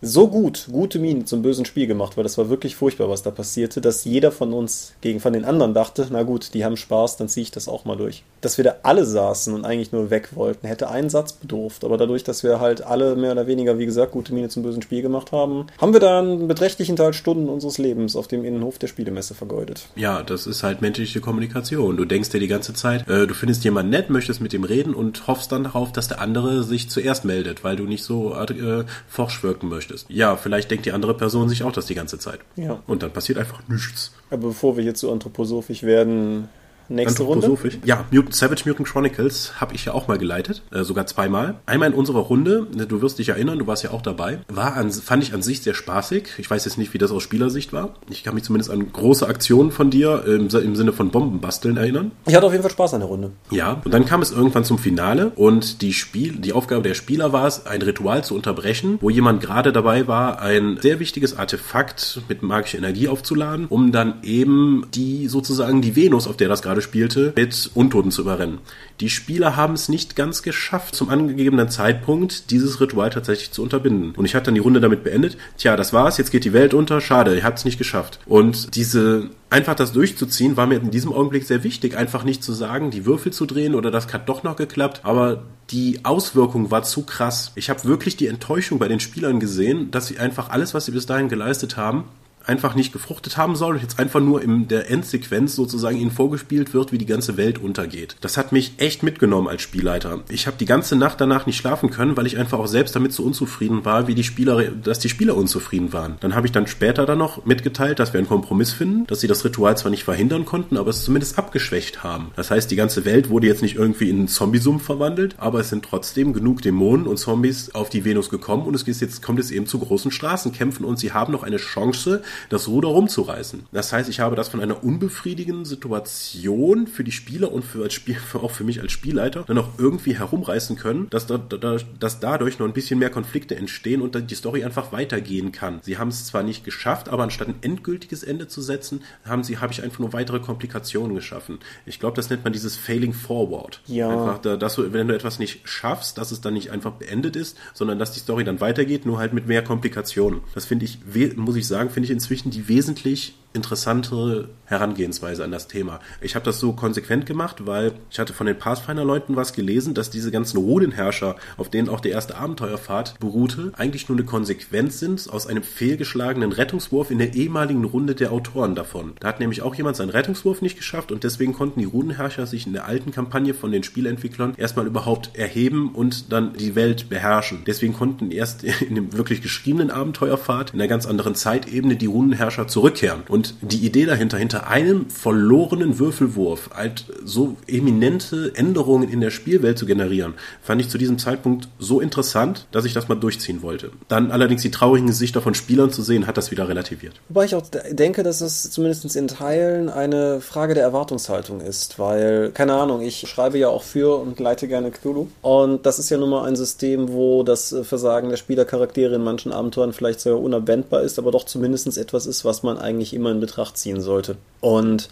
so 0.00 0.28
gut, 0.28 0.68
gute 0.70 0.98
Miene 0.98 1.24
zum 1.24 1.42
bösen 1.42 1.64
Spiel 1.64 1.86
gemacht, 1.86 2.16
weil 2.16 2.24
das 2.24 2.38
war 2.38 2.48
wirklich 2.48 2.76
furchtbar, 2.76 3.08
was 3.08 3.22
da 3.22 3.30
passierte, 3.30 3.80
dass 3.80 4.04
jeder 4.04 4.30
von 4.30 4.52
uns 4.52 4.94
gegen 5.00 5.20
von 5.20 5.32
den 5.32 5.44
anderen 5.44 5.74
dachte, 5.74 6.06
na 6.10 6.22
gut, 6.22 6.54
die 6.54 6.64
haben 6.64 6.76
Spaß, 6.76 7.16
dann 7.16 7.28
ziehe 7.28 7.42
ich 7.42 7.50
das 7.50 7.68
auch 7.68 7.84
mal 7.84 7.96
durch. 7.96 8.22
Dass 8.40 8.58
wir 8.58 8.64
da 8.64 8.76
alle 8.82 9.04
saßen 9.04 9.54
und 9.54 9.64
eigentlich 9.64 9.92
nur 9.92 10.10
weg 10.10 10.30
wollten, 10.34 10.66
hätte 10.66 10.90
einen 10.90 11.08
Satz 11.08 11.32
bedurft, 11.32 11.84
aber 11.84 11.96
dadurch, 11.96 12.24
dass 12.24 12.42
wir 12.42 12.60
halt 12.60 12.82
alle 12.82 13.16
mehr 13.16 13.32
oder 13.32 13.46
weniger, 13.46 13.78
wie 13.78 13.86
gesagt, 13.86 14.12
gute 14.12 14.34
Miene 14.34 14.48
zum 14.48 14.62
bösen 14.62 14.82
Spiel 14.82 15.02
gemacht 15.02 15.32
haben, 15.32 15.66
haben 15.78 15.92
wir 15.92 16.00
da 16.00 16.18
einen 16.18 16.46
beträchtlichen 16.46 16.96
Teil 16.96 17.14
Stunden 17.14 17.48
unseres 17.48 17.78
Lebens 17.78 18.16
auf 18.16 18.28
dem 18.28 18.44
Innenhof 18.44 18.78
der 18.78 18.88
Spielemesse 18.88 19.34
vergeudet. 19.34 19.88
Ja, 19.96 20.22
das 20.22 20.46
ist 20.46 20.62
halt 20.62 20.82
menschliche 20.82 21.20
Kommunikation. 21.20 21.96
Du 21.96 22.04
denkst 22.04 22.30
dir 22.30 22.40
die 22.40 22.48
ganze 22.48 22.74
Zeit, 22.74 23.08
äh, 23.08 23.26
du 23.26 23.34
findest 23.34 23.64
jemanden 23.64 23.90
nett, 23.90 24.10
möchtest 24.10 24.40
mit 24.40 24.52
ihm 24.52 24.64
reden 24.64 24.94
und 24.94 25.26
hoffst 25.26 25.52
dann 25.52 25.64
darauf, 25.64 25.92
dass 25.92 26.08
der 26.08 26.20
andere 26.20 26.62
sich 26.62 26.90
zuerst 26.90 27.24
meldet, 27.24 27.64
weil 27.64 27.76
du 27.76 27.84
nicht 27.84 28.04
so 28.04 28.34
äh, 28.34 28.84
forsch 29.08 29.42
wirken 29.42 29.68
möchtest. 29.68 29.85
Ja, 30.08 30.36
vielleicht 30.36 30.70
denkt 30.70 30.86
die 30.86 30.92
andere 30.92 31.14
Person 31.14 31.48
sich 31.48 31.62
auch 31.62 31.72
das 31.72 31.86
die 31.86 31.94
ganze 31.94 32.18
Zeit. 32.18 32.40
Ja. 32.56 32.82
Und 32.86 33.02
dann 33.02 33.12
passiert 33.12 33.38
einfach 33.38 33.60
nichts. 33.68 34.12
Aber 34.30 34.48
bevor 34.48 34.76
wir 34.76 34.82
hier 34.82 34.94
zu 34.94 35.10
anthroposophisch 35.10 35.82
werden, 35.82 36.48
nächste 36.88 37.22
Runde. 37.22 37.46
Anthroposophisch. 37.46 37.78
Ja, 37.84 38.04
Mutant, 38.10 38.34
Savage 38.34 38.62
Mutant 38.66 38.88
Chronicles 38.88 39.60
habe 39.60 39.74
ich 39.74 39.84
ja 39.84 39.92
auch 39.92 40.08
mal 40.08 40.18
geleitet, 40.18 40.62
äh, 40.72 40.82
sogar 40.82 41.06
zweimal. 41.06 41.56
Einmal 41.66 41.90
in 41.90 41.94
unserer 41.94 42.20
Runde, 42.20 42.66
ne, 42.74 42.86
du 42.86 43.02
wirst 43.02 43.18
dich 43.18 43.30
erinnern, 43.30 43.58
du 43.58 43.66
warst 43.66 43.82
ja 43.82 43.90
auch 43.90 44.02
dabei. 44.02 44.38
War 44.48 44.74
an, 44.76 44.90
fand 44.90 45.22
ich 45.22 45.34
an 45.34 45.42
sich 45.42 45.62
sehr 45.62 45.74
spaßig. 45.74 46.28
Ich 46.38 46.50
weiß 46.50 46.64
jetzt 46.64 46.78
nicht, 46.78 46.94
wie 46.94 46.98
das 46.98 47.10
aus 47.10 47.22
Spielersicht 47.22 47.72
war. 47.72 47.94
Ich 48.10 48.24
kann 48.24 48.34
mich 48.34 48.44
zumindest 48.44 48.70
an 48.70 48.92
große 48.92 49.26
Aktionen 49.26 49.70
von 49.70 49.90
dir 49.90 50.24
im, 50.26 50.48
im 50.48 50.76
Sinne 50.76 50.92
von 50.92 51.10
Bombenbasteln 51.10 51.76
erinnern. 51.76 52.12
Ich 52.26 52.34
hatte 52.34 52.46
auf 52.46 52.52
jeden 52.52 52.62
Fall 52.62 52.72
Spaß 52.72 52.94
an 52.94 53.00
der 53.00 53.08
Runde. 53.08 53.30
Ja, 53.50 53.80
und 53.84 53.92
dann 53.92 54.04
kam 54.04 54.22
es 54.22 54.30
irgendwann 54.30 54.64
zum 54.64 54.78
Finale 54.78 55.32
und 55.34 55.82
die 55.82 55.92
Spiel, 55.92 56.32
die 56.32 56.52
Aufgabe 56.52 56.82
der 56.82 56.94
Spieler 56.94 57.32
war 57.32 57.46
es, 57.46 57.66
ein 57.66 57.82
Ritual 57.82 58.24
zu 58.24 58.34
unterbrechen, 58.34 58.98
wo 59.00 59.10
jemand 59.10 59.40
gerade 59.40 59.72
dabei 59.72 60.06
war, 60.06 60.40
ein 60.40 60.78
sehr 60.80 61.00
wichtiges 61.00 61.36
Artefakt 61.36 62.22
mit 62.28 62.42
magischer 62.42 62.78
Energie 62.78 63.08
aufzuladen, 63.08 63.66
um 63.68 63.92
dann 63.92 64.22
eben 64.22 64.86
die 64.94 65.28
sozusagen 65.28 65.82
die 65.82 65.96
Venus, 65.96 66.26
auf 66.26 66.36
der 66.36 66.48
das 66.48 66.62
gerade 66.62 66.75
spielte, 66.80 67.32
mit 67.36 67.70
Untoten 67.74 68.10
zu 68.10 68.22
überrennen. 68.22 68.58
Die 69.00 69.10
Spieler 69.10 69.56
haben 69.56 69.74
es 69.74 69.88
nicht 69.88 70.16
ganz 70.16 70.42
geschafft, 70.42 70.94
zum 70.94 71.10
angegebenen 71.10 71.68
Zeitpunkt 71.68 72.50
dieses 72.50 72.80
Ritual 72.80 73.10
tatsächlich 73.10 73.50
zu 73.50 73.62
unterbinden. 73.62 74.12
Und 74.16 74.24
ich 74.24 74.34
hatte 74.34 74.46
dann 74.46 74.54
die 74.54 74.60
Runde 74.60 74.80
damit 74.80 75.04
beendet. 75.04 75.36
Tja, 75.58 75.76
das 75.76 75.92
war's, 75.92 76.18
jetzt 76.18 76.30
geht 76.30 76.44
die 76.44 76.52
Welt 76.52 76.72
unter, 76.72 77.00
schade, 77.00 77.36
ihr 77.36 77.44
habt 77.44 77.58
es 77.58 77.64
nicht 77.64 77.78
geschafft. 77.78 78.20
Und 78.26 78.74
diese 78.74 79.30
einfach 79.50 79.74
das 79.74 79.92
durchzuziehen, 79.92 80.56
war 80.56 80.66
mir 80.66 80.80
in 80.80 80.90
diesem 80.90 81.12
Augenblick 81.12 81.44
sehr 81.44 81.62
wichtig, 81.62 81.96
einfach 81.96 82.24
nicht 82.24 82.42
zu 82.42 82.52
sagen, 82.52 82.90
die 82.90 83.06
Würfel 83.06 83.32
zu 83.32 83.46
drehen 83.46 83.74
oder 83.74 83.90
das 83.90 84.12
hat 84.12 84.28
doch 84.28 84.42
noch 84.42 84.56
geklappt, 84.56 85.00
aber 85.04 85.44
die 85.70 86.04
Auswirkung 86.04 86.70
war 86.70 86.82
zu 86.82 87.02
krass. 87.02 87.52
Ich 87.54 87.70
habe 87.70 87.84
wirklich 87.84 88.16
die 88.16 88.26
Enttäuschung 88.26 88.78
bei 88.78 88.88
den 88.88 89.00
Spielern 89.00 89.40
gesehen, 89.40 89.90
dass 89.90 90.06
sie 90.06 90.18
einfach 90.18 90.50
alles, 90.50 90.74
was 90.74 90.86
sie 90.86 90.92
bis 90.92 91.06
dahin 91.06 91.28
geleistet 91.28 91.76
haben, 91.76 92.04
einfach 92.46 92.74
nicht 92.74 92.92
gefruchtet 92.92 93.36
haben 93.36 93.56
soll 93.56 93.74
und 93.74 93.82
jetzt 93.82 93.98
einfach 93.98 94.20
nur 94.20 94.42
in 94.42 94.68
der 94.68 94.90
Endsequenz 94.90 95.54
sozusagen 95.54 95.96
ihnen 95.96 96.10
vorgespielt 96.10 96.74
wird, 96.74 96.92
wie 96.92 96.98
die 96.98 97.06
ganze 97.06 97.36
Welt 97.36 97.58
untergeht. 97.58 98.16
Das 98.20 98.36
hat 98.36 98.52
mich 98.52 98.74
echt 98.78 99.02
mitgenommen 99.02 99.48
als 99.48 99.62
Spielleiter. 99.62 100.20
Ich 100.28 100.46
habe 100.46 100.56
die 100.56 100.64
ganze 100.64 100.96
Nacht 100.96 101.20
danach 101.20 101.46
nicht 101.46 101.56
schlafen 101.56 101.90
können, 101.90 102.16
weil 102.16 102.26
ich 102.26 102.38
einfach 102.38 102.58
auch 102.58 102.66
selbst 102.66 102.96
damit 102.96 103.12
so 103.12 103.22
unzufrieden 103.22 103.84
war, 103.84 104.06
wie 104.08 104.14
die 104.14 104.24
Spieler, 104.24 104.62
dass 104.62 104.98
die 104.98 105.08
Spieler 105.08 105.36
unzufrieden 105.36 105.92
waren. 105.92 106.16
Dann 106.20 106.34
habe 106.34 106.46
ich 106.46 106.52
dann 106.52 106.66
später 106.66 107.06
dann 107.06 107.18
noch 107.18 107.44
mitgeteilt, 107.44 107.98
dass 107.98 108.12
wir 108.12 108.18
einen 108.18 108.28
Kompromiss 108.28 108.72
finden, 108.72 109.06
dass 109.06 109.20
sie 109.20 109.28
das 109.28 109.44
Ritual 109.44 109.76
zwar 109.76 109.90
nicht 109.90 110.04
verhindern 110.04 110.44
konnten, 110.44 110.76
aber 110.76 110.90
es 110.90 111.04
zumindest 111.04 111.38
abgeschwächt 111.38 112.02
haben. 112.02 112.30
Das 112.36 112.50
heißt, 112.50 112.70
die 112.70 112.76
ganze 112.76 113.04
Welt 113.04 113.28
wurde 113.28 113.46
jetzt 113.46 113.62
nicht 113.62 113.76
irgendwie 113.76 114.10
in 114.10 114.18
einen 114.18 114.28
Zombie-Sumpf 114.28 114.84
verwandelt, 114.84 115.34
aber 115.38 115.60
es 115.60 115.70
sind 115.70 115.84
trotzdem 115.84 116.32
genug 116.32 116.62
Dämonen 116.62 117.06
und 117.06 117.18
Zombies 117.18 117.74
auf 117.74 117.88
die 117.88 118.04
Venus 118.04 118.30
gekommen 118.30 118.66
und 118.66 118.74
es 118.74 118.82
ist 118.82 119.00
jetzt 119.00 119.22
kommt 119.22 119.40
es 119.40 119.50
eben 119.50 119.66
zu 119.66 119.78
großen 119.78 120.10
Straßenkämpfen 120.10 120.84
und 120.84 120.98
sie 120.98 121.12
haben 121.12 121.32
noch 121.32 121.42
eine 121.42 121.56
Chance, 121.56 122.22
das 122.48 122.68
Ruder 122.68 122.88
rumzureißen. 122.88 123.66
Das 123.72 123.92
heißt, 123.92 124.08
ich 124.08 124.20
habe 124.20 124.36
das 124.36 124.48
von 124.48 124.60
einer 124.60 124.82
unbefriedigenden 124.82 125.64
Situation 125.64 126.86
für 126.86 127.04
die 127.04 127.12
Spieler 127.12 127.52
und 127.52 127.64
für, 127.64 127.82
als 127.82 127.94
Spiel, 127.94 128.16
auch 128.34 128.50
für 128.50 128.64
mich 128.64 128.80
als 128.80 128.92
Spielleiter 128.92 129.44
dann 129.46 129.58
auch 129.58 129.70
irgendwie 129.78 130.16
herumreißen 130.16 130.76
können, 130.76 131.08
dass, 131.10 131.26
da, 131.26 131.38
da, 131.38 131.76
dass 131.98 132.20
dadurch 132.20 132.58
noch 132.58 132.66
ein 132.66 132.72
bisschen 132.72 132.98
mehr 132.98 133.10
Konflikte 133.10 133.56
entstehen 133.56 134.02
und 134.02 134.14
dann 134.14 134.26
die 134.26 134.34
Story 134.34 134.64
einfach 134.64 134.92
weitergehen 134.92 135.52
kann. 135.52 135.80
Sie 135.82 135.98
haben 135.98 136.08
es 136.08 136.26
zwar 136.26 136.42
nicht 136.42 136.64
geschafft, 136.64 137.08
aber 137.08 137.22
anstatt 137.22 137.48
ein 137.48 137.56
endgültiges 137.62 138.22
Ende 138.22 138.48
zu 138.48 138.60
setzen, 138.62 139.02
haben 139.24 139.44
sie, 139.44 139.58
habe 139.58 139.72
ich 139.72 139.82
einfach 139.82 139.98
nur 139.98 140.12
weitere 140.12 140.40
Komplikationen 140.40 141.14
geschaffen. 141.14 141.58
Ich 141.84 142.00
glaube, 142.00 142.16
das 142.16 142.30
nennt 142.30 142.44
man 142.44 142.52
dieses 142.52 142.76
Failing 142.76 143.12
Forward. 143.12 143.80
Ja. 143.86 144.10
Einfach, 144.10 144.38
da, 144.38 144.56
dass 144.56 144.76
du, 144.76 144.92
wenn 144.92 145.08
du 145.08 145.14
etwas 145.14 145.38
nicht 145.38 145.68
schaffst, 145.68 146.18
dass 146.18 146.30
es 146.30 146.40
dann 146.40 146.54
nicht 146.54 146.70
einfach 146.70 146.92
beendet 146.92 147.36
ist, 147.36 147.56
sondern 147.74 147.98
dass 147.98 148.12
die 148.12 148.20
Story 148.20 148.44
dann 148.44 148.60
weitergeht, 148.60 149.06
nur 149.06 149.18
halt 149.18 149.32
mit 149.32 149.46
mehr 149.46 149.62
Komplikationen. 149.62 150.40
Das 150.54 150.66
finde 150.66 150.84
ich, 150.84 150.98
muss 151.36 151.56
ich 151.56 151.66
sagen, 151.66 151.90
finde 151.90 152.06
ich 152.06 152.10
inzwischen 152.26 152.50
die 152.50 152.66
wesentlich 152.66 153.34
interessantere 153.56 154.48
Herangehensweise 154.66 155.44
an 155.44 155.50
das 155.50 155.68
Thema. 155.68 156.00
Ich 156.20 156.34
habe 156.34 156.44
das 156.44 156.58
so 156.60 156.72
konsequent 156.72 157.26
gemacht, 157.26 157.66
weil 157.66 157.92
ich 158.10 158.18
hatte 158.18 158.32
von 158.32 158.46
den 158.46 158.58
Pathfinder-Leuten 158.58 159.36
was 159.36 159.52
gelesen, 159.52 159.94
dass 159.94 160.10
diese 160.10 160.30
ganzen 160.30 160.58
Rudenherrscher, 160.58 161.36
auf 161.56 161.70
denen 161.70 161.88
auch 161.88 162.00
die 162.00 162.10
erste 162.10 162.36
Abenteuerfahrt 162.36 163.18
beruhte, 163.20 163.72
eigentlich 163.76 164.08
nur 164.08 164.18
eine 164.18 164.26
Konsequenz 164.26 164.98
sind 164.98 165.28
aus 165.30 165.46
einem 165.46 165.62
fehlgeschlagenen 165.62 166.52
Rettungswurf 166.52 167.10
in 167.10 167.18
der 167.18 167.34
ehemaligen 167.34 167.84
Runde 167.84 168.14
der 168.14 168.32
Autoren 168.32 168.74
davon. 168.74 169.12
Da 169.20 169.28
hat 169.28 169.40
nämlich 169.40 169.62
auch 169.62 169.74
jemand 169.74 169.96
seinen 169.96 170.10
Rettungswurf 170.10 170.62
nicht 170.62 170.76
geschafft 170.76 171.12
und 171.12 171.24
deswegen 171.24 171.52
konnten 171.52 171.80
die 171.80 171.86
Rudenherrscher 171.86 172.46
sich 172.46 172.66
in 172.66 172.72
der 172.72 172.86
alten 172.86 173.12
Kampagne 173.12 173.54
von 173.54 173.72
den 173.72 173.82
Spielentwicklern 173.82 174.54
erstmal 174.56 174.86
überhaupt 174.86 175.30
erheben 175.34 175.94
und 175.94 176.32
dann 176.32 176.52
die 176.54 176.74
Welt 176.74 177.08
beherrschen. 177.08 177.62
Deswegen 177.66 177.94
konnten 177.94 178.30
erst 178.30 178.64
in 178.82 178.96
dem 178.96 179.12
wirklich 179.12 179.42
geschriebenen 179.42 179.90
Abenteuerfahrt 179.90 180.74
in 180.74 180.80
einer 180.80 180.88
ganz 180.88 181.06
anderen 181.06 181.34
Zeitebene 181.34 181.96
die 181.96 182.06
Rudenherrscher 182.06 182.68
zurückkehren. 182.68 183.22
Und 183.28 183.45
die 183.60 183.84
Idee 183.84 184.06
dahinter, 184.06 184.38
hinter 184.38 184.68
einem 184.68 185.08
verlorenen 185.10 185.98
Würfelwurf 185.98 186.70
halt 186.74 187.04
so 187.24 187.56
eminente 187.66 188.52
Änderungen 188.54 189.08
in 189.08 189.20
der 189.20 189.30
Spielwelt 189.30 189.78
zu 189.78 189.86
generieren, 189.86 190.34
fand 190.62 190.80
ich 190.80 190.88
zu 190.88 190.98
diesem 190.98 191.18
Zeitpunkt 191.18 191.68
so 191.78 192.00
interessant, 192.00 192.66
dass 192.72 192.84
ich 192.84 192.92
das 192.92 193.08
mal 193.08 193.14
durchziehen 193.14 193.62
wollte. 193.62 193.90
Dann 194.08 194.30
allerdings 194.30 194.62
die 194.62 194.70
traurigen 194.70 195.06
Gesichter 195.06 195.40
von 195.40 195.54
Spielern 195.54 195.90
zu 195.90 196.02
sehen, 196.02 196.26
hat 196.26 196.36
das 196.36 196.50
wieder 196.50 196.68
relativiert. 196.68 197.14
Wobei 197.28 197.44
ich 197.44 197.54
auch 197.54 197.66
de- 197.66 197.94
denke, 197.94 198.22
dass 198.22 198.40
es 198.40 198.70
zumindest 198.70 199.16
in 199.16 199.28
Teilen 199.28 199.88
eine 199.88 200.40
Frage 200.40 200.74
der 200.74 200.82
Erwartungshaltung 200.82 201.60
ist, 201.60 201.98
weil, 201.98 202.50
keine 202.52 202.74
Ahnung, 202.74 203.02
ich 203.02 203.28
schreibe 203.28 203.58
ja 203.58 203.68
auch 203.68 203.82
für 203.82 204.16
und 204.16 204.38
leite 204.40 204.68
gerne 204.68 204.90
Cthulhu. 204.90 205.28
Und 205.42 205.86
das 205.86 205.98
ist 205.98 206.10
ja 206.10 206.18
nun 206.18 206.30
mal 206.30 206.44
ein 206.44 206.56
System, 206.56 207.12
wo 207.12 207.42
das 207.42 207.74
Versagen 207.82 208.28
der 208.30 208.36
Spielercharaktere 208.36 209.14
in 209.14 209.22
manchen 209.22 209.52
Abenteuern 209.52 209.92
vielleicht 209.92 210.20
sogar 210.20 210.40
unabwendbar 210.40 211.02
ist, 211.02 211.18
aber 211.18 211.30
doch 211.30 211.44
zumindest 211.44 211.76
etwas 211.96 212.26
ist, 212.26 212.44
was 212.44 212.62
man 212.62 212.78
eigentlich 212.78 213.14
immer 213.14 213.25
in 213.28 213.40
Betracht 213.40 213.76
ziehen 213.76 214.00
sollte. 214.00 214.36
Und 214.60 215.08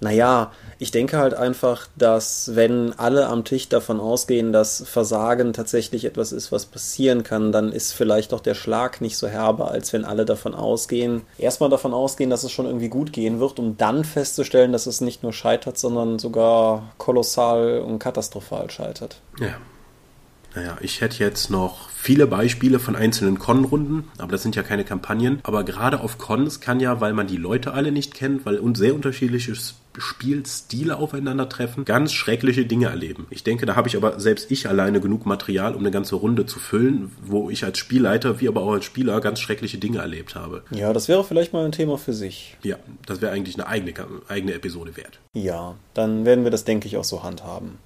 Naja, 0.00 0.52
ich 0.78 0.90
denke 0.90 1.16
halt 1.16 1.34
einfach, 1.34 1.88
dass 1.96 2.54
wenn 2.54 2.92
alle 2.98 3.28
am 3.28 3.44
Tisch 3.44 3.68
davon 3.68 3.98
ausgehen, 4.00 4.52
dass 4.52 4.82
Versagen 4.86 5.52
tatsächlich 5.52 6.04
etwas 6.04 6.32
ist, 6.32 6.52
was 6.52 6.66
passieren 6.66 7.22
kann, 7.22 7.50
dann 7.50 7.72
ist 7.72 7.92
vielleicht 7.92 8.34
auch 8.34 8.40
der 8.40 8.54
Schlag 8.54 9.00
nicht 9.00 9.16
so 9.16 9.26
herbe, 9.26 9.68
als 9.68 9.92
wenn 9.92 10.04
alle 10.04 10.24
davon 10.24 10.54
ausgehen, 10.54 11.22
erstmal 11.38 11.70
davon 11.70 11.94
ausgehen, 11.94 12.30
dass 12.30 12.44
es 12.44 12.52
schon 12.52 12.66
irgendwie 12.66 12.88
gut 12.88 13.12
gehen 13.12 13.40
wird, 13.40 13.58
um 13.58 13.76
dann 13.76 14.04
festzustellen, 14.04 14.72
dass 14.72 14.86
es 14.86 15.00
nicht 15.00 15.22
nur 15.22 15.32
scheitert, 15.32 15.78
sondern 15.78 16.18
sogar 16.18 16.92
kolossal 16.98 17.80
und 17.80 17.98
katastrophal 17.98 18.70
scheitert. 18.70 19.20
Ja. 19.40 19.56
Naja, 20.56 20.78
ich 20.80 21.02
hätte 21.02 21.22
jetzt 21.22 21.50
noch 21.50 21.90
viele 21.90 22.26
Beispiele 22.26 22.78
von 22.78 22.96
einzelnen 22.96 23.38
Con-Runden, 23.38 24.04
aber 24.16 24.32
das 24.32 24.42
sind 24.42 24.56
ja 24.56 24.62
keine 24.62 24.84
Kampagnen. 24.84 25.40
Aber 25.42 25.64
gerade 25.64 26.00
auf 26.00 26.16
Cons 26.16 26.60
kann 26.60 26.80
ja, 26.80 27.00
weil 27.00 27.12
man 27.12 27.26
die 27.26 27.36
Leute 27.36 27.74
alle 27.74 27.92
nicht 27.92 28.14
kennt, 28.14 28.46
weil 28.46 28.58
sehr 28.74 28.94
unterschiedliche 28.94 29.54
Spielstile 29.98 30.96
aufeinandertreffen, 30.96 31.84
ganz 31.84 32.12
schreckliche 32.12 32.64
Dinge 32.64 32.86
erleben. 32.86 33.26
Ich 33.30 33.44
denke, 33.44 33.66
da 33.66 33.76
habe 33.76 33.88
ich 33.88 33.96
aber 33.96 34.18
selbst 34.18 34.50
ich 34.50 34.68
alleine 34.68 35.00
genug 35.00 35.26
Material, 35.26 35.74
um 35.74 35.80
eine 35.80 35.90
ganze 35.90 36.16
Runde 36.16 36.46
zu 36.46 36.58
füllen, 36.58 37.12
wo 37.22 37.50
ich 37.50 37.64
als 37.64 37.78
Spielleiter 37.78 38.40
wie 38.40 38.48
aber 38.48 38.62
auch 38.62 38.72
als 38.72 38.84
Spieler 38.86 39.20
ganz 39.20 39.40
schreckliche 39.40 39.78
Dinge 39.78 39.98
erlebt 39.98 40.34
habe. 40.34 40.62
Ja, 40.70 40.92
das 40.92 41.08
wäre 41.08 41.24
vielleicht 41.24 41.52
mal 41.52 41.64
ein 41.64 41.72
Thema 41.72 41.98
für 41.98 42.12
sich. 42.12 42.56
Ja, 42.62 42.76
das 43.04 43.20
wäre 43.20 43.32
eigentlich 43.32 43.56
eine 43.56 43.66
eigene, 43.66 43.92
eigene 44.28 44.54
Episode 44.54 44.96
wert. 44.96 45.18
Ja, 45.34 45.76
dann 45.94 46.24
werden 46.24 46.44
wir 46.44 46.50
das, 46.50 46.64
denke 46.64 46.86
ich, 46.86 46.96
auch 46.96 47.04
so 47.04 47.22
handhaben. 47.22 47.78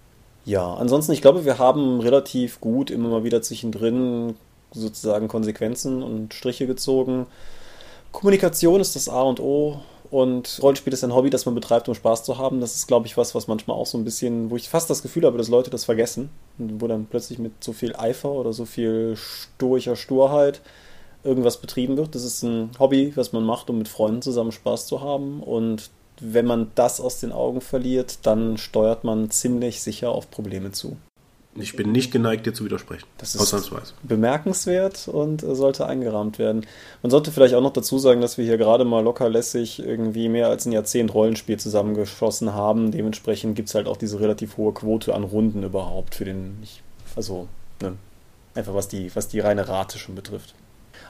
Ja, 0.44 0.74
ansonsten, 0.74 1.12
ich 1.12 1.22
glaube, 1.22 1.44
wir 1.44 1.58
haben 1.58 2.00
relativ 2.00 2.60
gut 2.60 2.90
immer 2.90 3.08
mal 3.08 3.24
wieder 3.24 3.42
zwischendrin 3.42 4.34
sozusagen 4.72 5.28
Konsequenzen 5.28 6.02
und 6.02 6.34
Striche 6.34 6.66
gezogen. 6.66 7.26
Kommunikation 8.12 8.80
ist 8.80 8.96
das 8.96 9.08
A 9.08 9.22
und 9.22 9.40
O 9.40 9.80
und 10.10 10.58
Rollenspiel 10.60 10.92
ist 10.92 11.04
ein 11.04 11.14
Hobby, 11.14 11.30
das 11.30 11.46
man 11.46 11.54
betreibt, 11.54 11.88
um 11.88 11.94
Spaß 11.94 12.24
zu 12.24 12.36
haben. 12.38 12.60
Das 12.60 12.74
ist, 12.74 12.88
glaube 12.88 13.06
ich, 13.06 13.16
was, 13.16 13.34
was 13.34 13.46
manchmal 13.46 13.76
auch 13.76 13.86
so 13.86 13.96
ein 13.96 14.04
bisschen, 14.04 14.50
wo 14.50 14.56
ich 14.56 14.68
fast 14.68 14.90
das 14.90 15.02
Gefühl 15.02 15.24
habe, 15.24 15.38
dass 15.38 15.48
Leute 15.48 15.70
das 15.70 15.84
vergessen. 15.84 16.30
Wo 16.58 16.88
dann 16.88 17.06
plötzlich 17.06 17.38
mit 17.38 17.62
so 17.62 17.72
viel 17.72 17.94
Eifer 17.94 18.30
oder 18.32 18.52
so 18.52 18.64
viel 18.64 19.16
stoischer 19.16 19.94
Sturheit 19.94 20.62
irgendwas 21.22 21.58
betrieben 21.58 21.96
wird. 21.96 22.14
Das 22.14 22.24
ist 22.24 22.42
ein 22.42 22.70
Hobby, 22.80 23.12
was 23.14 23.32
man 23.32 23.44
macht, 23.44 23.70
um 23.70 23.78
mit 23.78 23.88
Freunden 23.88 24.22
zusammen 24.22 24.50
Spaß 24.52 24.86
zu 24.86 25.00
haben. 25.00 25.42
Und 25.44 25.90
wenn 26.20 26.46
man 26.46 26.70
das 26.74 27.00
aus 27.00 27.20
den 27.20 27.32
Augen 27.32 27.60
verliert, 27.60 28.18
dann 28.22 28.58
steuert 28.58 29.04
man 29.04 29.30
ziemlich 29.30 29.82
sicher 29.82 30.10
auf 30.10 30.30
Probleme 30.30 30.72
zu. 30.72 30.96
Ich 31.56 31.74
bin 31.74 31.90
nicht 31.90 32.12
geneigt, 32.12 32.46
dir 32.46 32.54
zu 32.54 32.64
widersprechen. 32.64 33.06
Das 33.18 33.34
ist 33.34 33.72
bemerkenswert 34.04 35.08
und 35.08 35.40
sollte 35.40 35.84
eingerahmt 35.86 36.38
werden. 36.38 36.64
Man 37.02 37.10
sollte 37.10 37.32
vielleicht 37.32 37.54
auch 37.54 37.60
noch 37.60 37.72
dazu 37.72 37.98
sagen, 37.98 38.20
dass 38.20 38.38
wir 38.38 38.44
hier 38.44 38.56
gerade 38.56 38.84
mal 38.84 39.02
lockerlässig 39.02 39.80
irgendwie 39.80 40.28
mehr 40.28 40.48
als 40.48 40.64
ein 40.66 40.72
Jahrzehnt 40.72 41.12
Rollenspiel 41.12 41.58
zusammengeschossen 41.58 42.54
haben. 42.54 42.92
Dementsprechend 42.92 43.56
gibt 43.56 43.68
es 43.68 43.74
halt 43.74 43.88
auch 43.88 43.96
diese 43.96 44.20
relativ 44.20 44.58
hohe 44.58 44.72
Quote 44.72 45.12
an 45.12 45.24
Runden 45.24 45.64
überhaupt 45.64 46.14
für 46.14 46.24
den. 46.24 46.62
Also, 47.16 47.48
ne, 47.82 47.96
einfach 48.54 48.74
was 48.74 48.86
die, 48.86 49.14
was 49.16 49.26
die 49.26 49.40
reine 49.40 49.66
Rate 49.66 49.98
schon 49.98 50.14
betrifft. 50.14 50.54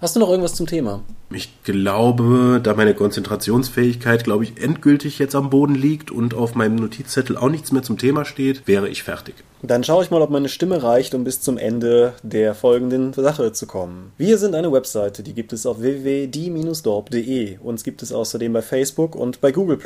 Hast 0.01 0.16
du 0.16 0.20
noch 0.20 0.30
irgendwas 0.30 0.55
zum 0.55 0.66
Thema? 0.66 1.03
Ich 1.30 1.62
glaube, 1.62 2.59
da 2.62 2.72
meine 2.72 2.94
Konzentrationsfähigkeit, 2.94 4.24
glaube 4.24 4.44
ich, 4.44 4.57
endgültig 4.57 5.18
jetzt 5.18 5.34
am 5.34 5.51
Boden 5.51 5.74
liegt 5.74 6.11
und 6.11 6.32
auf 6.32 6.55
meinem 6.55 6.76
Notizzettel 6.76 7.36
auch 7.36 7.51
nichts 7.51 7.70
mehr 7.70 7.82
zum 7.82 7.98
Thema 7.98 8.24
steht, 8.24 8.66
wäre 8.66 8.88
ich 8.88 9.03
fertig. 9.03 9.34
Dann 9.61 9.84
schaue 9.84 10.03
ich 10.03 10.11
mal, 10.11 10.22
ob 10.22 10.30
meine 10.30 10.48
Stimme 10.48 10.82
reicht, 10.82 11.14
um 11.14 11.22
bis 11.22 11.42
zum 11.42 11.59
Ende 11.59 12.14
der 12.22 12.55
folgenden 12.55 13.12
Sache 13.12 13.53
zu 13.53 13.66
kommen. 13.66 14.12
Wir 14.16 14.38
sind 14.38 14.55
eine 14.55 14.72
Webseite, 14.72 15.22
die 15.22 15.34
gibt 15.34 15.53
es 15.53 15.66
auf 15.66 15.82
www.die-dorp.de. 15.82 17.59
Uns 17.59 17.84
gibt 17.84 18.03
es 18.03 18.11
außerdem 18.11 18.55
bei 18.55 18.62
Facebook 18.62 19.14
und 19.14 19.42
bei 19.42 19.53
Google+. 19.53 19.78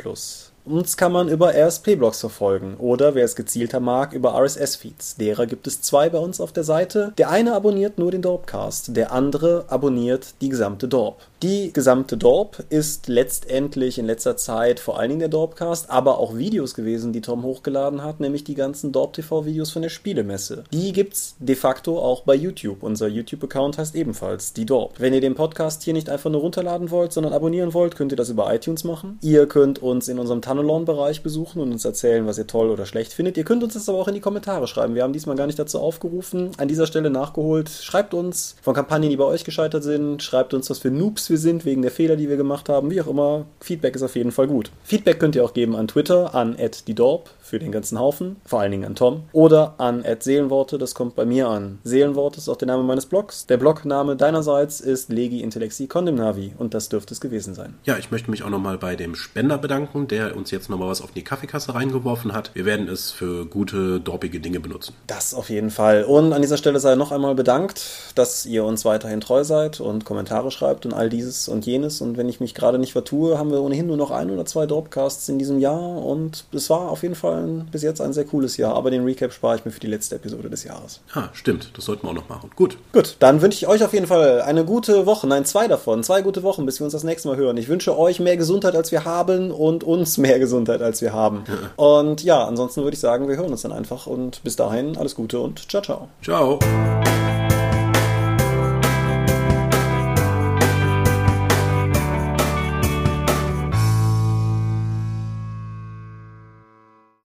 Uns 0.65 0.97
kann 0.97 1.11
man 1.11 1.29
über 1.29 1.53
RSP-Blogs 1.53 2.19
verfolgen 2.19 2.75
oder, 2.79 3.13
wer 3.13 3.23
es 3.23 3.35
gezielter 3.35 3.79
mag, 3.79 4.13
über 4.13 4.33
RSS-Feeds. 4.33 5.15
Derer 5.17 5.45
gibt 5.45 5.67
es 5.67 5.81
zwei 5.81 6.09
bei 6.09 6.17
uns 6.17 6.41
auf 6.41 6.51
der 6.53 6.63
Seite. 6.63 7.13
Der 7.19 7.29
eine 7.29 7.53
abonniert 7.53 7.99
nur 7.99 8.09
den 8.09 8.23
Dorpcast, 8.23 8.95
der 8.95 9.11
andere 9.11 9.65
abonniert 9.67 10.33
die 10.41 10.49
gesamte 10.49 10.87
Dorp. 10.87 11.21
Die 11.43 11.71
gesamte 11.71 12.17
Dorp 12.17 12.63
ist 12.69 13.07
letztendlich 13.07 13.99
in 13.99 14.07
letzter 14.07 14.37
Zeit 14.37 14.79
vor 14.79 14.97
allen 14.97 15.09
Dingen 15.09 15.19
der 15.19 15.29
Dorpcast, 15.29 15.91
aber 15.91 16.17
auch 16.17 16.35
Videos 16.35 16.73
gewesen, 16.73 17.13
die 17.13 17.21
Tom 17.21 17.43
hochgeladen 17.43 18.01
hat, 18.01 18.19
nämlich 18.19 18.43
die 18.43 18.55
ganzen 18.55 18.91
Dorp-TV-Videos 18.91 19.69
von 19.69 19.83
der 19.83 19.89
Spielemesse. 19.89 20.63
Die 20.71 20.91
gibt's 20.93 21.35
de 21.37 21.55
facto 21.55 21.99
auch 21.99 22.21
bei 22.21 22.33
YouTube. 22.33 22.81
Unser 22.81 23.07
YouTube-Account 23.07 23.77
heißt 23.77 23.93
ebenfalls 23.93 24.53
die 24.53 24.65
Dorp. 24.65 24.95
Wenn 24.97 25.13
ihr 25.13 25.21
den 25.21 25.35
Podcast 25.35 25.83
hier 25.83 25.93
nicht 25.93 26.09
einfach 26.09 26.31
nur 26.31 26.41
runterladen 26.41 26.89
wollt, 26.89 27.13
sondern 27.13 27.33
abonnieren 27.33 27.75
wollt, 27.75 27.95
könnt 27.95 28.11
ihr 28.11 28.17
das 28.17 28.29
über 28.29 28.51
iTunes 28.51 28.83
machen. 28.83 29.19
Ihr 29.21 29.45
könnt 29.45 29.83
uns 29.83 30.07
in 30.07 30.17
unserem 30.17 30.41
Tunnelon-Bereich 30.55 31.21
besuchen 31.21 31.61
und 31.61 31.71
uns 31.71 31.85
erzählen, 31.85 32.25
was 32.25 32.39
ihr 32.39 32.47
toll 32.47 32.69
oder 32.69 32.87
schlecht 32.87 33.13
findet. 33.13 33.37
Ihr 33.37 33.43
könnt 33.43 33.63
uns 33.63 33.75
das 33.75 33.87
aber 33.87 33.99
auch 33.99 34.07
in 34.07 34.15
die 34.15 34.19
Kommentare 34.19 34.67
schreiben. 34.67 34.95
Wir 34.95 35.03
haben 35.03 35.13
diesmal 35.13 35.35
gar 35.35 35.45
nicht 35.45 35.59
dazu 35.59 35.79
aufgerufen. 35.79 36.51
An 36.57 36.67
dieser 36.67 36.87
Stelle 36.87 37.11
nachgeholt. 37.11 37.69
Schreibt 37.69 38.15
uns 38.15 38.55
von 38.61 38.73
Kampagnen, 38.73 39.09
die 39.11 39.17
bei 39.17 39.25
euch 39.25 39.43
gescheitert 39.43 39.83
sind. 39.83 40.23
Schreibt 40.23 40.53
uns, 40.53 40.69
was 40.69 40.79
für 40.79 40.89
Noobs 40.89 41.29
wir 41.29 41.35
wir 41.35 41.39
sind, 41.39 41.65
wegen 41.65 41.81
der 41.81 41.91
Fehler, 41.91 42.15
die 42.15 42.29
wir 42.29 42.37
gemacht 42.37 42.69
haben, 42.69 42.89
wie 42.89 43.01
auch 43.01 43.07
immer. 43.07 43.45
Feedback 43.59 43.93
ist 43.93 44.03
auf 44.03 44.15
jeden 44.15 44.31
Fall 44.31 44.47
gut. 44.47 44.71
Feedback 44.85 45.19
könnt 45.19 45.35
ihr 45.35 45.43
auch 45.43 45.53
geben 45.53 45.75
an 45.75 45.89
Twitter, 45.89 46.33
an 46.33 46.55
@diedorp 46.87 47.29
für 47.45 47.59
den 47.59 47.71
ganzen 47.71 47.99
Haufen, 47.99 48.37
vor 48.43 48.59
allen 48.59 48.71
Dingen 48.71 48.85
an 48.85 48.95
Tom, 48.95 49.23
oder 49.31 49.75
an 49.77 50.03
Seelenworte, 50.19 50.79
das 50.79 50.95
kommt 50.95 51.15
bei 51.15 51.25
mir 51.25 51.47
an. 51.47 51.77
Seelenworte 51.83 52.39
ist 52.39 52.49
auch 52.49 52.57
der 52.57 52.67
Name 52.67 52.81
meines 52.81 53.05
Blogs. 53.05 53.45
Der 53.45 53.57
Blogname 53.57 54.15
deinerseits 54.15 54.81
ist 54.81 55.09
Legi 55.09 55.41
Intellexi 55.41 55.85
Condemnavi 55.85 56.53
und 56.57 56.73
das 56.73 56.89
dürfte 56.89 57.13
es 57.13 57.21
gewesen 57.21 57.53
sein. 57.53 57.75
Ja, 57.83 57.97
ich 57.97 58.09
möchte 58.09 58.31
mich 58.31 58.41
auch 58.41 58.49
nochmal 58.49 58.79
bei 58.79 58.95
dem 58.95 59.13
Spender 59.13 59.59
bedanken, 59.59 60.07
der 60.07 60.35
uns 60.35 60.49
jetzt 60.49 60.71
nochmal 60.71 60.89
was 60.89 61.01
auf 61.01 61.11
die 61.11 61.23
Kaffeekasse 61.23 61.75
reingeworfen 61.75 62.33
hat. 62.33 62.49
Wir 62.55 62.65
werden 62.65 62.87
es 62.87 63.11
für 63.11 63.45
gute, 63.45 63.99
dorpige 63.99 64.39
Dinge 64.39 64.59
benutzen. 64.59 64.95
Das 65.05 65.35
auf 65.35 65.51
jeden 65.51 65.69
Fall. 65.69 66.03
Und 66.03 66.33
an 66.33 66.41
dieser 66.41 66.57
Stelle 66.57 66.79
sei 66.79 66.95
noch 66.95 67.11
einmal 67.11 67.35
bedankt, 67.35 68.11
dass 68.15 68.47
ihr 68.47 68.65
uns 68.65 68.85
weiterhin 68.85 69.21
treu 69.21 69.43
seid 69.43 69.79
und 69.79 70.03
Kommentare 70.03 70.49
schreibt 70.49 70.87
und 70.87 70.93
all 70.93 71.09
dieses 71.09 71.47
und 71.47 71.67
jenes. 71.67 72.01
Und 72.01 72.17
wenn 72.17 72.27
ich 72.27 72.39
mich 72.39 72.55
gerade 72.55 72.79
nicht 72.79 72.93
vertue, 72.93 73.37
haben 73.37 73.51
wir 73.51 73.61
ohnehin 73.61 73.85
nur 73.85 73.97
noch 73.97 74.09
ein 74.09 74.31
oder 74.31 74.45
zwei 74.45 74.65
Dropcasts 74.65 75.29
in 75.29 75.37
diesem 75.37 75.59
Jahr 75.59 76.03
und 76.03 76.45
es 76.51 76.71
war 76.71 76.89
auf 76.89 77.03
jeden 77.03 77.13
Fall 77.13 77.34
ein, 77.35 77.67
bis 77.71 77.83
jetzt 77.83 78.01
ein 78.01 78.13
sehr 78.13 78.25
cooles 78.25 78.57
Jahr, 78.57 78.75
aber 78.75 78.91
den 78.91 79.03
Recap 79.03 79.33
spare 79.33 79.57
ich 79.57 79.65
mir 79.65 79.71
für 79.71 79.79
die 79.79 79.87
letzte 79.87 80.15
Episode 80.15 80.49
des 80.49 80.63
Jahres. 80.63 81.01
Ah, 81.13 81.29
stimmt. 81.33 81.71
Das 81.75 81.85
sollten 81.85 82.03
wir 82.05 82.11
auch 82.11 82.15
noch 82.15 82.29
machen. 82.29 82.49
Gut. 82.55 82.77
Gut, 82.93 83.17
dann 83.19 83.41
wünsche 83.41 83.57
ich 83.57 83.67
euch 83.67 83.83
auf 83.83 83.93
jeden 83.93 84.07
Fall 84.07 84.41
eine 84.41 84.65
gute 84.65 85.05
Woche. 85.05 85.27
Nein, 85.27 85.45
zwei 85.45 85.67
davon. 85.67 86.03
Zwei 86.03 86.21
gute 86.21 86.43
Wochen, 86.43 86.65
bis 86.65 86.79
wir 86.79 86.85
uns 86.85 86.93
das 86.93 87.03
nächste 87.03 87.27
Mal 87.27 87.37
hören. 87.37 87.57
Ich 87.57 87.67
wünsche 87.67 87.97
euch 87.97 88.19
mehr 88.19 88.37
Gesundheit, 88.37 88.75
als 88.75 88.91
wir 88.91 89.05
haben 89.05 89.51
und 89.51 89.83
uns 89.83 90.17
mehr 90.17 90.39
Gesundheit, 90.39 90.81
als 90.81 91.01
wir 91.01 91.13
haben. 91.13 91.43
Ja. 91.47 91.83
Und 91.83 92.23
ja, 92.23 92.45
ansonsten 92.45 92.83
würde 92.83 92.95
ich 92.95 92.99
sagen, 92.99 93.27
wir 93.27 93.37
hören 93.37 93.51
uns 93.51 93.61
dann 93.63 93.71
einfach 93.71 94.07
und 94.07 94.43
bis 94.43 94.55
dahin 94.55 94.97
alles 94.97 95.15
Gute 95.15 95.39
und 95.39 95.69
ciao, 95.69 95.81
ciao. 95.81 96.07
Ciao. 96.23 96.59